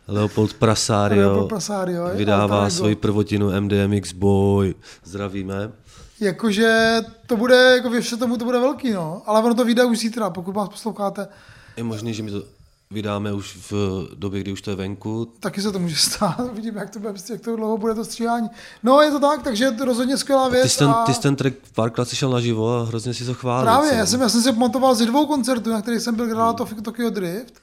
Leopold 0.09 0.55
Prasario, 0.55 1.29
Leopold 1.29 1.49
Prasario, 1.49 2.09
vydává 2.15 2.71
svoji 2.71 2.95
prvotinu 2.95 3.61
MDMX 3.61 4.13
Boy. 4.13 4.75
Zdravíme. 5.05 5.73
Jakože 6.21 7.01
to 7.27 7.37
bude, 7.37 7.57
jako 7.77 7.91
věřte 7.91 8.17
tomu, 8.17 8.37
to 8.37 8.45
bude 8.45 8.59
velký, 8.59 8.91
no. 8.91 9.23
Ale 9.27 9.43
ono 9.43 9.55
to 9.55 9.65
vyjde 9.65 9.85
už 9.85 9.99
zítra, 9.99 10.31
pokud 10.31 10.53
vás 10.53 10.69
posloucháte, 10.69 11.29
Je 11.77 11.85
možný, 11.85 12.15
že 12.15 12.23
my 12.23 12.31
to 12.31 12.43
vydáme 12.91 13.33
už 13.33 13.59
v 13.71 13.73
době, 14.15 14.41
kdy 14.41 14.53
už 14.53 14.63
to 14.63 14.71
je 14.71 14.77
venku. 14.77 15.33
taky 15.41 15.63
se 15.63 15.73
to 15.73 15.79
může 15.79 15.97
stát. 15.97 16.37
Vidíme, 16.53 16.81
jak 16.81 16.91
to, 16.91 16.99
bude, 16.99 17.15
jak 17.31 17.41
to 17.41 17.57
dlouho 17.57 17.79
bude 17.79 17.95
to 17.95 18.05
stříhání. 18.05 18.49
No, 18.83 19.01
je 19.01 19.11
to 19.11 19.21
tak, 19.21 19.43
takže 19.43 19.65
je 19.65 19.73
to 19.73 19.85
rozhodně 19.85 20.17
skvělá 20.17 20.49
věc. 20.49 20.63
Ty 20.63 20.69
jsi 20.69 20.79
ten, 20.79 20.91
a 20.91 21.05
ty 21.05 21.15
jsi 21.15 21.21
ten 21.21 21.37
track 21.37 21.55
párkrát 21.75 22.05
slyšel 22.05 22.31
naživo 22.31 22.77
a 22.77 22.85
hrozně 22.85 23.15
si 23.15 23.25
to 23.25 23.35
chválil. 23.35 23.65
právě, 23.65 23.91
co? 23.91 23.97
já 23.97 24.07
jsem, 24.07 24.21
já 24.21 24.29
jsem 24.29 24.43
si 24.43 24.53
pamatoval 24.53 24.95
ze 24.95 25.07
dvou 25.07 25.27
koncertů, 25.27 25.71
na 25.71 25.83
kterých 25.83 26.03
jsem 26.03 26.15
byl, 26.15 26.27
hrál 26.27 26.55
to 26.55 26.69
Tokyo 26.83 27.11
Drift. 27.11 27.55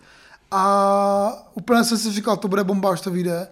A 0.51 1.47
úplně 1.53 1.83
jsem 1.83 1.97
si 1.97 2.11
říkal, 2.11 2.37
to 2.37 2.47
bude 2.47 2.63
bomba, 2.63 2.91
až 2.91 3.01
to 3.01 3.11
vyjde. 3.11 3.47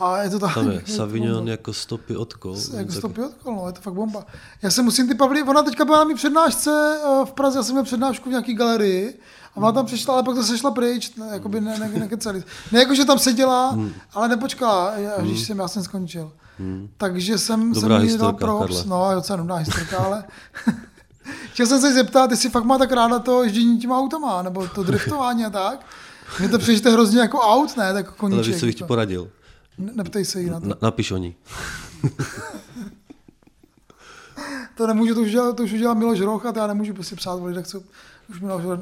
A 0.00 0.22
je 0.22 0.30
to 0.30 0.38
tak. 0.38 0.54
Tam 0.54 0.70
je 0.70 0.82
Savignon 0.86 1.48
jako 1.48 1.72
stopy 1.72 2.16
od 2.16 2.34
kol. 2.34 2.56
jako 2.76 2.92
stopy 2.92 3.22
odkol, 3.24 3.54
no, 3.56 3.66
je 3.66 3.72
to 3.72 3.80
fakt 3.80 3.94
bomba. 3.94 4.26
Já 4.62 4.70
se 4.70 4.82
musím 4.82 5.08
ty 5.08 5.14
Pavlí, 5.14 5.42
ona 5.42 5.62
teďka 5.62 5.84
byla 5.84 5.98
na 5.98 6.04
mý 6.04 6.14
přednášce 6.14 6.98
eh, 7.04 7.24
v 7.26 7.32
Praze, 7.32 7.58
já 7.58 7.62
jsem 7.62 7.74
měl 7.74 7.84
přednášku 7.84 8.28
v 8.28 8.30
nějaký 8.30 8.54
galerii 8.54 9.18
a 9.54 9.56
ona 9.56 9.72
tam 9.72 9.86
přišla, 9.86 10.14
ale 10.14 10.22
pak 10.22 10.34
to 10.34 10.42
sešla 10.44 10.70
pryč, 10.70 11.14
ne, 11.16 11.26
jakoby 11.32 11.60
ne, 11.60 11.78
ne, 11.78 11.88
nekecali. 11.98 12.42
Ne 12.72 12.78
jako, 12.78 12.94
že 12.94 13.04
tam 13.04 13.18
seděla, 13.18 13.68
Hmm. 13.70 13.92
ale 14.14 14.28
nepočkala, 14.28 14.86
až 15.16 15.24
když 15.24 15.40
jsem, 15.46 15.58
já 15.58 15.68
jsem 15.68 15.82
skončil. 15.84 16.32
Takže 16.96 17.38
jsem, 17.38 17.72
Dobrá 17.72 17.98
jsem 18.00 18.08
jí 18.08 18.18
dal 18.18 18.32
props, 18.32 18.66
Karle. 18.76 18.84
no, 18.86 19.10
je 19.10 19.14
docela 19.14 19.36
nudná 19.36 19.56
historka, 19.56 19.98
ale 19.98 20.24
chtěl 21.52 21.66
jsem 21.66 21.80
se 21.80 21.92
zeptat, 21.94 22.30
jestli 22.30 22.50
fakt 22.50 22.64
má 22.64 22.78
tak 22.78 22.92
ráda 22.92 23.18
to 23.18 23.42
ježdění 23.44 23.78
těma 23.78 23.98
autama, 23.98 24.42
nebo 24.42 24.68
to 24.68 24.82
driftování 24.82 25.44
a 25.44 25.50
tak. 25.50 25.86
Mně 26.38 26.48
to 26.48 26.58
přijde 26.58 26.90
hrozně 26.90 27.20
jako 27.20 27.38
aut, 27.40 27.76
ne, 27.76 27.92
tak 27.92 27.96
jako 27.96 28.08
Ale 28.10 28.16
koníček. 28.18 28.46
víš, 28.52 28.60
co 28.60 28.66
bych 28.66 28.74
ti 28.74 28.84
poradil? 28.84 29.28
Ne- 29.80 29.92
Neptej 29.94 30.24
se 30.24 30.40
jí 30.40 30.50
na 30.50 30.60
to. 30.60 30.66
Na, 30.66 30.74
napiš 30.82 31.10
o 31.10 31.16
ní. 31.16 31.34
To 34.76 34.86
nemůžu, 34.86 35.14
to 35.14 35.20
už 35.20 35.28
udělal, 35.28 35.52
to 35.52 35.62
už 35.62 35.72
udělal 35.72 35.94
Miloš 35.94 36.20
Roch 36.20 36.46
a 36.46 36.52
to 36.52 36.58
já 36.58 36.66
nemůžu 36.66 36.94
prostě 36.94 37.16
psát 37.16 37.34
o 37.34 37.44
lidech, 37.46 37.66
co 37.66 37.82
už 38.30 38.40
Miloš 38.40 38.64
Roch, 38.64 38.80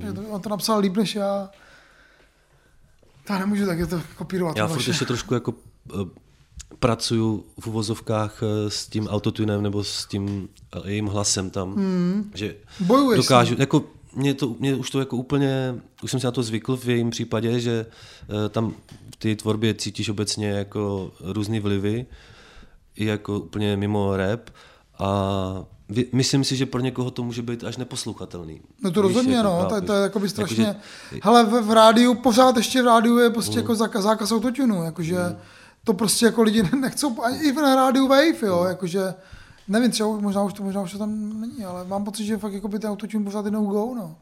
že 0.00 0.12
to, 0.12 0.22
on 0.22 0.40
to 0.40 0.48
napsal 0.48 0.78
líp 0.80 0.96
než 0.96 1.14
já. 1.14 1.50
To 3.26 3.32
já 3.32 3.38
nemůžu 3.38 3.66
taky 3.66 3.86
to 3.86 4.02
kopírovat. 4.16 4.56
Já 4.56 4.66
furt 4.68 4.86
ještě 4.88 5.04
trošku 5.04 5.34
jako 5.34 5.54
eh, 5.94 6.04
pracuju 6.78 7.44
v 7.60 7.66
uvozovkách 7.66 8.42
eh, 8.42 8.70
s 8.70 8.86
tím 8.86 9.08
autotunem 9.08 9.62
nebo 9.62 9.84
s 9.84 10.06
tím 10.06 10.48
eh, 10.76 10.80
jejím 10.90 11.06
hlasem 11.06 11.50
tam, 11.50 11.74
Hmm. 11.74 12.30
že 12.34 12.56
Bojuješ 12.80 13.16
dokážu, 13.16 13.54
jako 13.58 13.84
mě, 14.14 14.34
to, 14.34 14.54
mě 14.58 14.74
už 14.74 14.90
to 14.90 14.98
jako 15.00 15.16
úplně, 15.16 15.74
už 16.02 16.10
jsem 16.10 16.20
si 16.20 16.26
na 16.26 16.32
to 16.32 16.42
zvykl 16.42 16.76
v 16.76 16.88
jejím 16.88 17.10
případě, 17.10 17.60
že 17.60 17.86
eh, 18.46 18.48
tam 18.48 18.74
v 19.14 19.16
té 19.16 19.36
tvorbě 19.36 19.74
cítíš 19.74 20.08
obecně 20.08 20.48
jako 20.50 21.12
různý 21.20 21.60
vlivy, 21.60 22.06
i 22.96 23.04
jako 23.04 23.38
úplně 23.40 23.76
mimo 23.76 24.16
rap 24.16 24.40
a 24.98 25.64
myslím 26.12 26.44
si, 26.44 26.56
že 26.56 26.66
pro 26.66 26.80
někoho 26.80 27.10
to 27.10 27.22
může 27.22 27.42
být 27.42 27.64
až 27.64 27.76
neposlouchatelný. 27.76 28.60
No 28.82 28.90
to 28.90 29.02
Víš, 29.02 29.08
rozhodně, 29.08 29.36
jako 29.36 29.48
no, 29.48 29.68
to, 29.68 29.74
je- 29.74 29.80
to 29.80 29.92
je 29.92 29.98
chápeš? 29.98 30.02
jakoby 30.02 30.28
strašně... 30.28 30.64
Jakože- 30.64 31.20
Hele, 31.22 31.44
v, 31.44 31.62
v 31.66 31.70
rádiu, 31.70 32.14
pořád 32.14 32.56
ještě 32.56 32.82
v 32.82 32.86
rádiu 32.86 33.18
je 33.18 33.30
prostě 33.30 33.52
Mm. 33.52 33.58
jako 33.62 33.74
zákaz, 33.74 34.02
zákaz 34.04 34.32
autotunu, 34.32 34.82
jakože 34.84 35.16
to 35.84 35.94
prostě 35.94 36.26
jako 36.26 36.42
lidi 36.42 36.62
nechcou, 36.80 37.22
ani 37.22 37.38
i 37.38 37.52
v 37.52 37.58
rádiu 37.58 38.08
Wave, 38.08 38.42
jo, 38.46 38.64
jakože 38.64 39.00
nevím, 39.70 39.90
třeba 39.90 40.08
možná 40.20 40.42
už, 40.42 40.52
to, 40.52 40.62
možná 40.62 40.82
už 40.82 40.92
to 40.92 40.98
tam 40.98 41.40
není, 41.40 41.64
ale 41.64 41.84
mám 41.84 42.04
pocit, 42.04 42.24
že 42.24 42.38
fakt 42.38 42.52
jako 42.52 42.68
by 42.68 42.78
ten 42.78 42.90
autotune 42.90 43.24
pořád 43.24 43.44
je 43.44 43.50
no 43.50 43.62
go, 43.62 43.94
no. 43.94 44.16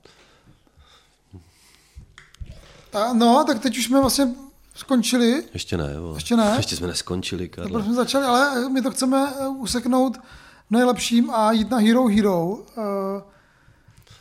A, 2.92 3.12
no, 3.12 3.44
tak 3.46 3.58
teď 3.58 3.78
už 3.78 3.84
jsme 3.84 4.00
vlastně 4.00 4.34
skončili, 4.74 5.44
Ještě 5.54 5.76
ne, 5.76 5.92
jo. 5.94 6.14
Ještě 6.14 6.36
ne? 6.36 6.54
Ještě 6.56 6.76
jsme 6.76 6.86
neskončili, 6.86 7.48
Karle. 7.48 7.68
Teprve 7.68 7.84
jsme 7.84 7.94
začali, 7.94 8.24
ale 8.24 8.68
my 8.68 8.82
to 8.82 8.90
chceme 8.90 9.32
eh, 9.40 9.48
useknout 9.48 10.18
nejlepším 10.70 11.30
a 11.30 11.52
jít 11.52 11.70
na 11.70 11.78
Hero 11.78 12.06
Hero. 12.06 12.58
Eh, 12.78 13.22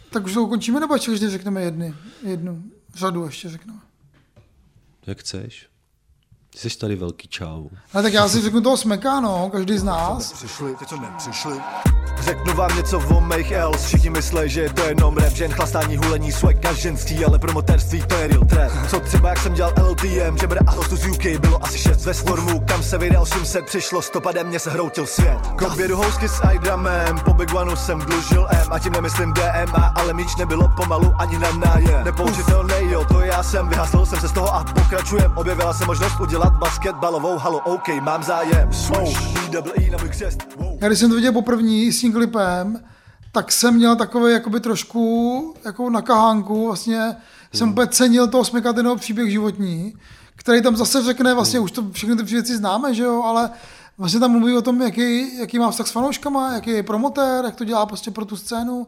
tak 0.09 0.25
už 0.25 0.33
to 0.33 0.43
ukončíme, 0.43 0.79
nebo 0.79 0.95
ještě 0.95 1.29
řekneme 1.29 1.61
jedny, 1.61 1.95
jednu 2.23 2.63
řadu 2.95 3.25
ještě 3.25 3.49
řekneme. 3.49 3.79
Jak 5.07 5.17
chceš. 5.17 5.69
Ty 6.61 6.69
jsi 6.69 6.77
tady 6.77 6.95
velký 6.95 7.27
čau. 7.27 7.67
Ale 7.93 8.03
tak 8.03 8.13
já 8.13 8.29
si 8.29 8.41
řeknu 8.41 8.61
toho 8.61 8.77
smeka, 8.77 9.19
no, 9.19 9.49
každý 9.51 9.77
z 9.77 9.83
nás. 9.83 10.33
Přišli, 10.33 10.75
ty 10.75 10.85
co 10.85 10.97
nepřišli. 10.97 11.61
Řeknu 12.19 12.53
vám 12.53 12.77
něco 12.77 12.99
o 12.99 13.21
mých 13.21 13.51
else 13.51 13.87
Všichni 13.87 14.09
myslej, 14.09 14.49
že 14.49 14.61
je 14.61 14.73
to 14.73 14.83
jenom 14.83 15.17
rap 15.17 15.33
Žen 15.33 15.51
chlastání, 15.51 15.97
hulení, 15.97 16.31
swag 16.31 16.65
a 16.65 16.73
ženský 16.73 17.25
Ale 17.25 17.39
promotérství 17.39 18.03
to 18.07 18.15
je 18.15 18.27
real 18.27 18.45
trap. 18.45 18.71
Co 18.89 18.99
třeba 18.99 19.29
jak 19.29 19.39
jsem 19.39 19.53
dělal 19.53 19.73
LTM 19.89 20.37
Žebra 20.39 20.59
a 20.67 20.71
hostu 20.71 20.95
z 20.95 21.05
UK 21.05 21.25
Bylo 21.41 21.63
asi 21.63 21.77
6 21.77 22.05
ve 22.05 22.13
Stormu. 22.13 22.59
Kam 22.59 22.83
se 22.83 22.97
vydal 22.97 23.21
800 23.21 23.65
Přišlo 23.65 24.01
stopadem 24.01 24.47
Mě 24.47 24.59
se 24.59 24.71
hroutil 24.71 25.05
svět. 25.05 25.37
K 25.55 25.91
housky 25.91 26.29
s 26.29 26.41
iDrumem 26.53 27.19
Po 27.25 27.33
Big 27.33 27.53
Oneu 27.53 27.75
jsem 27.75 27.99
dlužil 27.99 28.47
M. 28.49 28.67
A 28.71 28.79
tím 28.79 28.93
nemyslím 28.93 29.33
DMA 29.33 29.93
Ale 29.95 30.13
míč 30.13 30.35
nebylo 30.35 30.71
pomalu 30.75 31.13
ani 31.17 31.39
na 31.39 31.51
nájem. 31.51 32.03
Nepoužitelný, 32.03 32.91
jo, 32.91 33.05
to 33.05 33.21
já 33.21 33.43
jsem 33.43 33.69
Vyhasl 33.69 34.05
jsem 34.05 34.19
se 34.19 34.27
z 34.27 34.31
toho 34.31 34.55
a 34.55 34.63
pokračujem. 34.63 35.31
Objevila 35.35 35.73
se 35.73 35.85
možnost 35.85 36.19
udělat 36.19 36.46
basketbalovou 36.53 37.37
halu. 37.37 37.57
OK, 37.57 37.87
mám 38.01 38.23
zájem. 38.23 38.69
Wow, 38.89 39.13
E 39.77 39.89
na 39.91 39.97
můj 39.97 40.09
křest. 40.09 40.55
Wow. 40.55 40.77
Já 40.81 40.87
když 40.87 40.99
jsem 40.99 41.09
to 41.09 41.15
viděl 41.15 41.33
poprvé 41.33 41.91
s 41.91 42.01
tím 42.01 42.13
klipem, 42.13 42.83
tak 43.31 43.51
jsem 43.51 43.75
měl 43.75 43.95
takový 43.95 44.33
jakoby 44.33 44.59
trošku 44.59 45.53
jako 45.65 45.89
na 45.89 46.01
kahánku, 46.01 46.65
vlastně. 46.65 47.15
Jsem 47.53 47.69
úplně 47.69 47.87
cenil 47.87 48.27
toho 48.27 48.45
smeka 48.45 48.73
ten 48.73 48.85
jeho 48.85 48.95
příběh 48.95 49.31
životní, 49.31 49.93
který 50.35 50.61
tam 50.61 50.75
zase 50.77 51.03
řekne, 51.03 51.33
vlastně 51.33 51.59
už 51.59 51.71
to 51.71 51.91
všechny 51.91 52.15
ty 52.15 52.23
věci 52.23 52.57
známe, 52.57 52.93
že 52.93 53.03
jo, 53.03 53.23
ale 53.23 53.49
vlastně 53.97 54.19
tam 54.19 54.31
mluví 54.31 54.57
o 54.57 54.61
tom, 54.61 54.81
jaký, 54.81 55.37
jaký 55.37 55.59
má 55.59 55.71
vztah 55.71 55.87
s 55.87 55.91
fanouškama, 55.91 56.53
jaký 56.53 56.69
je 56.69 56.83
promotér, 56.83 57.45
jak 57.45 57.55
to 57.55 57.63
dělá 57.63 57.85
prostě 57.85 58.11
pro 58.11 58.25
tu 58.25 58.37
scénu. 58.37 58.87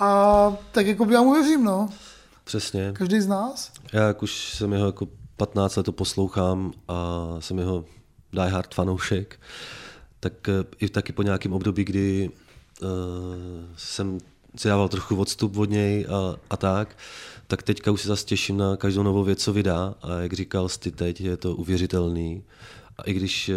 A 0.00 0.52
tak 0.72 0.86
jako 0.86 1.06
já 1.10 1.22
mu 1.22 1.32
věřím, 1.34 1.64
no, 1.64 1.88
Přesně. 2.44 2.92
každý 2.92 3.20
z 3.20 3.28
nás. 3.28 3.70
Já 3.92 4.06
jak 4.06 4.22
už 4.22 4.54
jsem 4.54 4.72
jeho 4.72 4.86
jako 4.86 5.06
15 5.42 5.76
let 5.76 5.82
to 5.82 5.92
poslouchám 5.92 6.72
a 6.88 7.26
jsem 7.38 7.58
jeho 7.58 7.84
diehard 8.32 8.74
fanoušek, 8.74 9.40
tak 10.20 10.48
eh, 10.48 10.64
i 10.78 10.88
taky 10.88 11.12
po 11.12 11.22
nějakém 11.22 11.52
období, 11.52 11.84
kdy 11.84 12.30
uh, 12.82 12.88
jsem 13.76 14.18
si 14.56 14.68
dával 14.68 14.88
trochu 14.88 15.16
odstup 15.16 15.56
od 15.56 15.70
něj 15.70 16.06
a, 16.08 16.36
a 16.50 16.56
tak, 16.56 16.96
tak 17.46 17.62
teďka 17.62 17.90
už 17.90 18.02
se 18.02 18.08
zase 18.08 18.24
těším 18.24 18.56
na 18.56 18.76
každou 18.76 19.02
novou 19.02 19.24
věc, 19.24 19.42
co 19.42 19.52
vydá 19.52 19.94
a 20.02 20.12
jak 20.12 20.32
říkal 20.32 20.68
jsi 20.68 20.90
teď, 20.90 21.20
je 21.20 21.36
to 21.36 21.54
uvěřitelný. 21.56 22.44
A 22.98 23.02
i 23.02 23.12
když 23.12 23.48
eh, 23.48 23.54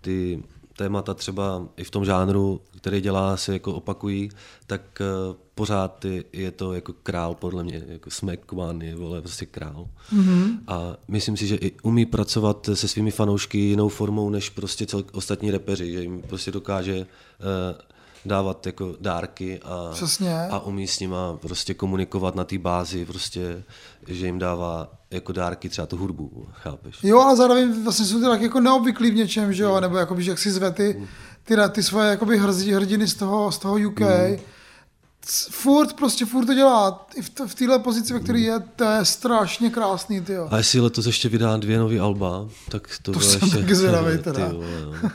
ty 0.00 0.42
témata 0.76 1.14
třeba 1.14 1.68
i 1.76 1.84
v 1.84 1.90
tom 1.90 2.04
žánru, 2.04 2.60
který 2.76 3.00
dělá, 3.00 3.36
se 3.36 3.52
jako 3.52 3.74
opakují, 3.74 4.30
tak 4.66 5.02
pořád 5.58 6.04
je, 6.04 6.24
je 6.32 6.50
to 6.50 6.72
jako 6.72 6.92
král, 7.02 7.34
podle 7.34 7.64
mě, 7.64 7.82
jako 7.88 8.10
Smack 8.10 8.52
One 8.52 8.84
je 8.86 8.96
vole, 8.96 9.20
prostě 9.20 9.46
král. 9.46 9.86
Mhm. 10.12 10.58
A 10.66 10.96
myslím 11.08 11.36
si, 11.36 11.46
že 11.46 11.56
i 11.56 11.72
umí 11.82 12.06
pracovat 12.06 12.70
se 12.74 12.88
svými 12.88 13.10
fanoušky 13.10 13.58
jinou 13.58 13.88
formou, 13.88 14.30
než 14.30 14.50
prostě 14.50 14.86
cel, 14.86 15.04
ostatní 15.12 15.50
repeři, 15.50 15.92
že 15.92 16.00
jim 16.02 16.22
prostě 16.22 16.50
dokáže 16.52 16.96
uh, 16.98 17.80
dávat 18.24 18.66
jako 18.66 18.96
dárky 19.00 19.60
a, 19.64 19.90
Přesně. 19.92 20.38
a 20.50 20.58
umí 20.60 20.86
s 20.86 21.00
nima 21.00 21.36
prostě 21.40 21.74
komunikovat 21.74 22.34
na 22.34 22.44
té 22.44 22.58
bázi, 22.58 23.04
prostě, 23.04 23.62
že 24.06 24.26
jim 24.26 24.38
dává 24.38 24.92
jako 25.10 25.32
dárky 25.32 25.68
třeba 25.68 25.86
tu 25.86 25.96
hudbu, 25.96 26.46
chápeš? 26.52 26.96
Jo, 27.02 27.20
ale 27.20 27.36
zároveň 27.36 27.84
vlastně 27.84 28.06
jsou 28.06 28.18
ty 28.18 28.24
tak 28.24 28.42
jako 28.42 28.60
neobvyklý 28.60 29.10
v 29.10 29.14
něčem, 29.14 29.52
že 29.52 29.62
jo, 29.62 29.80
nebo 29.80 29.96
jakoby, 29.96 30.22
že 30.22 30.30
jak 30.30 30.38
si 30.38 30.50
zve 30.50 30.70
ty, 30.70 31.06
ty, 31.44 31.54
ty 31.70 31.82
svoje 31.82 32.10
jakoby 32.10 32.38
hrdiny 32.38 33.06
z 33.08 33.14
toho, 33.14 33.52
z 33.52 33.58
toho 33.58 33.74
UK. 33.88 33.98
C- 33.98 34.38
Furt 35.50 35.92
prostě, 35.92 36.26
furt 36.26 36.46
to 36.46 36.54
dělá. 36.54 37.06
I 37.16 37.22
v, 37.22 37.30
t- 37.30 37.46
v 37.48 37.54
téhle 37.54 37.78
pozici, 37.78 38.12
ve 38.12 38.20
které 38.20 38.38
je, 38.40 38.60
to 38.76 38.84
je 38.84 39.04
strašně 39.04 39.70
krásný, 39.70 40.20
ty 40.20 40.32
jo. 40.32 40.48
A 40.50 40.56
jestli 40.56 40.80
letos 40.80 41.06
ještě 41.06 41.28
vydá 41.28 41.56
dvě 41.56 41.78
nový 41.78 42.00
alba, 42.00 42.48
tak 42.70 42.88
to, 43.02 43.12
To 43.12 43.18
bude 43.18 43.24
jsem 43.30 43.40
ještě... 43.42 43.58
taky 43.58 43.74
zvědavej 43.74 44.16
ty 44.18 44.22
teda. 44.24 44.48
vole, 44.48 44.66
no. 44.84 45.10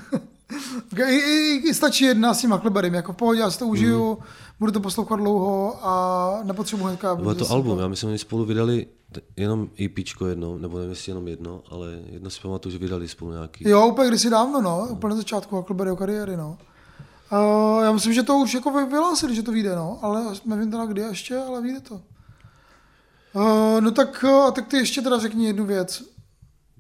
I, 1.08 1.16
i, 1.16 1.70
I 1.70 1.74
stačí 1.74 2.04
jedna 2.04 2.34
s 2.34 2.40
tím 2.42 2.52
Huckleberrym, 2.52 2.94
jako 2.94 3.14
v 3.14 3.16
pohodě, 3.16 3.40
já 3.40 3.52
si 3.52 3.60
to 3.60 3.68
užiju, 3.68 4.18
budu 4.60 4.72
to 4.72 4.80
poslouchat 4.80 5.16
dlouho 5.16 5.86
a 5.88 6.40
nepotřebuji 6.44 6.86
hnedka... 6.86 7.16
Bylo 7.16 7.36
to 7.36 7.52
album, 7.52 7.80
já 7.80 7.88
myslím, 7.88 8.12
že 8.12 8.18
spolu 8.18 8.46
vydali 8.46 8.88
jenom 9.38 9.70
EPčko 9.86 10.28
jedno, 10.28 10.58
nebo 10.58 10.78
nevím, 10.78 10.90
jestli 10.90 11.10
jenom 11.10 11.28
jedno, 11.28 11.62
ale 11.72 11.88
jedno 12.06 12.30
si 12.30 12.42
pamatuju, 12.42 12.72
že 12.74 12.78
vydali 12.78 13.08
spolu 13.08 13.32
nějaký. 13.32 13.70
Jo, 13.70 13.88
úplně 13.88 14.08
kdysi 14.08 14.30
dávno, 14.30 14.62
no, 14.62 14.88
úplně 14.90 15.10
na 15.10 15.16
začátku 15.16 15.56
Huckleberryho 15.56 15.96
kariéry, 15.96 16.38
no. 16.38 16.58
Uh, 17.32 17.84
já 17.84 17.92
myslím, 17.92 18.14
že 18.14 18.24
to 18.24 18.38
už 18.38 18.54
jako 18.54 18.72
vy- 18.72 18.86
vyhlásili, 18.86 19.36
že 19.36 19.44
to 19.44 19.52
vyjde, 19.52 19.76
no, 19.76 20.00
ale 20.02 20.24
nevím 20.46 20.72
teda 20.72 20.86
kdy 20.86 21.02
ještě, 21.02 21.38
ale 21.38 21.62
vyjde 21.62 21.80
to. 21.80 22.02
Uh, 23.34 23.82
no 23.82 23.92
tak, 23.92 24.26
uh, 24.28 24.52
tak 24.52 24.68
ty 24.68 24.78
ještě 24.78 25.02
teda 25.02 25.20
řekni 25.20 25.46
jednu 25.46 25.66
věc. 25.66 26.04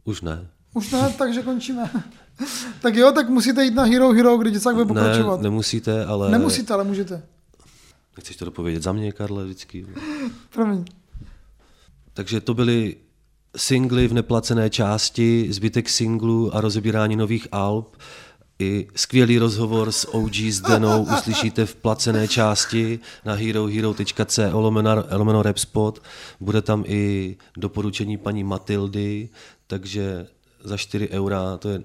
Už 0.03 0.21
ne. 0.21 0.47
Už 0.73 0.91
ne, 0.91 1.13
takže 1.17 1.41
končíme. 1.43 1.91
tak 2.81 2.95
jo, 2.95 3.11
tak 3.11 3.29
musíte 3.29 3.63
jít 3.63 3.75
na 3.75 3.83
Hero 3.83 4.11
Hero, 4.11 4.37
kde 4.37 4.51
děcák 4.51 4.75
bude 4.75 4.85
Ne, 4.85 5.01
pokračovat. 5.01 5.41
nemusíte, 5.41 6.05
ale... 6.05 6.31
Nemusíte, 6.31 6.73
ale 6.73 6.83
můžete. 6.83 7.23
Nechceš 8.17 8.35
to 8.35 8.45
dopovědět 8.45 8.83
za 8.83 8.91
mě, 8.91 9.11
Karle, 9.11 9.43
vždycky. 9.45 9.85
Promiň. 10.53 10.85
Takže 12.13 12.41
to 12.41 12.53
byly 12.53 12.95
singly 13.57 14.07
v 14.07 14.13
neplacené 14.13 14.69
části, 14.69 15.47
zbytek 15.53 15.89
singlů 15.89 16.55
a 16.55 16.61
rozebírání 16.61 17.15
nových 17.15 17.47
alb. 17.51 17.97
I 18.59 18.87
skvělý 18.95 19.37
rozhovor 19.37 19.91
s 19.91 20.13
OG 20.13 20.35
s 20.35 20.61
Denou 20.61 21.03
uslyšíte 21.03 21.65
v 21.65 21.75
placené 21.75 22.27
části 22.27 22.99
na 23.25 23.33
herohero.co 23.33 24.59
lomeno, 24.59 25.03
lomeno 25.11 25.41
Repspot. 25.41 26.03
Bude 26.39 26.61
tam 26.61 26.83
i 26.87 27.35
doporučení 27.57 28.17
paní 28.17 28.43
Matildy, 28.43 29.29
takže 29.67 30.27
za 30.63 30.77
4 30.77 31.09
eura, 31.09 31.57
to 31.57 31.69
je 31.69 31.81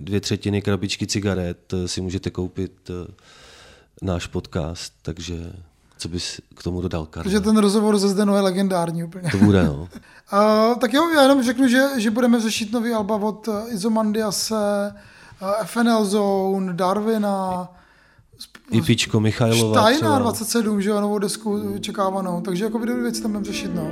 dvě 0.00 0.20
třetiny 0.20 0.62
krabičky 0.62 1.06
cigaret, 1.06 1.74
si 1.86 2.00
můžete 2.00 2.30
koupit 2.30 2.90
eh, 2.90 3.12
náš 4.02 4.26
podcast, 4.26 4.92
takže 5.02 5.52
co 5.98 6.08
bys 6.08 6.40
k 6.54 6.62
tomu 6.62 6.80
dodal, 6.80 7.06
Karle? 7.06 7.24
Takže 7.24 7.40
ten 7.40 7.56
rozhovor 7.56 7.98
ze 7.98 8.08
Zdenou 8.08 8.34
je 8.34 8.40
legendární 8.40 9.04
úplně. 9.04 9.30
To 9.30 9.38
bude, 9.38 9.64
no. 9.64 9.88
Uh, 10.32 10.78
tak 10.78 10.92
jo, 10.92 11.08
já 11.08 11.22
jenom 11.22 11.42
řeknu, 11.42 11.68
že, 11.68 11.86
že 11.96 12.10
budeme 12.10 12.40
řešit 12.40 12.72
nový 12.72 12.92
alba 12.92 13.16
od 13.16 13.48
uh, 13.48 13.54
Izomandiase, 13.68 14.54
uh, 14.94 15.00
FNL 15.64 16.04
Zone, 16.04 16.72
Darwina, 16.72 17.68
I 18.70 18.82
Pičko 18.82 19.20
Michajlova 19.20 19.80
Steina 19.80 19.98
třeba. 19.98 20.18
27, 20.18 20.82
že 20.82 20.90
jo, 20.90 21.00
novou 21.00 21.18
desku 21.18 21.74
očekávanou, 21.74 22.40
takže 22.40 22.64
jako 22.64 22.78
video 22.78 22.96
věci 22.96 23.22
tam 23.22 23.30
budeme 23.30 23.46
řešit, 23.46 23.74
no. 23.74 23.90